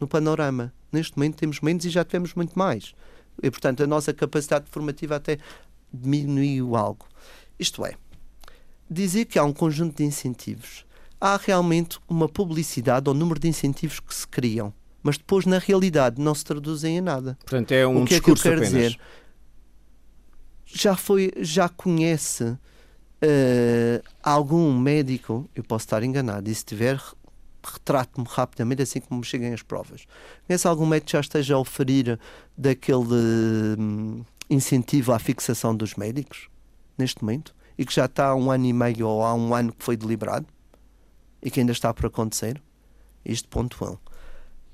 no 0.00 0.06
panorama. 0.06 0.72
Neste 0.90 1.16
momento 1.16 1.36
temos 1.36 1.60
menos 1.60 1.84
e 1.84 1.90
já 1.90 2.04
tivemos 2.04 2.34
muito 2.34 2.58
mais. 2.58 2.94
E, 3.42 3.50
portanto, 3.50 3.82
a 3.82 3.86
nossa 3.86 4.14
capacidade 4.14 4.66
formativa 4.70 5.16
até 5.16 5.38
diminuiu 5.92 6.76
algo. 6.76 7.06
Isto 7.58 7.84
é, 7.84 7.94
dizer 8.90 9.26
que 9.26 9.38
há 9.38 9.44
um 9.44 9.52
conjunto 9.52 9.96
de 9.96 10.04
incentivos. 10.04 10.86
Há 11.20 11.36
realmente 11.36 11.98
uma 12.08 12.28
publicidade 12.28 13.08
ao 13.08 13.14
número 13.14 13.40
de 13.40 13.48
incentivos 13.48 14.00
que 14.00 14.14
se 14.14 14.26
criam 14.26 14.72
mas 15.02 15.16
depois 15.16 15.46
na 15.46 15.58
realidade 15.58 16.20
não 16.20 16.34
se 16.34 16.44
traduzem 16.44 16.98
em 16.98 17.00
nada. 17.00 17.36
Portanto, 17.40 17.72
é 17.72 17.86
um 17.86 18.02
o 18.02 18.04
que 18.04 18.14
discurso 18.14 18.48
é 18.48 18.50
que 18.50 18.56
eu 18.56 18.60
quero 18.60 18.66
apenas. 18.66 18.92
dizer? 18.92 19.00
Já 20.66 20.96
foi, 20.96 21.32
já 21.38 21.68
conhece 21.68 22.44
uh, 22.44 24.02
algum 24.22 24.76
médico, 24.78 25.48
eu 25.54 25.64
posso 25.64 25.86
estar 25.86 26.02
enganado, 26.02 26.50
e 26.50 26.54
se 26.54 26.64
tiver, 26.64 27.00
retrato-me 27.62 28.26
rapidamente 28.28 28.82
assim 28.82 29.00
como 29.00 29.20
me 29.20 29.26
cheguem 29.26 29.52
as 29.52 29.62
provas. 29.62 30.06
Conhece 30.46 30.66
algum 30.66 30.86
médico 30.86 31.06
que 31.06 31.12
já 31.12 31.20
esteja 31.20 31.54
a 31.54 31.58
oferir 31.58 32.18
daquele 32.56 33.78
um, 33.78 34.24
incentivo 34.50 35.12
à 35.12 35.18
fixação 35.18 35.74
dos 35.74 35.94
médicos, 35.94 36.48
neste 36.96 37.22
momento? 37.22 37.54
E 37.76 37.84
que 37.84 37.94
já 37.94 38.06
está 38.06 38.28
há 38.28 38.34
um 38.34 38.50
ano 38.50 38.66
e 38.66 38.72
meio 38.72 39.06
ou 39.06 39.24
há 39.24 39.32
um 39.34 39.54
ano 39.54 39.72
que 39.72 39.84
foi 39.84 39.96
deliberado? 39.96 40.46
E 41.40 41.50
que 41.50 41.60
ainda 41.60 41.72
está 41.72 41.94
por 41.94 42.06
acontecer? 42.06 42.60
Isto 43.24 43.48
ponto 43.48 43.76
1. 43.84 43.88
Um. 43.88 43.96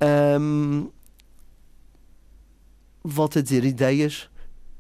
Um, 0.02 0.90
volto 3.02 3.38
a 3.38 3.42
dizer, 3.42 3.64
ideias, 3.64 4.28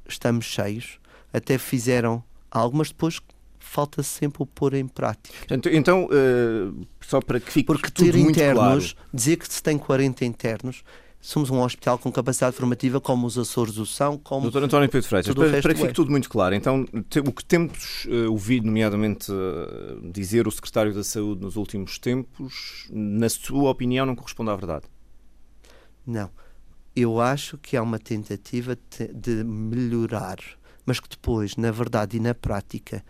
estamos 0.08 0.44
cheios. 0.44 0.98
Até 1.32 1.58
fizeram 1.58 2.22
algumas, 2.50 2.88
depois 2.88 3.20
falta 3.58 4.02
sempre 4.02 4.42
o 4.42 4.46
pôr 4.46 4.74
em 4.74 4.86
prática. 4.86 5.34
Então, 5.72 6.04
uh, 6.04 6.86
só 7.00 7.20
para 7.20 7.40
que 7.40 7.50
fique 7.50 7.66
Porque 7.66 7.90
tudo 7.90 8.12
ter 8.12 8.18
internos, 8.18 8.92
claro. 8.92 9.08
dizer 9.12 9.36
que 9.36 9.52
se 9.52 9.60
tem 9.60 9.76
40 9.76 10.24
internos, 10.24 10.84
somos 11.20 11.50
um 11.50 11.60
hospital 11.60 11.98
com 11.98 12.12
capacidade 12.12 12.54
formativa 12.54 13.00
como 13.00 13.26
os 13.26 13.36
Açores 13.36 13.78
o 13.78 13.86
são, 13.86 14.16
como 14.18 14.42
Doutor 14.42 14.62
António 14.62 14.88
Pedro 14.88 15.08
Freitas, 15.08 15.34
para, 15.34 15.62
para 15.62 15.74
que 15.74 15.80
fique 15.80 15.90
é. 15.90 15.94
tudo 15.94 16.10
muito 16.10 16.28
claro, 16.28 16.54
então 16.54 16.86
o 17.26 17.32
que 17.32 17.44
temos 17.44 18.04
uh, 18.04 18.30
ouvido, 18.30 18.66
nomeadamente, 18.66 19.32
uh, 19.32 20.12
dizer 20.12 20.46
o 20.46 20.50
Secretário 20.50 20.94
da 20.94 21.02
Saúde 21.02 21.40
nos 21.40 21.56
últimos 21.56 21.98
tempos, 21.98 22.86
na 22.92 23.28
sua 23.28 23.70
opinião, 23.70 24.04
não 24.06 24.14
corresponde 24.14 24.50
à 24.50 24.56
verdade? 24.56 24.84
Não. 26.06 26.30
Eu 26.94 27.20
acho 27.20 27.58
que 27.58 27.76
há 27.76 27.82
uma 27.82 27.98
tentativa 27.98 28.78
de 29.12 29.42
melhorar, 29.42 30.38
mas 30.86 31.00
que 31.00 31.08
depois, 31.08 31.56
na 31.56 31.70
verdade 31.70 32.16
e 32.16 32.20
na 32.20 32.34
prática, 32.34 33.04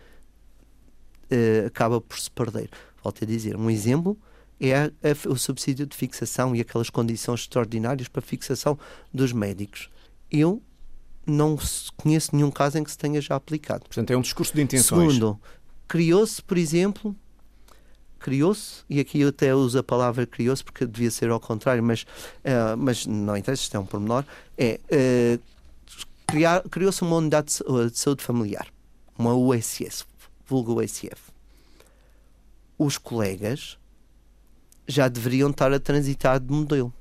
uh, 1.31 1.67
acaba 1.67 2.01
por 2.01 2.17
se 2.17 2.31
perder. 2.31 2.69
Volto 3.03 3.23
a 3.23 3.27
dizer, 3.27 3.55
um 3.55 3.69
exemplo 3.69 4.17
é 4.59 4.73
a, 4.75 4.85
a, 4.85 5.29
o 5.29 5.37
subsídio 5.37 5.85
de 5.85 5.95
fixação 5.95 6.55
e 6.55 6.61
aquelas 6.61 6.89
condições 6.89 7.41
extraordinárias 7.41 8.07
para 8.07 8.21
fixação 8.21 8.79
dos 9.13 9.31
médicos. 9.31 9.89
Eu 10.31 10.61
não 11.27 11.57
conheço 11.97 12.35
nenhum 12.35 12.51
caso 12.51 12.77
em 12.77 12.83
que 12.83 12.91
se 12.91 12.97
tenha 12.97 13.19
já 13.19 13.35
aplicado. 13.35 13.85
Portanto, 13.85 14.11
é 14.11 14.17
um 14.17 14.21
discurso 14.21 14.53
de 14.53 14.61
intenções. 14.61 15.13
Segundo, 15.13 15.39
criou-se, 15.87 16.41
por 16.41 16.57
exemplo, 16.57 17.15
criou-se, 18.25 18.83
e 18.89 18.99
aqui 18.99 19.21
eu 19.21 19.29
até 19.29 19.53
uso 19.53 19.77
a 19.77 19.83
palavra 19.83 20.25
criou-se 20.25 20.63
porque 20.63 20.83
devia 20.83 21.11
ser 21.11 21.29
ao 21.29 21.39
contrário, 21.39 21.83
mas, 21.83 22.01
uh, 22.01 22.75
mas 22.75 23.05
não 23.05 23.37
interessa, 23.37 23.61
isto 23.61 23.77
é 23.77 23.79
um 23.79 23.85
pormenor, 23.85 24.25
é 24.57 24.79
uh, 24.91 26.67
criou-se 26.71 27.03
uma 27.03 27.17
unidade 27.17 27.61
de 27.91 27.99
saúde 27.99 28.23
familiar, 28.23 28.65
uma 29.15 29.35
USS, 29.35 30.07
vulgo 30.43 30.81
USF. 30.81 31.31
Os 32.79 32.97
colegas 32.97 33.77
já 34.87 35.07
deveriam 35.07 35.51
estar 35.51 35.71
a 35.71 35.79
transitar 35.79 36.39
de 36.39 36.51
modelo. 36.51 36.91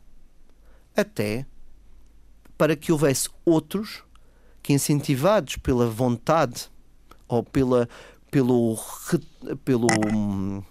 Até 0.95 1.47
para 2.59 2.77
que 2.77 2.93
houvesse 2.93 3.31
outros 3.47 4.03
que, 4.63 4.75
incentivados 4.75 5.57
pela 5.57 5.89
vontade 5.89 6.71
ou 7.27 7.43
pela, 7.43 7.89
pelo, 8.31 8.79
pelo 9.65 9.87
hum, 10.13 10.63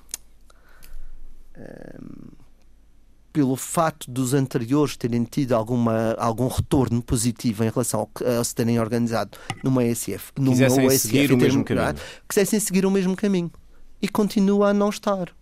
pelo 3.34 3.56
fato 3.56 4.10
dos 4.12 4.34
anteriores 4.34 4.96
terem 4.96 5.24
tido 5.24 5.54
alguma, 5.54 6.14
algum 6.20 6.48
retorno 6.48 7.02
positivo 7.02 7.64
em 7.64 7.70
relação 7.70 8.02
ao, 8.02 8.40
a 8.40 8.44
se 8.44 8.54
terem 8.54 8.80
organizado 8.80 9.38
numa 9.64 9.84
ESF, 9.84 10.32
numa 10.38 10.52
quisessem 10.52 10.86
OSF, 10.86 11.00
seguir 11.00 11.34
o 11.34 11.38
mesmo 11.38 11.66
caminho. 11.66 11.96
quisessem 12.30 12.60
seguir 12.60 12.86
o 12.86 12.92
mesmo 12.92 13.16
caminho 13.16 13.52
e 14.00 14.08
continua 14.08 14.70
a 14.70 14.74
não 14.74 14.90
estar. 14.90 15.36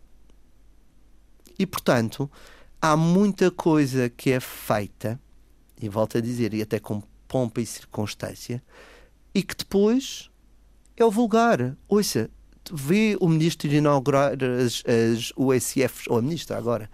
E 1.59 1.65
portanto, 1.65 2.31
há 2.81 2.95
muita 2.95 3.51
coisa 3.51 4.09
que 4.09 4.31
é 4.31 4.39
feita, 4.39 5.19
e 5.79 5.89
volto 5.89 6.17
a 6.17 6.21
dizer, 6.21 6.53
e 6.53 6.61
até 6.61 6.79
com 6.79 7.03
pompa 7.27 7.59
e 7.59 7.65
circunstância, 7.65 8.63
e 9.35 9.43
que 9.43 9.55
depois 9.55 10.29
é 10.95 11.03
o 11.03 11.11
vulgar. 11.11 11.75
Ouça, 11.89 12.29
vê 12.71 13.17
o 13.19 13.27
ministro 13.27 13.67
inaugurar 13.69 14.33
as, 14.33 14.83
as 14.85 15.33
USFs, 15.35 16.07
ou 16.07 16.17
a 16.17 16.21
ministra 16.21 16.57
agora, 16.57 16.89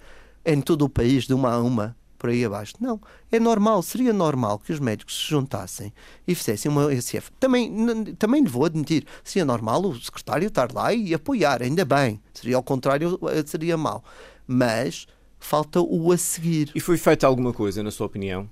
em 0.45 0.61
todo 0.61 0.83
o 0.83 0.89
país, 0.89 1.25
de 1.25 1.33
uma 1.33 1.51
a 1.51 1.59
uma, 1.59 1.95
por 2.17 2.29
aí 2.29 2.43
abaixo. 2.43 2.73
Não. 2.79 2.99
É 3.31 3.39
normal, 3.39 3.81
seria 3.81 4.13
normal 4.13 4.59
que 4.59 4.71
os 4.71 4.79
médicos 4.79 5.17
se 5.17 5.29
juntassem 5.29 5.93
e 6.27 6.33
fizessem 6.33 6.71
uma 6.71 6.87
USF. 6.87 7.31
Também, 7.39 8.15
também 8.15 8.43
lhe 8.43 8.49
vou 8.49 8.65
admitir, 8.65 9.05
seria 9.23 9.45
normal 9.45 9.85
o 9.85 9.99
secretário 9.99 10.47
estar 10.47 10.71
lá 10.71 10.93
e 10.93 11.13
apoiar, 11.13 11.61
ainda 11.61 11.85
bem. 11.85 12.19
Seria 12.33 12.55
ao 12.55 12.63
contrário, 12.63 13.19
eh, 13.29 13.43
seria 13.45 13.77
mau. 13.77 14.03
Mas 14.45 15.07
falta 15.39 15.79
o 15.81 16.11
a 16.11 16.17
seguir. 16.17 16.71
E 16.73 16.79
foi 16.79 16.97
feita 16.97 17.27
alguma 17.27 17.53
coisa, 17.53 17.83
na 17.83 17.91
sua 17.91 18.07
opinião? 18.07 18.49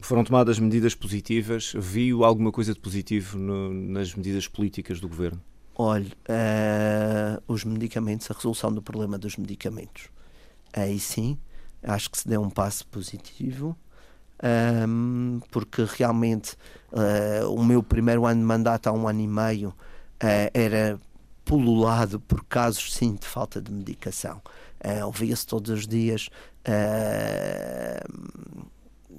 Foram 0.00 0.24
tomadas 0.24 0.58
medidas 0.58 0.94
positivas? 0.94 1.72
Viu 1.76 2.24
alguma 2.24 2.50
coisa 2.50 2.74
de 2.74 2.80
positivo 2.80 3.38
no, 3.38 3.72
nas 3.72 4.14
medidas 4.14 4.48
políticas 4.48 5.00
do 5.00 5.08
governo? 5.08 5.40
Olhe, 5.78 6.10
uh, 6.28 7.42
os 7.46 7.62
medicamentos, 7.62 8.30
a 8.30 8.34
resolução 8.34 8.72
do 8.72 8.80
problema 8.80 9.18
dos 9.18 9.36
medicamentos. 9.36 10.08
Aí 10.72 10.98
sim, 10.98 11.38
acho 11.82 12.10
que 12.10 12.16
se 12.16 12.26
deu 12.26 12.40
um 12.40 12.48
passo 12.48 12.86
positivo, 12.86 13.76
um, 14.88 15.38
porque 15.50 15.84
realmente 15.84 16.56
uh, 16.92 17.52
o 17.52 17.62
meu 17.62 17.82
primeiro 17.82 18.24
ano 18.24 18.40
de 18.40 18.46
mandato, 18.46 18.86
há 18.86 18.92
um 18.92 19.06
ano 19.06 19.20
e 19.20 19.28
meio, 19.28 19.68
uh, 19.68 20.50
era 20.54 20.98
pululado 21.44 22.20
por 22.20 22.42
casos, 22.44 22.94
sim, 22.94 23.14
de 23.14 23.26
falta 23.26 23.60
de 23.60 23.70
medicação. 23.70 24.40
Ouvia-se 25.04 25.46
todos 25.46 25.70
os 25.70 25.86
dias 25.86 26.28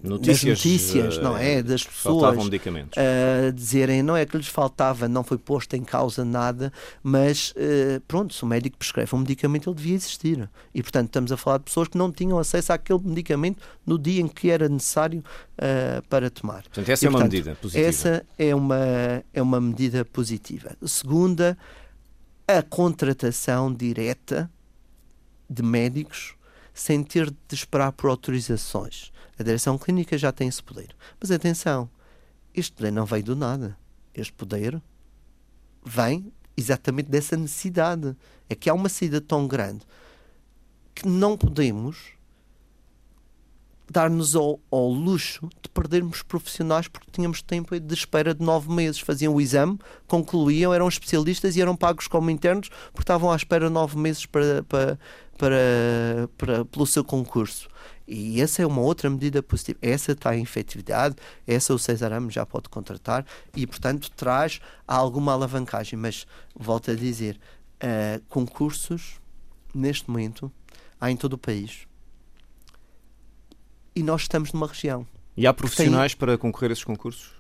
notícias, 0.04 0.44
das 0.44 0.66
notícias, 0.66 1.18
não 1.18 1.38
é? 1.38 1.62
Das 1.62 1.84
pessoas 1.84 2.46
uh, 2.46 3.54
dizerem 3.54 4.02
não 4.02 4.16
é 4.16 4.26
que 4.26 4.38
lhes 4.38 4.48
faltava, 4.48 5.08
não 5.08 5.24
foi 5.24 5.38
posto 5.38 5.76
em 5.76 5.84
causa 5.84 6.24
nada, 6.24 6.72
mas 7.02 7.52
uh, 7.52 8.02
pronto, 8.08 8.34
se 8.34 8.44
o 8.44 8.48
médico 8.48 8.78
prescreve 8.78 9.16
um 9.16 9.20
medicamento, 9.20 9.70
ele 9.70 9.76
devia 9.76 9.96
existir. 9.96 10.50
E 10.74 10.82
portanto 10.82 11.08
estamos 11.08 11.32
a 11.32 11.38
falar 11.38 11.58
de 11.58 11.66
pessoas 11.66 11.88
que 11.88 11.98
não 11.98 12.12
tinham 12.12 12.38
acesso 12.40 12.74
àquele 12.74 13.00
medicamento 13.04 13.62
no 13.86 13.98
dia 13.98 14.22
em 14.22 14.28
que 14.28 14.50
era 14.50 14.68
necessário 14.70 15.20
uh, 15.20 16.02
para 16.08 16.30
tomar. 16.30 16.64
Portanto, 16.64 16.90
essa 16.90 17.06
e, 17.06 17.08
é 17.08 17.10
uma 17.10 17.24
medida 17.24 17.56
positiva. 17.56 17.88
Essa 17.88 18.26
é 18.38 18.56
uma, 18.56 19.24
é 19.34 19.42
uma 19.42 19.62
medida 19.62 20.06
positiva. 20.06 20.76
Segunda, 20.86 21.58
a 22.48 22.62
contratação 22.62 23.74
direta 23.74 24.50
de 25.50 25.64
médicos 25.64 26.36
sem 26.74 27.04
ter 27.04 27.30
de 27.30 27.56
esperar 27.56 27.92
por 27.92 28.10
autorizações. 28.10 29.12
A 29.40 29.44
direção 29.44 29.78
clínica 29.78 30.18
já 30.18 30.32
tem 30.32 30.48
esse 30.48 30.64
poder. 30.64 30.96
Mas 31.20 31.32
atenção, 31.32 31.90
este 32.54 32.74
poder 32.74 32.92
não 32.92 33.06
veio 33.06 33.24
do 33.24 33.36
nada. 33.36 33.78
Este 34.14 34.34
poder 34.34 34.82
vem 35.86 36.32
exatamente 36.56 37.10
dessa 37.10 37.38
necessidade. 37.38 38.16
É 38.50 38.56
que 38.56 38.70
há 38.70 38.74
uma 38.74 38.90
saída 38.90 39.22
tão 39.22 39.48
grande 39.48 39.86
que 40.96 41.08
não 41.08 41.38
podemos 41.38 42.18
dar-nos 43.90 44.36
ao, 44.36 44.60
ao, 44.70 44.90
luxo 44.90 45.48
de 45.62 45.70
perdermos 45.70 46.22
profissionais 46.22 46.88
porque 46.88 47.10
tínhamos 47.12 47.42
tempo 47.42 47.80
de 47.80 47.94
espera 47.94 48.34
de 48.34 48.44
nove 48.44 48.72
meses. 48.72 49.00
Faziam 49.00 49.34
o 49.34 49.40
exame, 49.40 49.80
concluíam, 50.08 50.74
eram 50.74 50.88
especialistas 50.88 51.56
e 51.56 51.62
eram 51.62 51.76
pagos 51.76 52.08
como 52.08 52.30
internos 52.30 52.70
porque 52.92 53.04
estavam 53.04 53.32
à 53.32 53.36
espera 53.36 53.70
nove 53.70 53.98
meses 53.98 54.26
para, 54.26 54.64
para, 54.64 55.00
para, 55.38 56.30
para, 56.38 56.66
pelo 56.66 56.86
seu 56.86 57.04
concurso. 57.04 57.70
E 58.08 58.42
essa 58.42 58.62
é 58.62 58.66
uma 58.66 58.82
outra 58.82 59.10
medida 59.10 59.44
positiva. 59.44 59.78
Essa 59.82 60.14
está 60.14 60.36
em 60.36 60.44
efetividade, 60.44 61.16
essa 61.46 61.74
o 61.74 61.80
Cesarame 61.80 62.32
já 62.32 62.46
pode 62.46 62.70
contratar 62.70 63.26
e, 63.56 63.68
portanto, 63.68 64.10
traz 64.12 64.62
alguma 64.88 65.34
alavancagem. 65.34 66.00
Mas, 66.00 66.26
volto 66.56 66.92
a 66.92 66.96
dizer, 66.96 67.40
uh, 67.84 68.24
concursos, 68.30 69.20
neste 69.74 70.10
momento, 70.10 70.52
há 71.00 71.12
em 71.12 71.18
todo 71.18 71.34
o 71.34 71.38
país 71.38 71.88
e 73.98 74.04
nós 74.04 74.22
estamos 74.22 74.54
numa 74.54 74.68
região. 74.68 75.08
E 75.36 75.48
há 75.48 75.54
profissionais 75.54 76.14
tem... 76.14 76.20
para 76.20 76.38
concorrer 76.38 76.70
a 76.70 76.74
esses 76.74 76.84
concursos? 76.84 77.32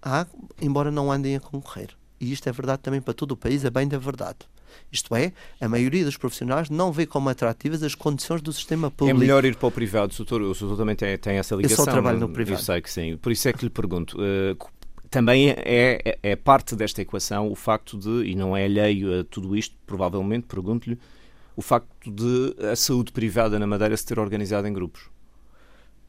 Há, 0.00 0.24
embora 0.62 0.88
não 0.88 1.10
andem 1.10 1.34
a 1.34 1.40
concorrer. 1.40 1.90
E 2.20 2.30
isto 2.30 2.48
é 2.48 2.52
verdade 2.52 2.82
também 2.82 3.00
para 3.00 3.12
todo 3.12 3.32
o 3.32 3.36
país, 3.36 3.64
é 3.64 3.70
bem 3.70 3.88
da 3.88 3.98
verdade. 3.98 4.38
Isto 4.90 5.14
é, 5.14 5.32
a 5.60 5.68
maioria 5.68 6.04
dos 6.04 6.16
profissionais 6.16 6.70
não 6.70 6.92
vê 6.92 7.06
como 7.06 7.28
atrativas 7.28 7.82
as 7.82 7.94
condições 7.94 8.40
do 8.42 8.52
sistema 8.52 8.90
público. 8.90 9.16
É 9.16 9.20
melhor 9.20 9.44
ir 9.44 9.56
para 9.56 9.68
o 9.68 9.70
privado, 9.70 10.12
o 10.12 10.16
doutor, 10.16 10.42
o 10.42 10.54
doutor 10.54 10.76
também 10.76 10.96
tem, 10.96 11.16
tem 11.18 11.36
essa 11.36 11.54
ligação. 11.54 11.82
Eu 11.82 11.84
só 11.84 11.90
trabalho 11.90 12.20
no 12.20 12.28
privado. 12.28 12.60
Eu 12.60 12.64
sei 12.64 12.80
que 12.80 12.90
sim, 12.90 13.16
por 13.16 13.32
isso 13.32 13.48
é 13.48 13.52
que 13.52 13.64
lhe 13.64 13.70
pergunto. 13.70 14.16
Uh, 14.18 14.56
também 15.14 15.50
é, 15.50 16.00
é, 16.04 16.18
é, 16.22 16.36
parte 16.36 16.74
desta 16.74 17.00
equação 17.00 17.48
o 17.48 17.54
facto 17.54 17.96
de, 17.96 18.30
e 18.30 18.34
não 18.34 18.56
é 18.56 18.64
alheio 18.64 19.20
a 19.20 19.24
tudo 19.24 19.56
isto, 19.56 19.76
provavelmente, 19.86 20.46
pergunto-lhe, 20.48 20.98
o 21.54 21.62
facto 21.62 22.10
de 22.10 22.56
a 22.66 22.74
saúde 22.74 23.12
privada 23.12 23.56
na 23.58 23.66
Madeira 23.66 23.96
se 23.96 24.04
ter 24.04 24.18
organizado 24.18 24.66
em 24.66 24.72
grupos. 24.72 25.02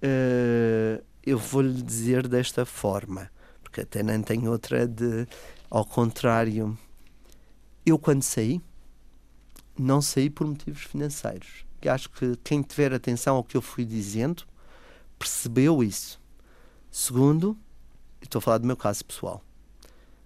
Uh, 0.04 1.04
eu 1.25 1.38
vou-lhe 1.38 1.82
dizer 1.82 2.28
desta 2.28 2.65
forma, 2.65 3.30
porque 3.62 3.82
até 3.82 4.04
nem 4.04 4.21
tenho 4.21 4.51
outra 4.51 4.88
de. 4.88 5.28
Ao 5.69 5.86
contrário, 5.86 6.78
eu 7.86 8.00
quando 8.00 8.24
saí, 8.24 8.62
não 9.78 10.02
saí 10.02 10.30
por 10.30 10.48
motivos 10.48 10.84
financeiros. 10.84 11.65
Que 11.80 11.89
acho 11.89 12.10
que 12.10 12.36
quem 12.43 12.62
tiver 12.62 12.93
atenção 12.93 13.36
ao 13.36 13.43
que 13.43 13.56
eu 13.56 13.62
fui 13.62 13.86
dizendo 13.86 14.43
percebeu 15.19 15.84
isso. 15.84 16.19
Segundo, 16.91 17.58
estou 18.21 18.39
a 18.39 18.41
falar 18.41 18.58
do 18.58 18.67
meu 18.67 18.78
caso 18.78 19.04
pessoal. 19.06 19.41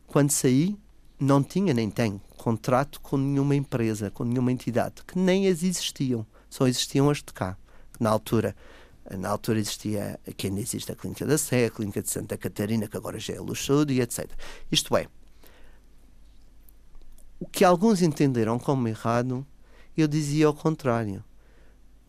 Quando 0.07 0.31
saí, 0.31 0.77
não 1.19 1.43
tinha 1.43 1.73
nem 1.73 1.89
tenho 1.89 2.21
contrato 2.37 3.01
com 3.01 3.17
nenhuma 3.17 3.55
empresa, 3.55 4.09
com 4.09 4.23
nenhuma 4.23 4.51
entidade, 4.51 5.03
que 5.05 5.19
nem 5.19 5.47
as 5.47 5.61
existiam, 5.61 6.25
só 6.49 6.67
existiam 6.67 7.09
as 7.09 7.17
de 7.17 7.33
cá. 7.33 7.57
Na 7.99 8.09
altura 8.09 8.55
na 9.17 9.29
altura 9.29 9.59
existia, 9.59 10.19
que 10.37 10.47
ainda 10.47 10.59
existe 10.59 10.91
a 10.91 10.95
Clínica 10.95 11.25
da 11.25 11.37
Sé, 11.37 11.65
a 11.65 11.71
Clínica 11.71 12.01
de 12.01 12.09
Santa 12.09 12.37
Catarina, 12.37 12.87
que 12.87 12.95
agora 12.95 13.19
já 13.19 13.33
é 13.33 13.39
Luxudo 13.39 13.91
e 13.91 14.01
etc. 14.01 14.29
Isto 14.71 14.95
é, 14.95 15.07
o 17.39 17.47
que 17.47 17.63
alguns 17.63 18.01
entenderam 18.01 18.59
como 18.59 18.87
errado, 18.87 19.45
eu 19.95 20.07
dizia 20.07 20.47
ao 20.47 20.53
contrário. 20.53 21.23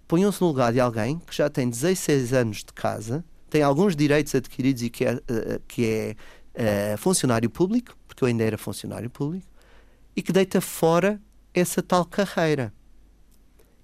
Ponham-se 0.08 0.40
no 0.40 0.48
lugar 0.48 0.72
de 0.72 0.80
alguém 0.80 1.18
que 1.18 1.34
já 1.34 1.48
tem 1.48 1.68
16 1.68 2.32
anos 2.32 2.58
de 2.58 2.72
casa, 2.72 3.24
tem 3.48 3.62
alguns 3.62 3.94
direitos 3.94 4.34
adquiridos 4.34 4.82
e 4.82 4.90
que 4.90 5.04
é, 5.04 5.14
uh, 5.14 5.20
que 5.68 5.86
é 5.86 6.94
uh, 6.94 6.98
funcionário 6.98 7.48
público, 7.48 7.96
porque 8.08 8.24
eu 8.24 8.28
ainda 8.28 8.42
era 8.42 8.58
funcionário 8.58 9.08
público, 9.08 9.46
e 10.16 10.22
que 10.22 10.32
deita 10.32 10.60
fora 10.60 11.20
essa 11.54 11.82
tal 11.82 12.04
carreira. 12.04 12.72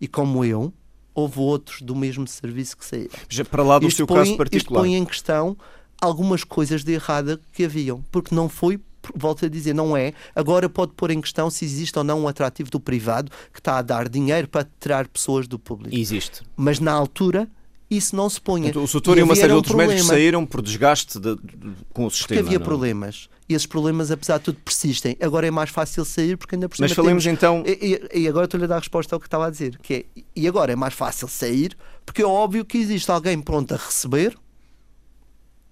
E 0.00 0.08
como 0.08 0.44
eu, 0.44 0.72
houve 1.14 1.38
outros 1.40 1.80
do 1.80 1.94
mesmo 1.94 2.26
serviço 2.26 2.76
que 2.76 2.84
saíram. 2.84 3.10
Já 3.28 3.44
para 3.44 3.62
lá 3.62 3.78
do 3.78 3.86
isto 3.86 3.98
seu 3.98 4.06
põe, 4.06 4.18
caso 4.18 4.36
particular. 4.36 4.80
Isto 4.80 4.90
põe 4.90 4.94
em 4.96 5.04
questão 5.04 5.56
algumas 6.00 6.44
coisas 6.44 6.84
de 6.84 6.92
errada 6.92 7.40
que 7.52 7.64
haviam, 7.64 8.02
porque 8.10 8.34
não 8.34 8.48
foi 8.48 8.78
volto 9.14 9.44
a 9.46 9.48
dizer, 9.48 9.74
não 9.74 9.96
é. 9.96 10.12
Agora 10.34 10.68
pode 10.68 10.92
pôr 10.92 11.10
em 11.10 11.20
questão 11.20 11.50
se 11.50 11.64
existe 11.64 11.96
ou 11.98 12.04
não 12.04 12.22
um 12.22 12.28
atrativo 12.28 12.70
do 12.70 12.80
privado 12.80 13.30
que 13.52 13.60
está 13.60 13.78
a 13.78 13.82
dar 13.82 14.08
dinheiro 14.08 14.48
para 14.48 14.66
tirar 14.80 15.08
pessoas 15.08 15.46
do 15.46 15.58
público. 15.58 15.94
Existe. 15.94 16.42
Mas 16.56 16.80
na 16.80 16.92
altura 16.92 17.48
isso 17.88 18.16
não 18.16 18.28
se 18.28 18.40
punha. 18.40 18.68
Então, 18.68 18.82
o 18.82 18.88
Soutor 18.88 19.16
e, 19.16 19.20
e 19.20 19.22
uma 19.22 19.36
série 19.36 19.48
de 19.48 19.54
outros 19.54 19.70
problemas. 19.70 19.94
médicos 19.94 20.08
saíram 20.08 20.44
por 20.44 20.60
desgaste 20.60 21.20
de, 21.20 21.36
de, 21.36 21.72
com 21.92 22.06
o 22.06 22.10
sistema. 22.10 22.40
Porque 22.40 22.48
havia 22.48 22.58
não? 22.58 22.64
É? 22.64 22.68
problemas. 22.68 23.28
E 23.48 23.54
esses 23.54 23.66
problemas, 23.66 24.10
apesar 24.10 24.38
de 24.38 24.44
tudo, 24.44 24.58
persistem. 24.64 25.16
Agora 25.20 25.46
é 25.46 25.50
mais 25.52 25.70
fácil 25.70 26.04
sair 26.04 26.36
porque 26.36 26.56
ainda 26.56 26.68
por 26.68 26.76
cima 26.76 26.88
Mas 26.88 26.96
falemos 26.96 27.22
temos... 27.22 27.38
então... 27.38 27.62
E, 27.64 28.08
e, 28.12 28.22
e 28.22 28.28
agora 28.28 28.46
estou-lhe 28.46 28.64
a 28.64 28.66
dar 28.66 28.76
a 28.76 28.80
resposta 28.80 29.14
ao 29.14 29.20
que 29.20 29.28
estava 29.28 29.46
a 29.46 29.50
dizer. 29.50 29.78
Que 29.80 29.94
é, 29.94 30.22
e 30.34 30.48
agora 30.48 30.72
é 30.72 30.76
mais 30.76 30.94
fácil 30.94 31.28
sair 31.28 31.76
porque 32.04 32.22
é 32.22 32.26
óbvio 32.26 32.64
que 32.64 32.76
existe 32.76 33.08
alguém 33.08 33.40
pronto 33.40 33.72
a 33.72 33.76
receber 33.76 34.36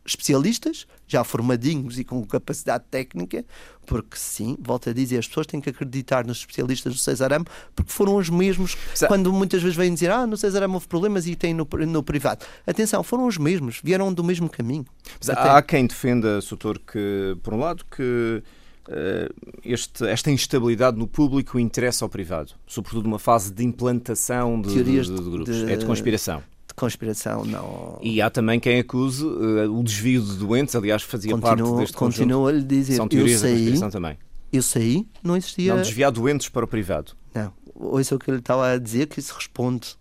especialistas, 0.05 0.87
já 1.07 1.25
formadinhos 1.25 1.99
e 1.99 2.05
com 2.05 2.25
capacidade 2.27 2.85
técnica, 2.90 3.45
porque 3.87 4.17
sim, 4.17 4.57
volto 4.61 4.90
a 4.90 4.93
dizer, 4.93 5.19
as 5.19 5.27
pessoas 5.27 5.47
têm 5.47 5.61
que 5.61 5.71
acreditar 5.71 6.27
nos 6.27 6.38
especialistas 6.38 6.95
do 6.95 6.99
Cesarame, 6.99 7.47
porque 7.75 7.93
foram 7.93 8.17
os 8.17 8.29
mesmos, 8.29 8.77
quando 9.07 9.33
muitas 9.33 9.62
vezes 9.62 9.77
vêm 9.77 9.93
dizer, 9.93 10.11
ah, 10.11 10.27
no 10.27 10.37
Cesarame 10.37 10.75
houve 10.75 10.87
problemas 10.87 11.27
e 11.27 11.35
tem 11.35 11.55
no, 11.55 11.67
no 11.87 12.03
privado. 12.03 12.45
Atenção, 12.67 13.03
foram 13.03 13.27
os 13.27 13.38
mesmos, 13.38 13.81
vieram 13.83 14.12
do 14.12 14.23
mesmo 14.23 14.49
caminho. 14.49 14.87
Mas 15.19 15.31
Até... 15.31 15.49
há 15.49 15.62
quem 15.62 15.87
defenda, 15.87 16.40
Soutor, 16.40 16.79
que, 16.79 17.37
por 17.43 17.55
um 17.55 17.59
lado, 17.59 17.85
que 17.90 18.43
uh, 18.88 19.55
este, 19.64 20.07
esta 20.07 20.31
instabilidade 20.31 20.99
no 20.99 21.07
público 21.07 21.59
interessa 21.59 22.05
ao 22.05 22.09
privado, 22.09 22.53
sobretudo 22.67 23.05
numa 23.05 23.19
fase 23.19 23.53
de 23.53 23.64
implantação 23.64 24.61
de, 24.61 24.83
de, 24.83 24.85
de, 24.85 25.03
de 25.03 25.31
grupos. 25.31 25.55
De... 25.55 25.73
É 25.73 25.77
de 25.77 25.87
conspiração 25.87 26.43
de 26.74 26.80
conspiração 26.80 27.44
não. 27.44 27.98
E 28.02 28.20
há 28.20 28.28
também 28.28 28.58
quem 28.58 28.80
acuse 28.80 29.24
uh, 29.24 29.72
o 29.72 29.82
desvio 29.82 30.20
de 30.20 30.37
doentes, 30.37 30.74
aliás, 30.74 31.02
fazia 31.02 31.32
continuo, 31.32 31.56
parte 31.56 31.78
deste 31.78 31.96
Continuo 31.96 32.46
a 32.48 32.52
lhe 32.52 32.62
dizer, 32.62 32.96
São 32.96 33.06
teorias 33.06 33.42
eu 33.42 33.48
saí, 33.48 33.52
da 33.52 33.58
conspiração 33.58 33.90
também. 33.90 34.18
Eu 34.52 34.62
saí, 34.62 35.08
não 35.22 35.37
existia. 35.37 35.74
Não, 35.74 35.82
desviar 35.82 36.10
doentes 36.10 36.48
para 36.48 36.64
o 36.64 36.68
privado. 36.68 37.12
Não, 37.32 37.52
ouça 37.74 38.14
o 38.16 38.18
que 38.18 38.30
ele 38.30 38.38
estava 38.38 38.72
a 38.72 38.78
dizer, 38.78 39.06
que 39.06 39.20
isso 39.20 39.34
responde. 39.34 39.96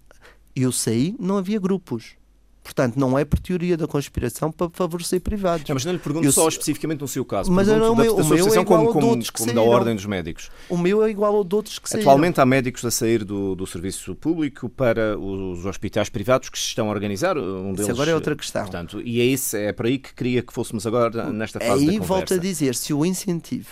Eu 0.55 0.71
saí, 0.71 1.15
não 1.19 1.38
havia 1.38 1.59
grupos. 1.59 2.15
Portanto, 2.63 2.95
não 2.95 3.19
é 3.19 3.26
por 3.26 3.39
teoria 3.39 3.76
da 3.76 3.86
conspiração 3.86 4.49
para 4.49 4.69
favorecer 4.69 5.19
privados. 5.19 5.67
Não, 5.67 5.73
mas 5.73 5.84
não 5.84 5.91
lhe 5.91 5.99
pergunto 5.99 6.26
eu, 6.26 6.32
só 6.32 6.47
especificamente 6.47 7.02
no 7.02 7.08
seu 7.10 7.26
caso. 7.26 7.52
Mas 7.52 7.67
o 7.67 7.93
meu, 7.93 8.15
o 8.15 8.26
meu 8.26 8.47
é 8.47 8.62
igual 8.62 8.65
como, 8.65 8.88
ao 8.88 8.93
de 8.93 9.06
outros 9.06 9.30
que 9.30 9.39
como 9.39 9.54
da 9.54 9.62
Ordem 9.62 9.95
dos 9.95 10.06
Médicos. 10.06 10.49
O 10.69 10.78
meu 10.78 11.04
é 11.04 11.10
igual 11.10 11.36
ao 11.36 11.43
de 11.43 11.54
outros 11.54 11.78
que 11.78 11.97
Atualmente 11.97 12.38
saíram. 12.38 12.43
há 12.43 12.45
médicos 12.45 12.86
a 12.86 12.91
sair 12.91 13.26
do, 13.26 13.54
do 13.54 13.67
serviço 13.67 14.15
público 14.15 14.69
para 14.69 15.17
os 15.19 15.65
hospitais 15.65 16.08
privados 16.08 16.47
que 16.47 16.58
se 16.58 16.67
estão 16.67 16.88
a 16.88 16.91
organizar. 16.91 17.38
Um 17.38 17.73
deles, 17.73 17.82
isso 17.82 17.91
agora 17.91 18.12
é 18.12 18.15
outra 18.15 18.34
questão. 18.34 18.62
Portanto, 18.62 19.02
e 19.02 19.19
é, 19.19 19.26
isso, 19.26 19.58
é 19.58 19.73
para 19.73 19.89
aí 19.89 19.99
que 19.99 20.13
queria 20.13 20.41
que 20.41 20.54
fôssemos 20.54 20.88
agora 20.88 21.32
nesta 21.32 21.60
fase 21.60 21.71
Aí 21.71 21.80
da 21.80 21.91
conversa. 21.91 22.08
volto 22.08 22.34
a 22.36 22.38
dizer, 22.38 22.76
se 22.76 22.93
o 22.93 23.06
incentivo 23.06 23.71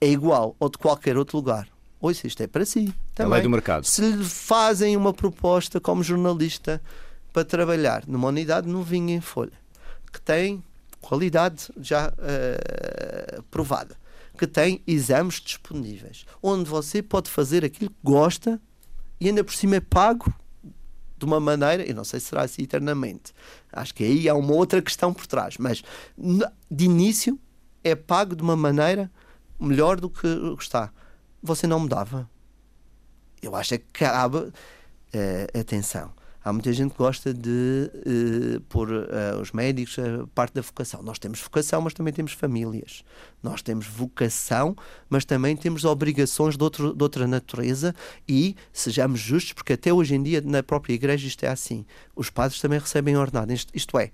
é 0.00 0.08
igual 0.08 0.56
ao 0.58 0.70
de 0.70 0.78
qualquer 0.78 1.18
outro 1.18 1.36
lugar, 1.36 1.68
ouça, 2.00 2.26
isto 2.26 2.42
é 2.42 2.46
para 2.46 2.64
si. 2.64 2.92
Também. 3.14 3.32
É 3.32 3.34
a 3.34 3.34
lei 3.34 3.42
do 3.42 3.50
mercado. 3.50 3.84
Se 3.84 4.00
lhe 4.00 4.24
fazem 4.24 4.96
uma 4.96 5.12
proposta 5.12 5.78
como 5.78 6.02
jornalista 6.02 6.80
para 7.36 7.44
trabalhar 7.44 8.04
numa 8.06 8.28
unidade 8.28 8.66
novinha 8.66 9.14
em 9.14 9.20
folha, 9.20 9.52
que 10.10 10.18
tem 10.18 10.64
qualidade 11.02 11.70
já 11.78 12.08
uh, 12.08 13.42
provada, 13.50 13.94
que 14.38 14.46
tem 14.46 14.82
exames 14.86 15.34
disponíveis, 15.34 16.24
onde 16.42 16.64
você 16.64 17.02
pode 17.02 17.28
fazer 17.28 17.62
aquilo 17.62 17.90
que 17.90 17.96
gosta 18.02 18.58
e 19.20 19.28
ainda 19.28 19.44
por 19.44 19.52
cima 19.52 19.76
é 19.76 19.80
pago 19.80 20.32
de 21.18 21.26
uma 21.26 21.38
maneira, 21.38 21.86
eu 21.86 21.94
não 21.94 22.04
sei 22.04 22.20
se 22.20 22.28
será 22.28 22.40
assim 22.40 22.62
eternamente. 22.62 23.34
Acho 23.70 23.94
que 23.94 24.02
aí 24.02 24.30
há 24.30 24.34
uma 24.34 24.54
outra 24.54 24.80
questão 24.80 25.12
por 25.12 25.26
trás, 25.26 25.58
mas 25.58 25.82
de 26.70 26.84
início 26.86 27.38
é 27.84 27.94
pago 27.94 28.34
de 28.34 28.40
uma 28.42 28.56
maneira 28.56 29.10
melhor 29.60 30.00
do 30.00 30.08
que 30.08 30.26
está. 30.58 30.90
Você 31.42 31.66
não 31.66 31.80
mudava. 31.80 32.30
Eu 33.42 33.54
acho 33.54 33.74
é 33.74 33.78
que 33.78 33.84
cabe 33.92 34.38
uh, 34.38 34.52
atenção 35.60 36.16
Há 36.46 36.52
muita 36.52 36.72
gente 36.72 36.92
que 36.92 36.98
gosta 36.98 37.34
de 37.34 37.90
uh, 38.06 38.60
pôr 38.68 38.88
uh, 38.88 39.40
os 39.42 39.50
médicos 39.50 39.98
a 39.98 40.28
parte 40.32 40.54
da 40.54 40.62
vocação. 40.62 41.02
Nós 41.02 41.18
temos 41.18 41.40
vocação, 41.40 41.80
mas 41.80 41.92
também 41.92 42.14
temos 42.14 42.30
famílias. 42.30 43.02
Nós 43.42 43.62
temos 43.62 43.84
vocação, 43.84 44.76
mas 45.10 45.24
também 45.24 45.56
temos 45.56 45.84
obrigações 45.84 46.56
de, 46.56 46.62
outro, 46.62 46.94
de 46.94 47.02
outra 47.02 47.26
natureza 47.26 47.92
e 48.28 48.54
sejamos 48.72 49.18
justos, 49.18 49.54
porque 49.54 49.72
até 49.72 49.92
hoje 49.92 50.14
em 50.14 50.22
dia 50.22 50.40
na 50.40 50.62
própria 50.62 50.94
igreja 50.94 51.26
isto 51.26 51.42
é 51.42 51.48
assim. 51.48 51.84
Os 52.14 52.30
padres 52.30 52.60
também 52.60 52.78
recebem 52.78 53.16
ordenado. 53.16 53.52
Isto, 53.52 53.72
isto 53.74 53.98
é, 53.98 54.12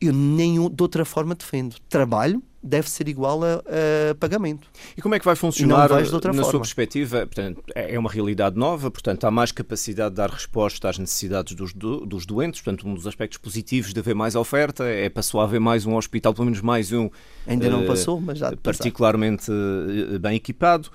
eu 0.00 0.14
nenhum 0.14 0.70
de 0.70 0.82
outra 0.82 1.04
forma 1.04 1.34
defendo. 1.34 1.76
Trabalho 1.86 2.42
deve 2.66 2.90
ser 2.90 3.08
igual 3.08 3.42
a, 3.42 3.62
a, 4.10 4.14
pagamento. 4.16 4.68
E 4.96 5.00
como 5.00 5.14
é 5.14 5.18
que 5.18 5.24
vai 5.24 5.36
funcionar 5.36 5.88
na 5.88 6.04
forma. 6.04 6.44
sua 6.44 6.60
perspectiva? 6.60 7.26
Portanto, 7.26 7.62
é, 7.74 7.94
é 7.94 7.98
uma 7.98 8.10
realidade 8.10 8.56
nova, 8.56 8.90
portanto, 8.90 9.24
há 9.24 9.30
mais 9.30 9.52
capacidade 9.52 10.10
de 10.10 10.16
dar 10.16 10.30
resposta 10.30 10.88
às 10.88 10.98
necessidades 10.98 11.54
dos, 11.54 11.72
do, 11.72 12.04
dos 12.04 12.26
doentes, 12.26 12.60
portanto, 12.60 12.86
um 12.88 12.94
dos 12.94 13.06
aspectos 13.06 13.38
positivos 13.38 13.92
de 13.92 14.00
haver 14.00 14.14
mais 14.14 14.34
oferta 14.34 14.84
é 14.84 15.08
passou 15.08 15.40
a 15.40 15.44
haver 15.44 15.60
mais 15.60 15.86
um 15.86 15.96
hospital, 15.96 16.34
pelo 16.34 16.46
menos 16.46 16.60
mais 16.60 16.92
um. 16.92 17.08
Ainda 17.46 17.70
não 17.70 17.84
uh, 17.84 17.86
passou, 17.86 18.20
mas 18.20 18.38
já 18.38 18.54
Particularmente 18.56 19.50
uh, 19.50 20.18
bem 20.18 20.36
equipado. 20.36 20.88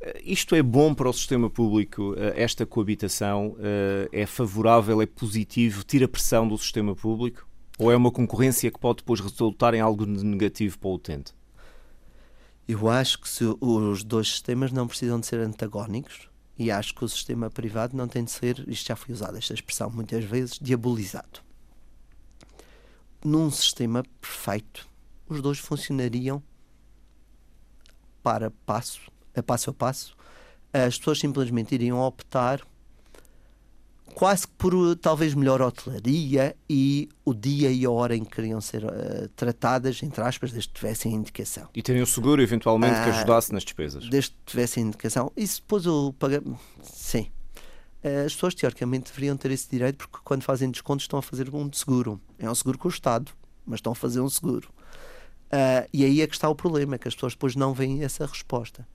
Uh, 0.00 0.06
isto 0.24 0.54
é 0.54 0.62
bom 0.62 0.94
para 0.94 1.08
o 1.08 1.12
sistema 1.12 1.48
público, 1.48 2.14
esta 2.36 2.66
coabitação 2.66 3.56
é 4.12 4.26
favorável, 4.26 5.00
é 5.00 5.06
positivo, 5.06 5.82
tira 5.82 6.06
pressão 6.06 6.46
do 6.46 6.58
sistema 6.58 6.94
público? 6.94 7.46
Ou 7.78 7.90
é 7.90 7.96
uma 7.96 8.10
concorrência 8.10 8.70
que 8.70 8.78
pode 8.78 8.98
depois 8.98 9.20
resultar 9.20 9.74
em 9.74 9.80
algo 9.80 10.06
negativo 10.06 10.78
para 10.78 10.88
o 10.88 10.94
utente? 10.94 11.34
Eu 12.66 12.88
acho 12.88 13.20
que 13.20 13.28
se 13.28 13.44
os 13.60 14.04
dois 14.04 14.28
sistemas 14.28 14.72
não 14.72 14.86
precisam 14.86 15.20
de 15.20 15.26
ser 15.26 15.40
antagónicos 15.40 16.30
e 16.56 16.70
acho 16.70 16.94
que 16.94 17.04
o 17.04 17.08
sistema 17.08 17.50
privado 17.50 17.96
não 17.96 18.06
tem 18.06 18.24
de 18.24 18.30
ser, 18.30 18.64
isto 18.68 18.86
já 18.86 18.96
foi 18.96 19.12
usado 19.12 19.36
esta 19.36 19.52
expressão 19.52 19.90
muitas 19.90 20.24
vezes, 20.24 20.58
diabolizado. 20.60 21.40
Num 23.24 23.50
sistema 23.50 24.04
perfeito, 24.20 24.88
os 25.28 25.42
dois 25.42 25.58
funcionariam 25.58 26.42
para 28.22 28.50
passo 28.64 29.00
a 29.36 29.42
passo 29.42 29.70
a 29.70 29.72
passo. 29.72 30.16
As 30.72 30.96
pessoas 30.98 31.18
simplesmente 31.18 31.74
iriam 31.74 32.00
optar 32.00 32.60
quase 34.14 34.46
que 34.46 34.54
por 34.54 34.96
talvez 34.96 35.34
melhor 35.34 35.60
hotelaria 35.60 36.56
e 36.70 37.08
o 37.24 37.34
dia 37.34 37.70
e 37.70 37.84
a 37.84 37.90
hora 37.90 38.14
em 38.16 38.24
que 38.24 38.30
queriam 38.30 38.60
ser 38.60 38.84
uh, 38.84 39.28
tratadas, 39.34 40.02
entre 40.02 40.22
aspas, 40.22 40.52
desde 40.52 40.68
que 40.68 40.74
tivessem 40.76 41.12
indicação. 41.12 41.68
E 41.74 41.82
terem 41.82 42.00
o 42.00 42.06
seguro, 42.06 42.40
eventualmente, 42.40 42.94
que 42.94 43.10
ah, 43.10 43.16
ajudasse 43.16 43.52
nas 43.52 43.64
despesas. 43.64 44.08
Desde 44.08 44.30
que 44.30 44.36
tivessem 44.46 44.84
indicação. 44.84 45.32
Isso 45.36 45.60
depois 45.60 45.86
o 45.86 46.12
pagamento. 46.12 46.58
Sim. 46.82 47.26
Uh, 48.04 48.24
as 48.26 48.34
pessoas, 48.34 48.54
teoricamente, 48.54 49.10
deveriam 49.10 49.36
ter 49.36 49.50
esse 49.50 49.68
direito 49.68 49.96
porque 49.96 50.18
quando 50.24 50.42
fazem 50.42 50.70
descontos 50.70 51.04
estão 51.04 51.18
a 51.18 51.22
fazer 51.22 51.52
um 51.52 51.70
seguro. 51.72 52.20
É 52.38 52.48
um 52.48 52.54
seguro 52.54 52.78
com 52.78 52.88
o 52.88 52.90
Estado, 52.90 53.32
mas 53.66 53.78
estão 53.78 53.92
a 53.92 53.96
fazer 53.96 54.20
um 54.20 54.28
seguro. 54.28 54.68
Uh, 55.46 55.88
e 55.92 56.04
aí 56.04 56.20
é 56.20 56.26
que 56.26 56.34
está 56.34 56.48
o 56.48 56.54
problema, 56.54 56.94
é 56.94 56.98
que 56.98 57.08
as 57.08 57.14
pessoas 57.14 57.32
depois 57.32 57.56
não 57.56 57.74
veem 57.74 58.04
essa 58.04 58.24
resposta. 58.26 58.86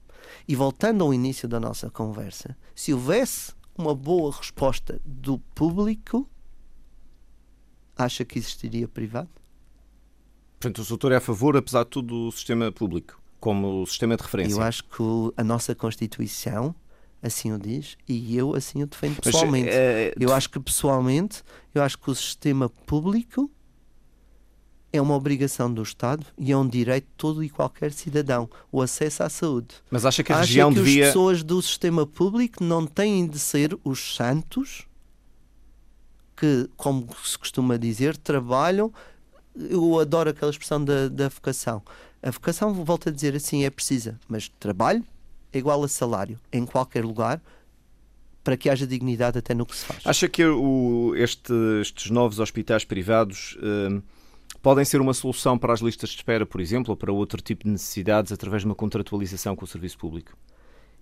E 0.48 0.56
voltando 0.56 1.04
ao 1.04 1.14
início 1.14 1.48
da 1.48 1.60
nossa 1.60 1.90
conversa, 1.90 2.56
se 2.76 2.94
houvesse 2.94 3.54
uma 3.80 3.96
boa 3.96 4.32
resposta 4.36 5.00
do 5.06 5.40
público, 5.56 6.30
acha 7.98 8.26
que 8.26 8.38
existiria 8.38 8.88
privado? 8.88 9.30
Portanto, 10.60 10.82
o 10.82 10.86
doutor 10.86 11.12
é 11.14 11.16
a 11.16 11.22
favor, 11.22 11.56
apesar 11.56 11.84
de 11.84 11.90
tudo, 11.90 12.26
do 12.26 12.32
sistema 12.32 12.72
público, 12.72 13.22
como 13.40 13.86
sistema 13.86 14.18
de 14.18 14.24
referência. 14.24 14.56
Eu 14.56 14.62
acho 14.62 14.84
que 14.84 15.04
a 15.38 15.44
nossa 15.44 15.74
Constituição 15.74 16.76
assim 17.22 17.52
o 17.52 17.58
diz 17.58 17.98
e 18.08 18.36
eu 18.36 18.56
assim 18.56 18.84
o 18.84 18.88
defendo 18.88 19.22
pessoalmente. 19.22 19.68
Mas, 19.68 19.76
é, 19.76 20.14
eu 20.20 20.34
acho 20.34 20.50
que 20.50 20.60
pessoalmente, 20.60 21.44
eu 21.74 21.82
acho 21.84 21.98
que 21.98 22.10
o 22.10 22.16
sistema 22.16 22.70
público 22.70 23.52
é 24.92 25.02
uma 25.02 25.16
obrigação 25.16 25.72
do 25.72 25.82
Estado 25.84 26.26
e 26.38 26.52
é 26.52 26.58
um 26.58 26.68
direito 26.68 27.06
de 27.06 27.14
todo 27.16 27.44
e 27.44 27.50
qualquer 27.50 27.92
cidadão 27.92 28.50
o 28.72 28.82
acesso 28.82 29.24
à 29.24 29.30
saúde. 29.30 29.76
Mas 29.90 30.06
acha 30.06 30.24
que 30.24 30.32
a 30.32 30.38
acha 30.38 30.46
região 30.46 30.70
que 30.70 30.80
devia... 30.80 31.06
as 31.06 31.10
pessoas 31.10 31.44
do 31.44 31.62
sistema 31.62 32.06
público 32.06 32.64
não 32.64 32.86
têm 32.86 33.28
de 33.28 33.38
ser 33.38 33.78
os 33.84 34.16
santos 34.16 34.88
que, 36.36 36.70
como 36.76 37.08
se 37.24 37.38
costuma 37.38 37.78
dizer, 37.78 38.18
trabalham. 38.18 38.92
Eu 39.56 40.00
adoro 40.00 40.30
aquela 40.30 40.52
expressão 40.52 40.84
da, 40.84 41.08
da 41.08 41.30
vocação. 41.30 41.84
A 42.24 42.32
vocação, 42.32 42.74
volto 42.74 43.10
a 43.10 43.12
dizer 43.12 43.36
assim, 43.36 43.66
é 43.66 43.70
precisa, 43.70 44.20
mas 44.28 44.50
trabalho 44.60 45.04
é 45.52 45.58
igual 45.58 45.84
a 45.84 45.88
salário 45.88 46.40
em 46.52 46.66
qualquer 46.66 47.04
lugar 47.04 47.42
para 48.44 48.56
que 48.56 48.70
haja 48.70 48.88
dignidade 48.88 49.38
até 49.38 49.54
no 49.54 49.66
que 49.66 49.76
se 49.76 49.86
faz. 49.86 50.02
Acha 50.06 50.28
que 50.28 50.44
o, 50.44 51.14
este, 51.16 51.54
estes 51.82 52.10
novos 52.10 52.40
hospitais 52.40 52.84
privados. 52.84 53.56
Uh 53.58 54.02
podem 54.62 54.86
ser 54.86 55.02
uma 55.02 55.14
solução 55.14 55.58
para 55.58 55.74
as 55.74 55.80
listas 55.80 56.10
de 56.10 56.18
espera, 56.18 56.46
por 56.46 56.62
exemplo, 56.62 56.92
ou 56.92 56.98
para 56.98 57.12
outro 57.12 57.42
tipo 57.42 57.64
de 57.64 57.72
necessidades 57.72 58.32
através 58.32 58.62
de 58.62 58.66
uma 58.68 58.76
contratualização 58.76 59.56
com 59.56 59.66
o 59.66 59.68
serviço 59.68 59.98
público? 59.98 60.38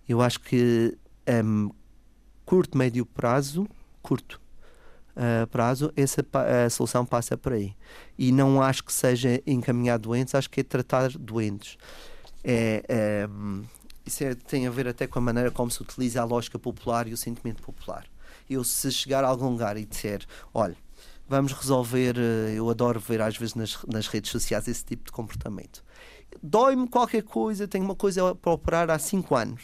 Eu 0.07 0.21
acho 0.21 0.39
que 0.39 0.97
um, 1.43 1.69
curto, 2.45 2.77
médio 2.77 3.05
prazo, 3.05 3.67
curto 4.01 4.39
uh, 5.17 5.47
prazo, 5.47 5.91
essa 5.95 6.25
a 6.65 6.69
solução 6.69 7.05
passa 7.05 7.37
por 7.37 7.53
aí. 7.53 7.75
E 8.17 8.31
não 8.31 8.61
acho 8.61 8.83
que 8.83 8.93
seja 8.93 9.41
encaminhar 9.45 9.99
doentes, 9.99 10.35
acho 10.35 10.49
que 10.49 10.61
é 10.61 10.63
tratar 10.63 11.09
doentes. 11.11 11.77
É, 12.43 12.83
é, 12.87 13.29
isso 14.05 14.23
é, 14.23 14.33
tem 14.33 14.67
a 14.67 14.71
ver 14.71 14.87
até 14.87 15.05
com 15.05 15.19
a 15.19 15.21
maneira 15.21 15.51
como 15.51 15.69
se 15.69 15.81
utiliza 15.81 16.21
a 16.21 16.25
lógica 16.25 16.57
popular 16.57 17.07
e 17.07 17.13
o 17.13 17.17
sentimento 17.17 17.61
popular. 17.61 18.05
Eu, 18.49 18.63
se 18.63 18.89
chegar 18.91 19.25
a 19.25 19.27
algum 19.27 19.49
lugar 19.49 19.75
e 19.75 19.83
disser, 19.83 20.25
olha, 20.53 20.77
vamos 21.27 21.53
resolver. 21.53 22.17
Eh, 22.17 22.53
eu 22.55 22.69
adoro 22.69 22.99
ver 22.99 23.21
às 23.21 23.37
vezes 23.37 23.55
nas, 23.55 23.77
nas 23.85 24.07
redes 24.07 24.31
sociais 24.31 24.67
esse 24.67 24.83
tipo 24.83 25.05
de 25.05 25.11
comportamento. 25.11 25.83
Dói-me 26.41 26.87
qualquer 26.87 27.23
coisa, 27.23 27.67
tenho 27.67 27.85
uma 27.85 27.95
coisa 27.95 28.35
para 28.35 28.51
operar 28.51 28.89
há 28.89 28.99
5 28.99 29.35
anos 29.35 29.61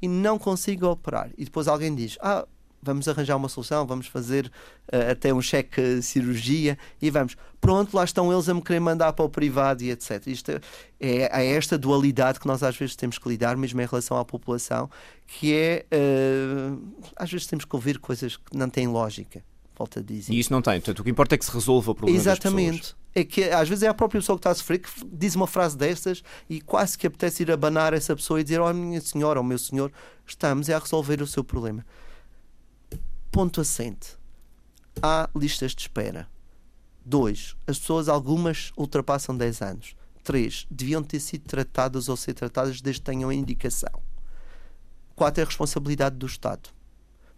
e 0.00 0.08
não 0.08 0.38
consigo 0.38 0.86
operar. 0.86 1.30
E 1.36 1.44
depois 1.44 1.68
alguém 1.68 1.94
diz: 1.94 2.18
Ah, 2.20 2.46
vamos 2.82 3.08
arranjar 3.08 3.36
uma 3.36 3.48
solução, 3.48 3.86
vamos 3.86 4.06
fazer 4.06 4.50
uh, 4.92 5.10
até 5.10 5.32
um 5.32 5.40
cheque 5.40 6.02
cirurgia 6.02 6.78
e 7.00 7.10
vamos. 7.10 7.36
Pronto, 7.60 7.94
lá 7.94 8.04
estão 8.04 8.32
eles 8.32 8.48
a 8.48 8.54
me 8.54 8.62
querer 8.62 8.80
mandar 8.80 9.12
para 9.12 9.24
o 9.24 9.28
privado 9.28 9.82
e 9.82 9.90
etc. 9.90 10.26
Isto 10.26 10.52
é, 10.52 10.60
é, 10.98 11.44
é 11.44 11.56
esta 11.56 11.76
dualidade 11.76 12.40
que 12.40 12.46
nós 12.46 12.62
às 12.62 12.76
vezes 12.76 12.96
temos 12.96 13.18
que 13.18 13.28
lidar, 13.28 13.56
mesmo 13.56 13.80
em 13.80 13.86
relação 13.86 14.16
à 14.16 14.24
população, 14.24 14.90
que 15.26 15.54
é. 15.54 15.86
Uh, 15.92 16.92
às 17.16 17.30
vezes 17.30 17.46
temos 17.46 17.64
que 17.64 17.76
ouvir 17.76 17.98
coisas 17.98 18.36
que 18.36 18.56
não 18.56 18.68
têm 18.68 18.88
lógica 18.88 19.42
a 19.98 20.02
dizer. 20.02 20.32
E 20.32 20.38
isso 20.38 20.52
não 20.52 20.60
tem, 20.60 20.80
portanto, 20.80 21.00
o 21.00 21.04
que 21.04 21.10
importa 21.10 21.34
é 21.34 21.38
que 21.38 21.44
se 21.44 21.50
resolva 21.50 21.92
o 21.92 21.94
problema 21.94 22.18
Exatamente. 22.18 22.94
É 23.14 23.24
que 23.24 23.44
às 23.44 23.68
vezes 23.68 23.82
é 23.82 23.88
a 23.88 23.94
própria 23.94 24.20
pessoa 24.20 24.36
que 24.36 24.40
está 24.40 24.50
a 24.50 24.54
sofrer 24.54 24.78
que 24.78 24.90
diz 25.04 25.34
uma 25.34 25.46
frase 25.46 25.76
destas 25.76 26.22
e 26.48 26.60
quase 26.60 26.96
que 26.96 27.06
apetece 27.06 27.42
ir 27.42 27.50
abanar 27.50 27.92
essa 27.92 28.14
pessoa 28.14 28.40
e 28.40 28.44
dizer: 28.44 28.60
Oh, 28.60 28.72
minha 28.72 29.00
senhora, 29.00 29.40
ou 29.40 29.44
oh, 29.44 29.48
meu 29.48 29.58
senhor, 29.58 29.90
estamos 30.26 30.70
a 30.70 30.78
resolver 30.78 31.20
o 31.20 31.26
seu 31.26 31.42
problema. 31.42 31.84
Ponto 33.32 33.60
assente. 33.60 34.16
Há 35.02 35.28
listas 35.34 35.74
de 35.74 35.82
espera. 35.82 36.28
Dois, 37.04 37.56
as 37.66 37.78
pessoas, 37.78 38.08
algumas 38.08 38.72
ultrapassam 38.76 39.36
10 39.36 39.62
anos. 39.62 39.96
Três, 40.22 40.66
deviam 40.70 41.02
ter 41.02 41.18
sido 41.18 41.44
tratadas 41.44 42.08
ou 42.08 42.16
ser 42.16 42.34
tratadas 42.34 42.80
desde 42.80 43.00
que 43.00 43.06
tenham 43.06 43.30
a 43.30 43.34
indicação. 43.34 44.02
Quatro, 45.16 45.40
é 45.40 45.44
a 45.44 45.46
responsabilidade 45.46 46.16
do 46.16 46.26
Estado. 46.26 46.70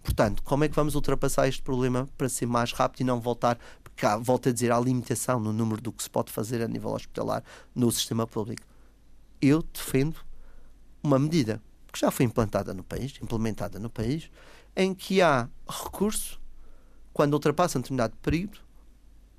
Portanto, 0.02 0.42
como 0.42 0.64
é 0.64 0.68
que 0.68 0.74
vamos 0.74 0.94
ultrapassar 0.94 1.46
este 1.46 1.62
problema 1.62 2.08
para 2.18 2.28
ser 2.28 2.46
mais 2.46 2.72
rápido 2.72 3.02
e 3.02 3.04
não 3.04 3.20
voltar, 3.20 3.58
porque 3.82 4.04
há, 4.04 4.16
volto 4.16 4.48
a 4.48 4.52
dizer, 4.52 4.72
há 4.72 4.80
limitação 4.80 5.38
no 5.38 5.52
número 5.52 5.80
do 5.80 5.92
que 5.92 6.02
se 6.02 6.10
pode 6.10 6.32
fazer 6.32 6.60
a 6.60 6.68
nível 6.68 6.90
hospitalar 6.90 7.44
no 7.74 7.90
sistema 7.92 8.26
público. 8.26 8.66
Eu 9.40 9.62
defendo 9.62 10.16
uma 11.02 11.18
medida 11.18 11.62
que 11.92 12.00
já 12.00 12.10
foi 12.10 12.26
implantada 12.26 12.74
no 12.74 12.82
país, 12.82 13.14
implementada 13.22 13.78
no 13.78 13.90
país, 13.90 14.30
em 14.74 14.94
que 14.94 15.20
há 15.20 15.48
recurso, 15.68 16.40
quando 17.12 17.34
ultrapassa 17.34 17.78
um 17.78 17.82
determinado 17.82 18.16
período, 18.22 18.58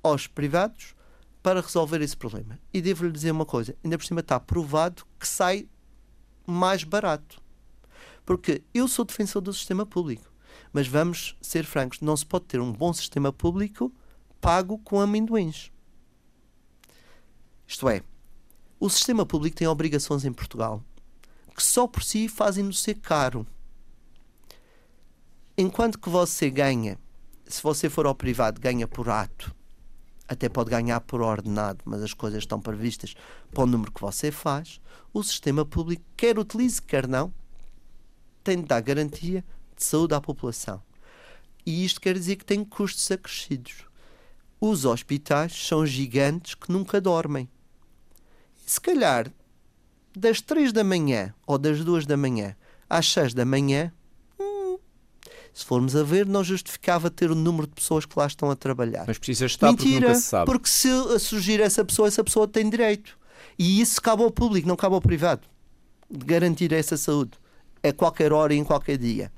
aos 0.02 0.26
privados 0.26 0.94
para 1.42 1.60
resolver 1.60 2.00
esse 2.00 2.16
problema. 2.16 2.58
E 2.72 2.80
devo-lhe 2.80 3.10
dizer 3.10 3.30
uma 3.30 3.44
coisa: 3.44 3.76
ainda 3.82 3.98
por 3.98 4.04
cima 4.04 4.20
está 4.20 4.38
provado 4.38 5.04
que 5.18 5.26
sai 5.26 5.68
mais 6.46 6.84
barato. 6.84 7.42
Porque 8.24 8.62
eu 8.72 8.88
sou 8.88 9.04
defensor 9.04 9.42
do 9.42 9.52
sistema 9.52 9.84
público. 9.84 10.33
Mas 10.74 10.86
vamos 10.86 11.34
ser 11.40 11.64
francos, 11.64 12.02
não 12.02 12.14
se 12.14 12.26
pode 12.26 12.44
ter 12.44 12.60
um 12.60 12.70
bom 12.70 12.92
sistema 12.92 13.32
público 13.32 13.90
pago 14.40 14.76
com 14.78 15.00
amendoins. 15.00 15.72
Isto 17.66 17.88
é, 17.88 18.02
o 18.78 18.90
sistema 18.90 19.24
público 19.24 19.56
tem 19.56 19.66
obrigações 19.66 20.26
em 20.26 20.32
Portugal 20.32 20.84
que 21.54 21.62
só 21.62 21.86
por 21.86 22.02
si 22.02 22.28
fazem-no 22.28 22.72
ser 22.72 22.96
caro. 22.96 23.46
Enquanto 25.56 25.98
que 25.98 26.08
você 26.08 26.50
ganha, 26.50 26.98
se 27.46 27.62
você 27.62 27.88
for 27.88 28.06
ao 28.06 28.14
privado, 28.14 28.60
ganha 28.60 28.88
por 28.88 29.08
ato, 29.08 29.54
até 30.26 30.48
pode 30.48 30.70
ganhar 30.70 31.00
por 31.00 31.20
ordenado, 31.20 31.80
mas 31.84 32.02
as 32.02 32.12
coisas 32.12 32.40
estão 32.40 32.60
previstas 32.60 33.14
para 33.52 33.62
o 33.62 33.66
número 33.66 33.92
que 33.92 34.00
você 34.00 34.32
faz, 34.32 34.80
o 35.12 35.22
sistema 35.22 35.64
público, 35.64 36.02
quer 36.16 36.38
utilize, 36.38 36.82
quer 36.82 37.06
não, 37.06 37.32
tem 38.42 38.56
de 38.56 38.64
dar 38.64 38.80
garantia 38.80 39.44
de 39.84 39.90
saúde 39.90 40.14
à 40.14 40.20
população. 40.20 40.82
E 41.66 41.84
isto 41.84 42.00
quer 42.00 42.14
dizer 42.14 42.36
que 42.36 42.44
tem 42.44 42.64
custos 42.64 43.10
acrescidos. 43.10 43.84
Os 44.60 44.84
hospitais 44.84 45.52
são 45.66 45.84
gigantes 45.84 46.54
que 46.54 46.72
nunca 46.72 47.00
dormem. 47.00 47.48
se 48.66 48.80
calhar, 48.80 49.30
das 50.16 50.40
3 50.40 50.72
da 50.72 50.82
manhã 50.82 51.34
ou 51.46 51.58
das 51.58 51.84
2 51.84 52.06
da 52.06 52.16
manhã 52.16 52.56
às 52.88 53.10
6 53.12 53.34
da 53.34 53.44
manhã, 53.44 53.92
hum, 54.40 54.78
se 55.52 55.64
formos 55.64 55.94
a 55.94 56.02
ver, 56.02 56.24
não 56.26 56.42
justificava 56.42 57.10
ter 57.10 57.30
o 57.30 57.34
número 57.34 57.66
de 57.66 57.74
pessoas 57.74 58.06
que 58.06 58.18
lá 58.18 58.26
estão 58.26 58.50
a 58.50 58.56
trabalhar. 58.56 59.04
Mas 59.06 59.18
precisa 59.18 59.46
estar 59.46 59.70
Mentira, 59.70 59.92
porque 59.92 60.06
nunca 60.06 60.14
se 60.14 60.22
sabe. 60.22 60.46
Porque 60.46 60.68
se 60.68 61.18
surgir 61.18 61.60
essa 61.60 61.84
pessoa, 61.84 62.08
essa 62.08 62.24
pessoa 62.24 62.48
tem 62.48 62.70
direito. 62.70 63.18
E 63.58 63.80
isso 63.80 64.00
cabe 64.00 64.22
ao 64.22 64.30
público, 64.30 64.66
não 64.66 64.76
cabe 64.76 64.94
ao 64.94 65.00
privado. 65.00 65.46
De 66.10 66.24
garantir 66.24 66.72
essa 66.72 66.96
saúde 66.96 67.38
a 67.84 67.92
qualquer 67.92 68.32
hora 68.32 68.54
e 68.54 68.58
em 68.58 68.64
qualquer 68.64 68.96
dia. 68.96 69.30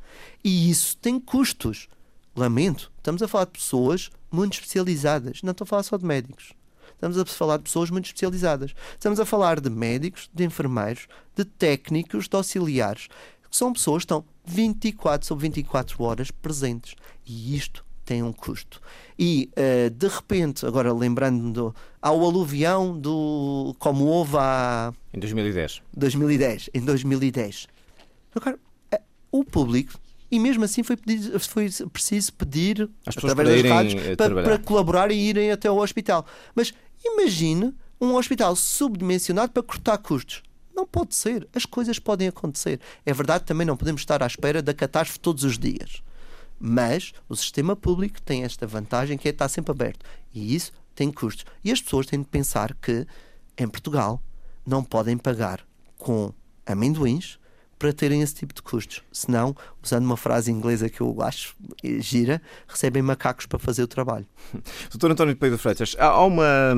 E 0.42 0.70
isso 0.70 0.96
tem 0.98 1.18
custos. 1.18 1.88
Lamento, 2.34 2.92
estamos 2.98 3.22
a 3.22 3.28
falar 3.28 3.46
de 3.46 3.52
pessoas 3.52 4.10
muito 4.30 4.54
especializadas. 4.54 5.42
Não 5.42 5.52
estou 5.52 5.64
a 5.64 5.68
falar 5.68 5.82
só 5.82 5.96
de 5.96 6.04
médicos. 6.04 6.52
Estamos 6.92 7.18
a 7.18 7.24
falar 7.26 7.58
de 7.58 7.64
pessoas 7.64 7.90
muito 7.90 8.06
especializadas. 8.06 8.74
Estamos 8.92 9.20
a 9.20 9.24
falar 9.24 9.60
de 9.60 9.68
médicos, 9.68 10.30
de 10.32 10.44
enfermeiros, 10.44 11.08
de 11.34 11.44
técnicos, 11.44 12.28
de 12.28 12.36
auxiliares, 12.36 13.08
que 13.50 13.56
são 13.56 13.72
pessoas 13.72 14.02
que 14.02 14.04
estão 14.04 14.24
24 14.44 15.26
sobre 15.26 15.48
24 15.48 16.02
horas 16.02 16.30
presentes. 16.30 16.94
E 17.26 17.56
isto 17.56 17.84
tem 18.04 18.22
um 18.22 18.32
custo. 18.32 18.80
E 19.18 19.50
uh, 19.52 19.90
de 19.90 20.08
repente, 20.08 20.64
agora 20.64 20.92
lembrando 20.92 21.52
do, 21.52 21.74
ao 22.00 22.22
aluvião 22.24 22.98
do 22.98 23.74
como 23.78 24.06
houve 24.06 24.36
há 24.38 24.92
em 25.12 25.18
2010. 25.18 25.82
2010, 25.94 26.70
em 26.72 26.80
2010. 26.80 27.66
Agora, 28.36 28.58
uh, 28.94 28.98
o 29.32 29.44
público 29.44 29.98
e 30.30 30.38
mesmo 30.38 30.64
assim 30.64 30.82
foi, 30.82 30.96
pedido, 30.96 31.38
foi 31.40 31.70
preciso 31.92 32.32
pedir 32.32 32.90
através 33.04 33.62
das 33.62 33.70
rádios 33.70 34.06
eh, 34.06 34.16
para, 34.16 34.42
para, 34.42 34.58
colaborar 34.58 35.10
e 35.10 35.14
irem 35.14 35.52
até 35.52 35.70
o 35.70 35.76
hospital. 35.76 36.26
Mas 36.54 36.74
imagine 37.04 37.72
um 38.00 38.14
hospital 38.14 38.56
subdimensionado 38.56 39.52
para 39.52 39.62
cortar 39.62 39.98
custos. 39.98 40.42
Não 40.74 40.86
pode 40.86 41.14
ser. 41.14 41.48
As 41.54 41.64
coisas 41.64 41.98
podem 41.98 42.28
acontecer. 42.28 42.80
É 43.04 43.12
verdade, 43.12 43.44
também 43.44 43.66
não 43.66 43.76
podemos 43.76 44.02
estar 44.02 44.22
à 44.22 44.26
espera 44.26 44.60
da 44.60 44.74
catástrofe 44.74 45.20
todos 45.20 45.44
os 45.44 45.58
dias. 45.58 46.02
Mas 46.58 47.12
o 47.28 47.36
sistema 47.36 47.76
público 47.76 48.20
tem 48.20 48.42
esta 48.42 48.66
vantagem 48.66 49.16
que 49.16 49.28
é 49.28 49.30
estar 49.30 49.48
sempre 49.48 49.70
aberto. 49.70 50.04
E 50.34 50.54
isso 50.54 50.72
tem 50.94 51.10
custos. 51.10 51.44
E 51.62 51.70
as 51.70 51.80
pessoas 51.80 52.06
têm 52.06 52.20
de 52.20 52.28
pensar 52.28 52.74
que 52.74 53.06
em 53.56 53.68
Portugal 53.68 54.20
não 54.66 54.82
podem 54.82 55.16
pagar 55.16 55.64
com 55.96 56.32
amendoins 56.66 57.38
para 57.78 57.92
terem 57.92 58.22
esse 58.22 58.34
tipo 58.34 58.54
de 58.54 58.62
custos. 58.62 59.02
Senão, 59.12 59.54
usando 59.82 60.04
uma 60.04 60.16
frase 60.16 60.50
inglesa 60.50 60.88
que 60.88 61.00
eu 61.00 61.20
acho 61.22 61.54
gira, 62.00 62.40
recebem 62.66 63.02
macacos 63.02 63.46
para 63.46 63.58
fazer 63.58 63.82
o 63.82 63.88
trabalho. 63.88 64.26
Doutor 64.90 65.10
António 65.10 65.36
Pedro 65.36 65.58
Freitas, 65.58 65.94
há 65.98 66.24
uma, 66.24 66.74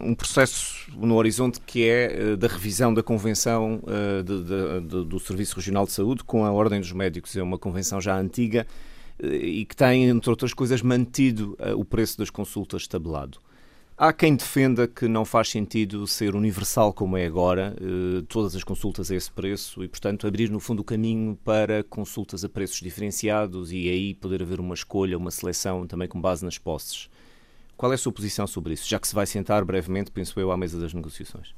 um 0.00 0.14
processo 0.14 0.90
no 0.96 1.16
horizonte 1.16 1.60
que 1.60 1.84
é 1.84 2.32
eh, 2.32 2.36
da 2.36 2.48
revisão 2.48 2.92
da 2.92 3.02
Convenção 3.02 3.80
uh, 3.82 4.22
de, 4.22 4.42
de, 4.42 4.80
de, 4.80 5.04
do 5.04 5.18
Serviço 5.18 5.56
Regional 5.56 5.86
de 5.86 5.92
Saúde 5.92 6.22
com 6.24 6.44
a 6.44 6.52
Ordem 6.52 6.80
dos 6.80 6.92
Médicos. 6.92 7.36
É 7.36 7.42
uma 7.42 7.58
convenção 7.58 8.00
já 8.00 8.16
antiga 8.16 8.66
e 9.20 9.64
que 9.64 9.74
tem, 9.74 10.04
entre 10.04 10.30
outras 10.30 10.54
coisas, 10.54 10.80
mantido 10.80 11.56
eh, 11.58 11.74
o 11.74 11.84
preço 11.84 12.16
das 12.18 12.30
consultas 12.30 12.86
tabelado. 12.86 13.38
Há 14.00 14.12
quem 14.12 14.36
defenda 14.36 14.86
que 14.86 15.08
não 15.08 15.24
faz 15.24 15.48
sentido 15.48 16.06
ser 16.06 16.36
universal 16.36 16.92
como 16.92 17.16
é 17.16 17.26
agora, 17.26 17.74
eh, 17.80 18.22
todas 18.28 18.54
as 18.54 18.62
consultas 18.62 19.10
a 19.10 19.16
esse 19.16 19.28
preço 19.28 19.82
e, 19.82 19.88
portanto, 19.88 20.24
abrir 20.24 20.48
no 20.50 20.60
fundo 20.60 20.82
o 20.82 20.84
caminho 20.84 21.36
para 21.44 21.82
consultas 21.82 22.44
a 22.44 22.48
preços 22.48 22.78
diferenciados 22.80 23.72
e 23.72 23.88
aí 23.88 24.14
poder 24.14 24.40
haver 24.40 24.60
uma 24.60 24.74
escolha, 24.74 25.18
uma 25.18 25.32
seleção 25.32 25.84
também 25.84 26.06
com 26.06 26.20
base 26.20 26.44
nas 26.44 26.56
posses. 26.56 27.10
Qual 27.76 27.90
é 27.90 27.96
a 27.96 27.98
sua 27.98 28.12
posição 28.12 28.46
sobre 28.46 28.74
isso, 28.74 28.88
já 28.88 29.00
que 29.00 29.08
se 29.08 29.16
vai 29.16 29.26
sentar 29.26 29.64
brevemente, 29.64 30.12
penso 30.12 30.38
eu, 30.38 30.52
à 30.52 30.56
mesa 30.56 30.78
das 30.78 30.94
negociações? 30.94 31.52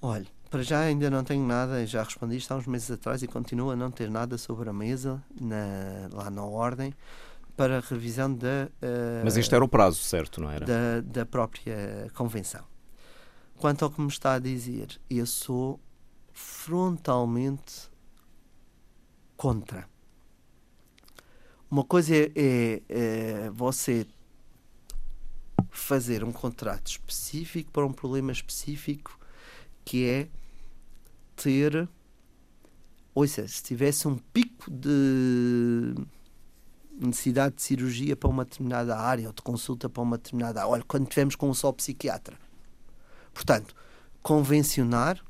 Olha, 0.00 0.24
para 0.48 0.62
já 0.62 0.80
ainda 0.80 1.10
não 1.10 1.22
tenho 1.22 1.46
nada, 1.46 1.84
já 1.86 2.02
respondi 2.02 2.38
isto 2.38 2.50
há 2.52 2.56
uns 2.56 2.66
meses 2.66 2.90
atrás 2.90 3.22
e 3.22 3.28
continuo 3.28 3.70
a 3.70 3.76
não 3.76 3.90
ter 3.90 4.10
nada 4.10 4.38
sobre 4.38 4.70
a 4.70 4.72
mesa, 4.72 5.22
na, 5.38 6.08
lá 6.10 6.30
na 6.30 6.42
ordem, 6.42 6.94
para 7.56 7.78
a 7.78 7.80
revisão 7.80 8.32
da. 8.34 8.68
Uh, 8.82 9.24
Mas 9.24 9.36
este 9.36 9.54
era 9.54 9.64
o 9.64 9.68
prazo, 9.68 10.00
certo, 10.02 10.40
não 10.40 10.50
era? 10.50 10.64
Da, 10.64 11.00
da 11.00 11.26
própria 11.26 12.10
convenção. 12.14 12.64
Quanto 13.56 13.84
ao 13.84 13.90
que 13.90 14.00
me 14.00 14.08
está 14.08 14.34
a 14.34 14.38
dizer, 14.38 15.00
eu 15.08 15.26
sou 15.26 15.78
frontalmente 16.32 17.90
contra. 19.36 19.88
Uma 21.70 21.84
coisa 21.84 22.14
é, 22.16 22.32
é, 22.34 22.82
é 22.88 23.50
você 23.50 24.06
fazer 25.70 26.24
um 26.24 26.32
contrato 26.32 26.88
específico 26.88 27.70
para 27.70 27.86
um 27.86 27.92
problema 27.92 28.32
específico 28.32 29.18
que 29.84 30.06
é 30.06 30.28
ter. 31.36 31.88
Ouça, 33.14 33.46
se 33.46 33.62
tivesse 33.62 34.06
um 34.08 34.16
pico 34.16 34.70
de 34.70 35.94
necessidade 37.06 37.56
de 37.56 37.62
cirurgia 37.62 38.14
para 38.14 38.28
uma 38.28 38.44
determinada 38.44 38.96
área 38.96 39.26
ou 39.26 39.32
de 39.32 39.42
consulta 39.42 39.88
para 39.88 40.02
uma 40.02 40.16
determinada 40.16 40.60
área, 40.60 40.70
olha, 40.70 40.84
quando 40.86 41.08
tivemos 41.08 41.34
com 41.34 41.48
um 41.48 41.54
só 41.54 41.72
psiquiatra. 41.72 42.36
Portanto, 43.32 43.74
convencionar 44.22 45.22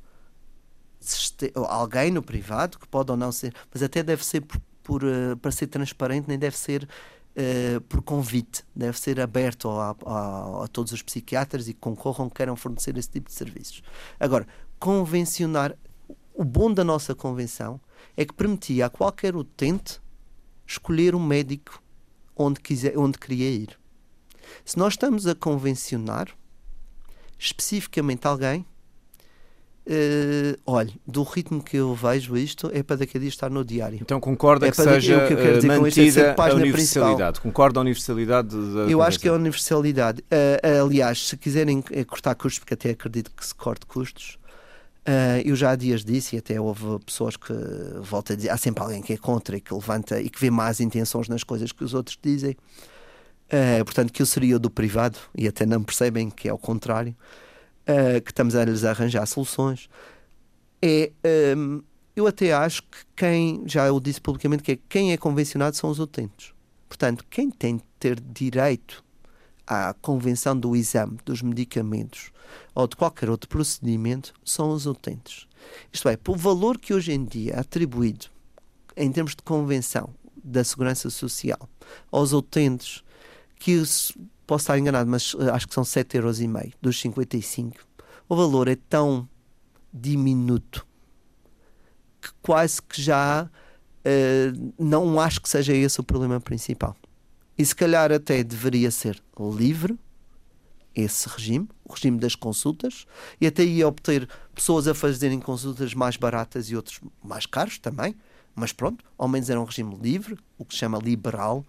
alguém 1.68 2.11
no 2.11 2.23
privado, 2.23 2.79
que 2.79 2.87
pode 2.89 3.11
ou 3.11 3.16
não 3.16 3.33
ser, 3.33 3.55
mas 3.73 3.83
até 3.83 4.03
deve 4.03 4.25
ser 4.25 4.43
por, 4.43 4.61
por 4.83 5.05
uh, 5.05 5.37
para 5.37 5.51
ser 5.51 5.66
transparente, 5.66 6.29
nem 6.29 6.39
deve 6.39 6.57
ser 6.57 6.85
uh, 6.85 7.81
por 7.83 8.03
convite, 8.03 8.64
deve 8.75 8.99
ser 8.99 9.21
aberto 9.21 9.71
a, 9.71 9.97
a, 10.05 10.64
a, 10.64 10.68
todos 10.68 10.93
os 10.93 11.03
psiquiatras 11.03 11.68
e 11.68 11.75
que 11.75 11.81
concorram 11.81 12.29
que 12.29 12.37
queiram 12.37 12.57
fornecer 12.57 12.97
esse 12.99 13.09
tipo 13.09 13.29
de 13.29 13.35
serviços. 13.35 13.83
Agora, 14.18 14.47
convencionar 14.79 15.77
o 16.35 16.45
bom 16.45 16.73
da 16.73 16.85
nossa 16.85 17.14
convenção 17.14 17.81
é 18.16 18.25
que 18.25 18.35
permitia 18.35 18.87
a 18.87 18.91
qualquer 18.91 19.37
utente 19.37 20.01
escolher 20.71 21.14
um 21.14 21.25
médico 21.25 21.83
onde, 22.37 22.61
quiser, 22.61 22.97
onde 22.97 23.18
queria 23.18 23.51
ir. 23.51 23.79
Se 24.64 24.79
nós 24.79 24.95
estamos 24.95 25.27
a 25.27 25.35
convencionar 25.35 26.29
especificamente 27.39 28.27
alguém, 28.27 28.64
uh, 29.87 30.61
olha, 30.66 30.93
do 31.07 31.23
ritmo 31.23 31.62
que 31.62 31.77
eu 31.77 31.95
vejo 31.95 32.37
isto, 32.37 32.71
é 32.73 32.83
para 32.83 32.97
daqui 32.97 33.16
a 33.16 33.21
dia 33.21 33.29
estar 33.29 33.51
no 33.51 33.64
diário. 33.64 33.99
Então 34.01 34.21
concorda 34.21 34.68
é 34.68 34.71
que 34.71 34.77
seja 34.77 35.27
que 35.27 35.35
que 35.35 35.43
é 35.43 35.79
mantida 35.79 36.21
é 36.21 36.35
a 36.39 36.55
universalidade? 36.55 37.41
Principal. 37.41 37.43
Concorda 37.43 37.81
a 37.81 37.83
universalidade 37.83 38.49
da 38.51 38.81
Eu 38.83 39.03
acho 39.03 39.18
que 39.18 39.27
é 39.27 39.31
a 39.31 39.35
universalidade. 39.35 40.23
Uh, 40.23 40.85
aliás, 40.87 41.29
se 41.29 41.37
quiserem 41.37 41.83
cortar 42.07 42.35
custos, 42.37 42.61
porque 42.61 42.75
até 42.75 42.91
acredito 42.91 43.31
que 43.33 43.45
se 43.45 43.55
corte 43.55 43.87
custos, 43.87 44.39
Uh, 45.01 45.40
eu 45.44 45.57
já 45.57 45.70
há 45.70 45.76
dias 45.76 46.05
disse, 46.05 46.36
e 46.36 46.38
até 46.38 46.61
houve 46.61 46.98
pessoas 47.05 47.36
que 47.36 47.53
voltam 48.03 48.34
a 48.34 48.36
dizer, 48.36 48.51
há 48.51 48.57
sempre 48.57 48.82
alguém 48.82 49.01
que 49.01 49.14
é 49.14 49.16
contra 49.16 49.57
e 49.57 49.61
que 49.61 49.72
levanta 49.72 50.20
e 50.20 50.28
que 50.28 50.38
vê 50.38 50.51
más 50.51 50.78
intenções 50.78 51.28
nas 51.28 51.42
coisas 51.42 51.72
que 51.72 51.82
os 51.82 51.94
outros 51.94 52.18
dizem. 52.22 52.57
Uh, 53.46 53.84
portanto, 53.84 54.12
que 54.12 54.22
eu 54.22 54.26
seria 54.26 54.59
do 54.59 54.70
privado, 54.70 55.18
e 55.34 55.48
até 55.48 55.66
não 55.66 55.82
percebem 55.82 56.30
que 56.30 56.48
é 56.48 56.53
o 56.53 56.59
contrário, 56.59 57.16
uh, 57.82 58.20
que 58.20 58.30
estamos 58.30 58.55
a 58.55 58.64
lhes 58.64 58.84
arranjar 58.84 59.26
soluções. 59.26 59.88
É, 60.82 61.11
um, 61.57 61.82
eu 62.14 62.26
até 62.26 62.53
acho 62.53 62.82
que 62.82 62.98
quem, 63.16 63.62
já 63.66 63.86
eu 63.86 63.98
disse 63.98 64.20
publicamente, 64.20 64.62
que 64.62 64.72
é, 64.72 64.78
quem 64.88 65.12
é 65.12 65.16
convencionado 65.16 65.76
são 65.76 65.90
os 65.90 65.98
utentes. 65.98 66.53
Portanto, 66.88 67.24
quem 67.30 67.51
tem 67.51 67.76
de 67.76 67.84
ter 67.98 68.20
direito 68.20 69.03
à 69.66 69.94
convenção 69.94 70.57
do 70.57 70.76
exame 70.76 71.18
dos 71.24 71.40
medicamentos 71.40 72.30
ou 72.74 72.86
de 72.86 72.96
qualquer 72.96 73.30
outro 73.30 73.48
procedimento 73.48 74.32
são 74.44 74.70
os 74.70 74.86
utentes. 74.86 75.46
Isto 75.92 76.09
é, 76.09 76.16
pelo 76.16 76.36
valor 76.36 76.78
que 76.78 76.94
hoje 76.94 77.12
em 77.12 77.24
dia 77.24 77.55
é 77.55 77.61
atribuído 77.61 78.26
em 78.96 79.11
termos 79.11 79.34
de 79.34 79.42
convenção 79.42 80.11
da 80.42 80.64
Segurança 80.64 81.11
Social 81.11 81.68
aos 82.11 82.32
utentes, 82.32 83.03
que 83.57 83.76
posso 84.46 84.62
estar 84.64 84.78
enganado, 84.78 85.09
mas 85.11 85.36
eh, 85.38 85.51
acho 85.51 85.68
que 85.68 85.74
são 85.74 85.84
7,5 85.84 86.14
euros 86.14 86.72
dos 86.80 87.01
55, 87.01 87.76
o 88.28 88.36
valor 88.36 88.68
é 88.68 88.76
tão 88.76 89.28
diminuto 89.92 90.86
que 92.20 92.30
quase 92.42 92.80
que 92.82 93.01
já 93.01 93.44
uh, 93.44 94.72
não 94.78 95.18
acho 95.18 95.40
que 95.40 95.48
seja 95.48 95.72
esse 95.72 96.01
o 96.01 96.05
problema 96.05 96.40
principal. 96.40 96.96
E 97.57 97.64
se 97.64 97.74
calhar 97.74 98.12
até 98.12 98.44
deveria 98.44 98.90
ser 98.90 99.20
livre 99.38 99.98
esse 100.95 101.28
regime, 101.28 101.68
o 101.84 101.93
regime 101.93 102.18
das 102.18 102.34
consultas, 102.34 103.07
e 103.41 103.47
até 103.47 103.64
ia 103.64 103.86
obter 103.86 104.28
pessoas 104.55 104.88
a 104.88 104.95
fazerem 104.95 105.41
consultas 105.41 105.95
mais 105.95 106.16
baratas 106.16 106.70
e 106.70 106.76
outros 106.76 107.01
mais 107.22 107.47
caros 107.47 107.78
também. 107.78 108.14
Mas 108.55 108.72
pronto, 108.72 109.05
ao 109.16 109.28
menos 109.28 109.49
era 109.49 109.61
um 109.61 109.64
regime 109.64 109.97
livre, 109.97 110.36
o 110.59 110.64
que 110.64 110.74
se 110.74 110.80
chama 110.80 110.99
liberal, 110.99 111.64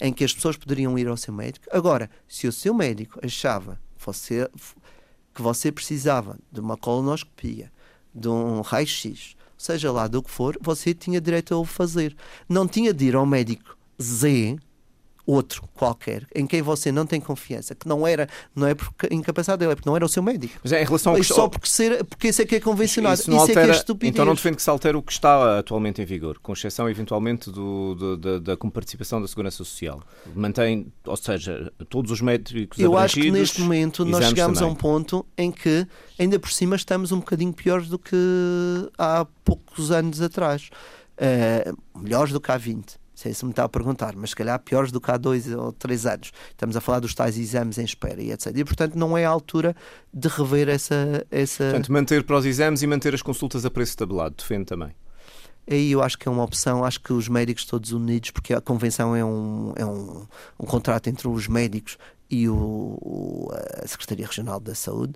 em 0.00 0.12
que 0.12 0.24
as 0.24 0.32
pessoas 0.32 0.56
poderiam 0.56 0.98
ir 0.98 1.08
ao 1.08 1.16
seu 1.16 1.32
médico. 1.32 1.66
Agora, 1.72 2.10
se 2.28 2.46
o 2.46 2.52
seu 2.52 2.74
médico 2.74 3.18
achava 3.22 3.80
você, 3.98 4.48
que 5.34 5.42
você 5.42 5.72
precisava 5.72 6.38
de 6.52 6.60
uma 6.60 6.76
colonoscopia, 6.76 7.72
de 8.14 8.28
um 8.28 8.60
raio-x, 8.60 9.36
seja 9.56 9.90
lá 9.90 10.06
do 10.06 10.22
que 10.22 10.30
for, 10.30 10.58
você 10.60 10.94
tinha 10.94 11.20
direito 11.20 11.54
a 11.54 11.58
o 11.58 11.64
fazer. 11.64 12.14
Não 12.48 12.68
tinha 12.68 12.92
de 12.92 13.06
ir 13.06 13.16
ao 13.16 13.26
médico 13.26 13.76
Z 14.00 14.58
outro 15.26 15.68
qualquer, 15.74 16.26
em 16.34 16.46
quem 16.46 16.62
você 16.62 16.92
não 16.92 17.04
tem 17.04 17.20
confiança, 17.20 17.74
que 17.74 17.88
não 17.88 18.06
era, 18.06 18.28
não 18.54 18.66
é 18.66 18.74
porque 18.74 19.08
incapacidade 19.12 19.58
dele, 19.58 19.72
é 19.72 19.74
porque 19.74 19.88
não 19.88 19.96
era 19.96 20.04
o 20.04 20.08
seu 20.08 20.22
médico. 20.22 20.54
Mas 20.62 20.72
é 20.72 20.82
em 20.82 20.84
relação 20.84 21.12
ao 21.12 21.18
que... 21.18 21.24
Só 21.24 21.48
porque, 21.48 21.68
ser, 21.68 22.04
porque 22.04 22.28
isso 22.28 22.40
é 22.40 22.46
que 22.46 22.54
é 22.54 22.60
convencionado. 22.60 23.20
Isso, 23.20 23.30
isso 23.30 23.40
altera... 23.40 23.60
é 23.60 23.64
que 23.64 23.70
é 23.70 23.74
estupidez. 23.74 24.14
Então 24.14 24.24
não 24.24 24.34
defende 24.34 24.56
que 24.56 24.62
se 24.62 24.70
altere 24.70 24.96
o 24.96 25.02
que 25.02 25.12
está 25.12 25.58
atualmente 25.58 26.00
em 26.00 26.04
vigor, 26.04 26.38
com 26.38 26.52
exceção 26.52 26.88
eventualmente 26.88 27.50
do, 27.50 27.94
do, 27.94 28.16
da, 28.16 28.38
da 28.38 28.56
participação 28.56 29.20
da 29.20 29.26
Segurança 29.26 29.56
Social. 29.56 30.00
Mantém, 30.34 30.92
ou 31.04 31.16
seja, 31.16 31.72
todos 31.88 32.12
os 32.12 32.20
médicos 32.20 32.78
Eu 32.78 32.96
acho 32.96 33.20
que 33.20 33.30
neste 33.30 33.60
momento 33.60 34.04
nós 34.04 34.26
chegamos 34.26 34.58
também. 34.58 34.70
a 34.70 34.72
um 34.72 34.76
ponto 34.76 35.26
em 35.36 35.50
que 35.50 35.86
ainda 36.18 36.38
por 36.38 36.52
cima 36.52 36.76
estamos 36.76 37.10
um 37.10 37.18
bocadinho 37.18 37.52
piores 37.52 37.88
do 37.88 37.98
que 37.98 38.16
há 38.96 39.26
poucos 39.44 39.90
anos 39.90 40.20
atrás. 40.20 40.70
Uh, 41.16 41.98
melhores 41.98 42.30
do 42.30 42.38
que 42.38 42.52
há 42.52 42.58
20 42.58 43.05
sei 43.16 43.32
se 43.34 43.44
me 43.44 43.50
está 43.50 43.64
a 43.64 43.68
perguntar, 43.68 44.14
mas 44.14 44.30
se 44.30 44.36
calhar 44.36 44.58
piores 44.60 44.92
do 44.92 45.00
que 45.00 45.10
há 45.10 45.16
dois 45.16 45.50
ou 45.50 45.72
três 45.72 46.04
anos. 46.06 46.30
Estamos 46.50 46.76
a 46.76 46.80
falar 46.80 47.00
dos 47.00 47.14
tais 47.14 47.38
exames 47.38 47.78
em 47.78 47.84
espera 47.84 48.22
e 48.22 48.30
etc. 48.30 48.52
E, 48.54 48.64
portanto, 48.64 48.94
não 48.94 49.16
é 49.16 49.24
a 49.24 49.30
altura 49.30 49.74
de 50.12 50.28
rever 50.28 50.68
essa... 50.68 51.26
essa... 51.30 51.64
Portanto, 51.64 51.92
manter 51.92 52.22
para 52.22 52.36
os 52.36 52.44
exames 52.44 52.82
e 52.82 52.86
manter 52.86 53.14
as 53.14 53.22
consultas 53.22 53.64
a 53.64 53.70
preço 53.70 53.96
tabelado, 53.96 54.36
defende 54.36 54.66
também. 54.66 54.94
Aí 55.68 55.90
eu 55.90 56.02
acho 56.02 56.16
que 56.16 56.28
é 56.28 56.30
uma 56.30 56.44
opção, 56.44 56.84
acho 56.84 57.00
que 57.00 57.12
os 57.12 57.28
médicos 57.28 57.64
todos 57.64 57.90
unidos, 57.90 58.30
porque 58.30 58.54
a 58.54 58.60
convenção 58.60 59.16
é 59.16 59.24
um, 59.24 59.72
é 59.74 59.84
um, 59.84 60.26
um 60.60 60.66
contrato 60.66 61.08
entre 61.08 61.26
os 61.26 61.48
médicos 61.48 61.98
e 62.30 62.48
o, 62.48 63.50
a 63.82 63.88
Secretaria 63.88 64.26
Regional 64.26 64.60
da 64.60 64.74
Saúde, 64.74 65.14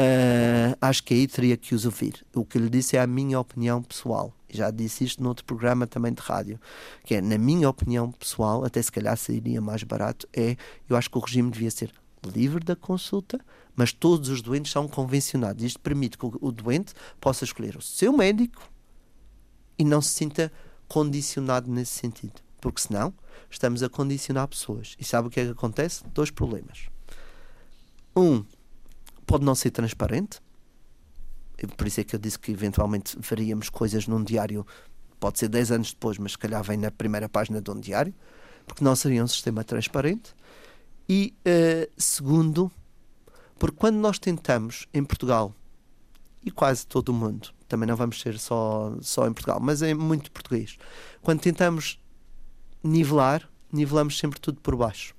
Uh, 0.00 0.76
acho 0.80 1.02
que 1.02 1.12
aí 1.12 1.26
teria 1.26 1.56
que 1.56 1.74
os 1.74 1.84
ouvir. 1.84 2.24
O 2.34 2.44
que 2.44 2.58
lhe 2.58 2.70
disse 2.70 2.96
é 2.96 3.00
a 3.00 3.06
minha 3.06 3.38
opinião 3.38 3.82
pessoal. 3.82 4.32
Já 4.52 4.70
disse 4.70 5.04
isto 5.04 5.22
noutro 5.22 5.44
programa 5.44 5.86
também 5.86 6.12
de 6.12 6.20
rádio. 6.20 6.60
Que 7.04 7.16
é, 7.16 7.20
na 7.20 7.38
minha 7.38 7.68
opinião 7.68 8.10
pessoal, 8.10 8.64
até 8.64 8.80
se 8.82 8.90
calhar 8.90 9.16
sairia 9.16 9.60
mais 9.60 9.82
barato, 9.82 10.28
é 10.32 10.56
eu 10.88 10.96
acho 10.96 11.10
que 11.10 11.18
o 11.18 11.20
regime 11.20 11.50
devia 11.50 11.70
ser 11.70 11.92
livre 12.24 12.62
da 12.64 12.76
consulta, 12.76 13.40
mas 13.74 13.92
todos 13.92 14.28
os 14.28 14.42
doentes 14.42 14.72
são 14.72 14.86
convencionados. 14.86 15.64
Isto 15.64 15.80
permite 15.80 16.18
que 16.18 16.26
o 16.26 16.52
doente 16.52 16.92
possa 17.20 17.44
escolher 17.44 17.76
o 17.76 17.82
seu 17.82 18.12
médico 18.12 18.62
e 19.78 19.84
não 19.84 20.02
se 20.02 20.10
sinta 20.10 20.52
condicionado 20.86 21.70
nesse 21.70 21.92
sentido. 21.92 22.42
Porque 22.60 22.80
senão 22.80 23.14
estamos 23.48 23.82
a 23.82 23.88
condicionar 23.88 24.46
pessoas. 24.48 24.96
E 24.98 25.04
sabe 25.04 25.28
o 25.28 25.30
que 25.30 25.40
é 25.40 25.44
que 25.44 25.50
acontece? 25.50 26.04
Dois 26.12 26.30
problemas. 26.30 26.88
Um, 28.14 28.44
pode 29.26 29.44
não 29.44 29.54
ser 29.54 29.70
transparente. 29.70 30.40
Por 31.66 31.86
isso 31.86 32.00
é 32.00 32.04
que 32.04 32.14
eu 32.14 32.18
disse 32.18 32.38
que 32.38 32.52
eventualmente 32.52 33.16
veríamos 33.18 33.68
coisas 33.68 34.06
num 34.06 34.22
diário, 34.22 34.66
pode 35.18 35.38
ser 35.38 35.48
10 35.48 35.72
anos 35.72 35.92
depois, 35.92 36.18
mas 36.18 36.32
se 36.32 36.38
calhar 36.38 36.62
vem 36.62 36.76
na 36.76 36.90
primeira 36.90 37.28
página 37.28 37.60
de 37.60 37.70
um 37.70 37.78
diário, 37.78 38.14
porque 38.66 38.84
não 38.84 38.96
seria 38.96 39.22
um 39.22 39.28
sistema 39.28 39.62
transparente. 39.62 40.34
E 41.08 41.34
uh, 41.40 41.90
segundo, 41.96 42.70
porque 43.58 43.76
quando 43.76 43.96
nós 43.96 44.18
tentamos 44.18 44.86
em 44.94 45.04
Portugal, 45.04 45.54
e 46.42 46.50
quase 46.50 46.86
todo 46.86 47.10
o 47.10 47.12
mundo, 47.12 47.50
também 47.68 47.86
não 47.86 47.96
vamos 47.96 48.20
ser 48.20 48.38
só, 48.38 48.96
só 49.02 49.26
em 49.26 49.32
Portugal, 49.32 49.60
mas 49.60 49.82
é 49.82 49.92
muito 49.92 50.30
português, 50.30 50.78
quando 51.20 51.40
tentamos 51.40 52.00
nivelar, 52.82 53.48
nivelamos 53.70 54.18
sempre 54.18 54.40
tudo 54.40 54.60
por 54.60 54.76
baixo. 54.76 55.14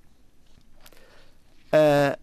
Uh, 1.68 2.20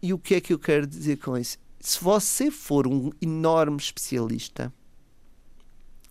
e 0.00 0.12
o 0.12 0.18
que 0.18 0.34
é 0.34 0.40
que 0.40 0.52
eu 0.52 0.58
quero 0.58 0.86
dizer 0.86 1.18
com 1.18 1.36
isso? 1.36 1.58
Se 1.86 2.02
você 2.02 2.50
for 2.50 2.84
um 2.88 3.12
enorme 3.22 3.76
especialista, 3.76 4.72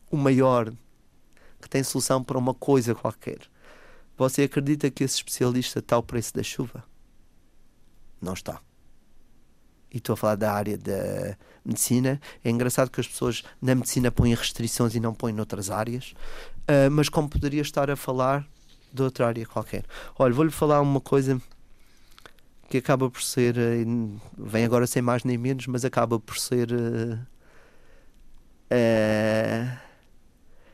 o 0.09 0.15
maior, 0.15 0.71
que 1.61 1.69
tem 1.69 1.84
solução 1.84 2.23
para 2.23 2.38
uma 2.38 2.53
coisa 2.53 2.95
qualquer, 2.95 3.39
você 4.17 4.43
acredita 4.43 4.89
que 4.89 5.03
esse 5.03 5.15
especialista 5.15 5.80
está 5.80 5.97
ao 5.97 6.01
preço 6.01 6.34
da 6.34 6.41
chuva? 6.41 6.82
Não 8.21 8.32
está. 8.32 8.61
E 9.91 9.97
estou 9.97 10.13
a 10.13 10.17
falar 10.17 10.36
da 10.36 10.53
área 10.53 10.78
da 10.78 11.38
medicina. 11.65 12.21
É 12.41 12.49
engraçado 12.49 12.89
que 12.89 13.01
as 13.01 13.07
pessoas 13.09 13.43
na 13.61 13.76
medicina 13.76 14.09
põem 14.09 14.34
restrições 14.34 14.95
e 14.95 15.01
não 15.01 15.13
põem 15.13 15.34
noutras 15.34 15.69
áreas, 15.69 16.13
uh, 16.69 16.89
mas 16.89 17.09
como 17.09 17.28
poderia 17.28 17.61
estar 17.61 17.91
a 17.91 17.97
falar 17.97 18.47
de 18.93 19.03
outra 19.03 19.28
área 19.28 19.45
qualquer. 19.45 19.84
Olha, 20.17 20.34
vou-lhe 20.34 20.51
falar 20.51 20.80
uma 20.80 21.01
coisa 21.01 21.38
que 22.70 22.78
acaba 22.78 23.09
por 23.09 23.22
ser, 23.22 23.57
eh, 23.57 23.86
vem 24.38 24.66
agora 24.66 24.88
sem 24.88 25.01
mais 25.01 25.24
nem 25.24 25.38
menos, 25.38 25.68
mas 25.68 25.86
acaba 25.86 26.20
por 26.20 26.38
ser. 26.38 26.72
Uh, 28.72 29.78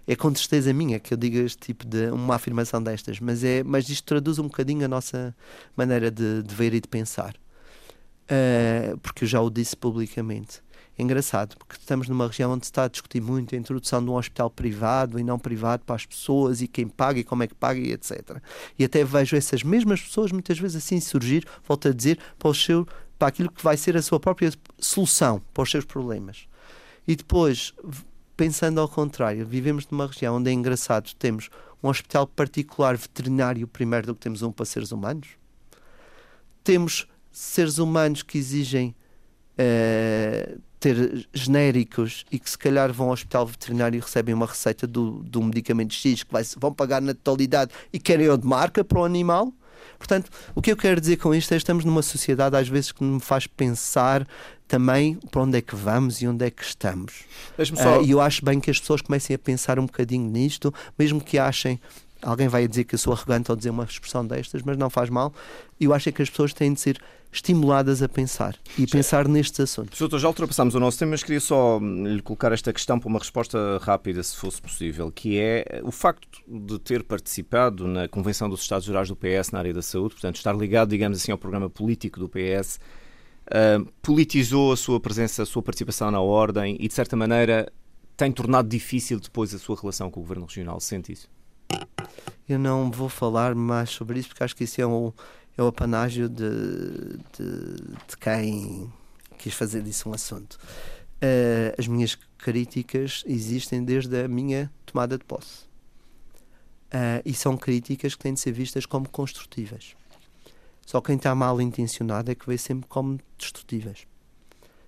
é 0.07 0.15
com 0.15 0.31
tristeza 0.31 0.73
minha 0.73 0.99
que 0.99 1.13
eu 1.13 1.17
diga 1.17 1.39
este 1.39 1.59
tipo 1.59 1.85
de 1.85 2.09
uma 2.09 2.35
afirmação 2.35 2.81
destas, 2.81 3.19
mas 3.19 3.43
é, 3.43 3.63
mas 3.63 3.87
isto 3.89 4.05
traduz 4.05 4.39
um 4.39 4.43
bocadinho 4.43 4.85
a 4.85 4.87
nossa 4.87 5.35
maneira 5.75 6.09
de, 6.09 6.41
de 6.43 6.55
ver 6.55 6.73
e 6.73 6.81
de 6.81 6.87
pensar, 6.87 7.35
uh, 7.35 8.97
porque 8.99 9.25
eu 9.25 9.27
já 9.27 9.41
o 9.41 9.49
disse 9.49 9.75
publicamente. 9.75 10.61
É 10.97 11.03
engraçado, 11.03 11.57
porque 11.57 11.75
estamos 11.77 12.07
numa 12.09 12.27
região 12.27 12.51
onde 12.51 12.65
se 12.65 12.71
está 12.71 12.83
a 12.83 12.87
discutir 12.87 13.21
muito 13.21 13.55
a 13.55 13.57
introdução 13.57 14.03
de 14.03 14.09
um 14.09 14.15
hospital 14.15 14.49
privado 14.49 15.17
e 15.17 15.23
não 15.23 15.39
privado 15.39 15.83
para 15.85 15.95
as 15.95 16.05
pessoas 16.05 16.61
e 16.61 16.67
quem 16.67 16.87
paga 16.87 17.19
e 17.19 17.23
como 17.23 17.43
é 17.43 17.47
que 17.47 17.55
paga 17.55 17.79
e 17.79 17.91
etc. 17.91 18.37
E 18.77 18.83
até 18.83 19.03
vejo 19.03 19.35
essas 19.35 19.63
mesmas 19.63 20.01
pessoas 20.01 20.31
muitas 20.31 20.59
vezes 20.59 20.83
assim 20.83 20.99
surgir, 20.99 21.47
volto 21.67 21.87
a 21.87 21.93
dizer, 21.93 22.19
para, 22.37 22.49
o 22.49 22.53
seu, 22.53 22.87
para 23.17 23.29
aquilo 23.29 23.49
que 23.49 23.63
vai 23.63 23.77
ser 23.77 23.95
a 23.95 24.01
sua 24.01 24.19
própria 24.19 24.51
solução 24.77 25.41
para 25.53 25.63
os 25.63 25.71
seus 25.71 25.85
problemas. 25.85 26.45
E 27.07 27.15
depois, 27.15 27.73
pensando 28.35 28.79
ao 28.79 28.87
contrário, 28.87 29.45
vivemos 29.45 29.87
numa 29.89 30.07
região 30.07 30.35
onde 30.35 30.49
é 30.49 30.53
engraçado, 30.53 31.13
temos 31.17 31.49
um 31.81 31.87
hospital 31.87 32.27
particular 32.27 32.95
veterinário 32.95 33.67
primeiro 33.67 34.07
do 34.07 34.13
que 34.13 34.21
temos 34.21 34.41
um 34.41 34.51
para 34.51 34.65
seres 34.65 34.91
humanos. 34.91 35.29
Temos 36.63 37.07
seres 37.31 37.79
humanos 37.79 38.21
que 38.21 38.37
exigem 38.37 38.93
uh, 39.57 40.61
ter 40.81 41.27
genéricos 41.31 42.25
e 42.31 42.39
que 42.39 42.49
se 42.49 42.57
calhar 42.57 42.91
vão 42.91 43.07
ao 43.07 43.13
hospital 43.13 43.45
veterinário 43.45 43.97
e 43.97 44.01
recebem 44.01 44.33
uma 44.33 44.47
receita 44.47 44.87
do, 44.87 45.23
do 45.23 45.41
medicamento 45.43 45.93
X 45.93 46.23
que 46.23 46.33
vai, 46.33 46.43
vão 46.57 46.73
pagar 46.73 46.99
na 46.99 47.13
totalidade 47.13 47.71
e 47.93 47.99
querem 47.99 48.27
o 48.27 48.35
de 48.35 48.47
marca 48.47 48.83
para 48.83 48.99
o 48.99 49.05
animal. 49.05 49.53
Portanto, 49.99 50.31
o 50.55 50.61
que 50.61 50.71
eu 50.71 50.75
quero 50.75 50.99
dizer 50.99 51.17
com 51.17 51.35
isto 51.35 51.51
é 51.51 51.55
que 51.55 51.61
estamos 51.61 51.85
numa 51.85 52.01
sociedade 52.01 52.57
às 52.57 52.67
vezes 52.67 52.91
que 52.91 53.03
me 53.03 53.19
faz 53.19 53.45
pensar 53.45 54.27
também 54.67 55.19
para 55.29 55.43
onde 55.43 55.59
é 55.59 55.61
que 55.61 55.75
vamos 55.75 56.19
e 56.19 56.27
onde 56.27 56.43
é 56.43 56.49
que 56.49 56.63
estamos. 56.63 57.25
Só... 57.75 57.99
Uh, 57.99 58.03
e 58.03 58.09
eu 58.09 58.19
acho 58.19 58.43
bem 58.43 58.59
que 58.59 58.71
as 58.71 58.79
pessoas 58.79 59.01
comecem 59.01 59.35
a 59.35 59.39
pensar 59.39 59.77
um 59.77 59.85
bocadinho 59.85 60.27
nisto, 60.27 60.73
mesmo 60.97 61.21
que 61.21 61.37
achem 61.37 61.79
alguém 62.23 62.47
vai 62.47 62.67
dizer 62.67 62.83
que 62.83 62.95
eu 62.95 62.99
sou 62.99 63.13
arrogante 63.13 63.49
ao 63.49 63.57
dizer 63.57 63.71
uma 63.71 63.83
expressão 63.83 64.25
destas, 64.25 64.61
mas 64.61 64.77
não 64.77 64.89
faz 64.89 65.09
mal. 65.09 65.33
Eu 65.79 65.93
acho 65.93 66.09
é 66.09 66.11
que 66.11 66.21
as 66.21 66.29
pessoas 66.29 66.53
têm 66.53 66.73
de 66.73 66.79
ser 66.79 67.01
estimuladas 67.31 68.03
a 68.03 68.09
pensar 68.09 68.57
e 68.77 68.85
pensar 68.85 69.27
nestes 69.27 69.59
assuntos. 69.59 69.97
Doutor, 69.97 70.19
já 70.19 70.27
ultrapassámos 70.27 70.75
o 70.75 70.79
nosso 70.79 70.99
tema, 70.99 71.11
mas 71.11 71.23
queria 71.23 71.39
só 71.39 71.79
lhe 71.79 72.21
colocar 72.21 72.51
esta 72.51 72.73
questão 72.73 72.99
para 72.99 73.07
uma 73.07 73.19
resposta 73.19 73.79
rápida, 73.81 74.21
se 74.21 74.35
fosse 74.35 74.61
possível, 74.61 75.11
que 75.11 75.39
é 75.39 75.81
o 75.83 75.91
facto 75.91 76.27
de 76.45 76.77
ter 76.79 77.03
participado 77.03 77.87
na 77.87 78.07
Convenção 78.07 78.49
dos 78.49 78.61
Estados 78.61 78.85
Gerais 78.85 79.07
do 79.07 79.15
PS 79.15 79.51
na 79.51 79.59
área 79.59 79.73
da 79.73 79.81
saúde, 79.81 80.15
portanto, 80.15 80.35
estar 80.35 80.55
ligado, 80.55 80.89
digamos 80.89 81.17
assim, 81.17 81.31
ao 81.31 81.37
programa 81.37 81.69
político 81.69 82.19
do 82.19 82.27
PS, 82.27 82.79
uh, 83.47 83.85
politizou 84.01 84.73
a 84.73 84.77
sua 84.77 84.99
presença, 84.99 85.43
a 85.43 85.45
sua 85.45 85.61
participação 85.61 86.11
na 86.11 86.19
ordem 86.19 86.75
e, 86.79 86.87
de 86.87 86.93
certa 86.93 87.15
maneira, 87.15 87.71
tem 88.17 88.31
tornado 88.31 88.67
difícil 88.67 89.19
depois 89.19 89.53
a 89.53 89.57
sua 89.57 89.75
relação 89.79 90.11
com 90.11 90.19
o 90.19 90.23
Governo 90.23 90.45
Regional. 90.45 90.79
Sente 90.81 91.13
isso? 91.13 91.29
Eu 92.47 92.59
não 92.59 92.91
vou 92.91 93.07
falar 93.07 93.55
mais 93.55 93.89
sobre 93.89 94.19
isso 94.19 94.29
porque 94.29 94.43
acho 94.43 94.55
que 94.55 94.65
isso 94.65 94.81
é 94.81 94.85
um, 94.85 95.13
é 95.61 95.63
o 95.63 95.67
apanágio 95.67 96.27
de, 96.27 96.49
de, 97.37 97.75
de 98.07 98.17
quem 98.19 98.91
quis 99.37 99.53
fazer 99.53 99.81
disso 99.83 100.09
um 100.09 100.13
assunto. 100.13 100.57
Uh, 101.23 101.73
as 101.77 101.87
minhas 101.87 102.15
críticas 102.37 103.23
existem 103.27 103.83
desde 103.83 104.23
a 104.23 104.27
minha 104.27 104.71
tomada 104.85 105.17
de 105.17 105.23
posse. 105.23 105.65
Uh, 106.87 107.21
e 107.23 107.33
são 107.33 107.55
críticas 107.55 108.15
que 108.15 108.23
têm 108.23 108.33
de 108.33 108.39
ser 108.39 108.51
vistas 108.51 108.85
como 108.85 109.07
construtivas. 109.07 109.95
Só 110.85 110.99
quem 110.99 111.15
está 111.15 111.33
mal 111.35 111.61
intencionado 111.61 112.31
é 112.31 112.35
que 112.35 112.47
vê 112.47 112.57
sempre 112.57 112.89
como 112.89 113.19
destrutivas. 113.37 114.05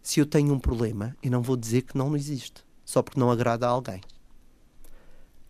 Se 0.01 0.19
eu 0.19 0.25
tenho 0.25 0.53
um 0.53 0.59
problema, 0.59 1.15
eu 1.23 1.31
não 1.31 1.41
vou 1.41 1.55
dizer 1.55 1.83
que 1.83 1.97
não 1.97 2.15
existe, 2.15 2.65
só 2.83 3.01
porque 3.01 3.19
não 3.19 3.31
agrada 3.31 3.67
a 3.67 3.69
alguém. 3.69 4.01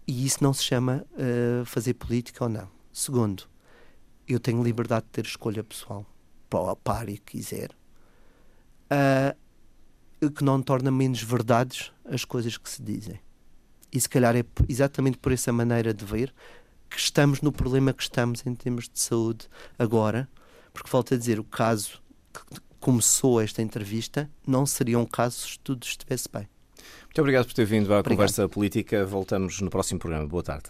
E 0.06 0.26
isso 0.26 0.44
não 0.44 0.54
se 0.54 0.64
chama 0.64 1.06
uh, 1.14 1.66
fazer 1.66 1.94
política 1.94 2.44
ou 2.44 2.50
não. 2.50 2.70
Segundo, 2.92 3.48
eu 4.28 4.40
tenho 4.40 4.64
liberdade 4.64 5.06
de 5.06 5.12
ter 5.12 5.26
escolha 5.26 5.64
pessoal 5.64 6.06
para 6.50 6.78
a 6.86 6.98
área 6.98 7.16
que 7.18 7.38
quiser. 7.38 7.72
Uh, 8.92 9.44
que 10.32 10.44
não 10.44 10.62
torna 10.62 10.92
menos 10.92 11.22
verdades 11.22 11.92
as 12.06 12.24
coisas 12.24 12.58
que 12.58 12.70
se 12.70 12.82
dizem. 12.82 13.20
E 13.92 14.00
se 14.00 14.08
calhar 14.08 14.36
é 14.36 14.44
exatamente 14.68 15.18
por 15.18 15.32
essa 15.32 15.52
maneira 15.52 15.94
de 15.94 16.06
ver 16.06 16.34
que 16.90 16.98
estamos 16.98 17.42
no 17.42 17.52
problema 17.52 17.94
que 17.94 18.04
estamos 18.04 18.46
em 18.46 18.56
termos 18.56 18.88
de 18.88 19.00
saúde 19.00 19.48
agora, 19.78 20.30
porque 20.72 20.90
volto 20.90 21.14
a 21.14 21.18
dizer, 21.18 21.40
o 21.40 21.44
caso 21.44 22.02
que 22.34 22.62
começou 22.80 23.42
esta 23.42 23.62
entrevista 23.62 24.30
não 24.46 24.66
seria 24.66 25.00
um 25.00 25.06
caso 25.06 25.48
se 25.48 25.60
tudo 25.60 25.84
estivesse 25.84 26.28
bem. 26.32 26.48
Muito 27.04 27.20
obrigado 27.20 27.46
por 27.46 27.54
ter 27.54 27.66
vindo 27.66 27.94
à 27.94 28.00
obrigado. 28.00 28.18
conversa 28.18 28.50
política. 28.50 29.06
Voltamos 29.06 29.62
no 29.62 29.70
próximo 29.70 30.00
programa. 30.00 30.28
Boa 30.28 30.44
tarde. 30.44 30.70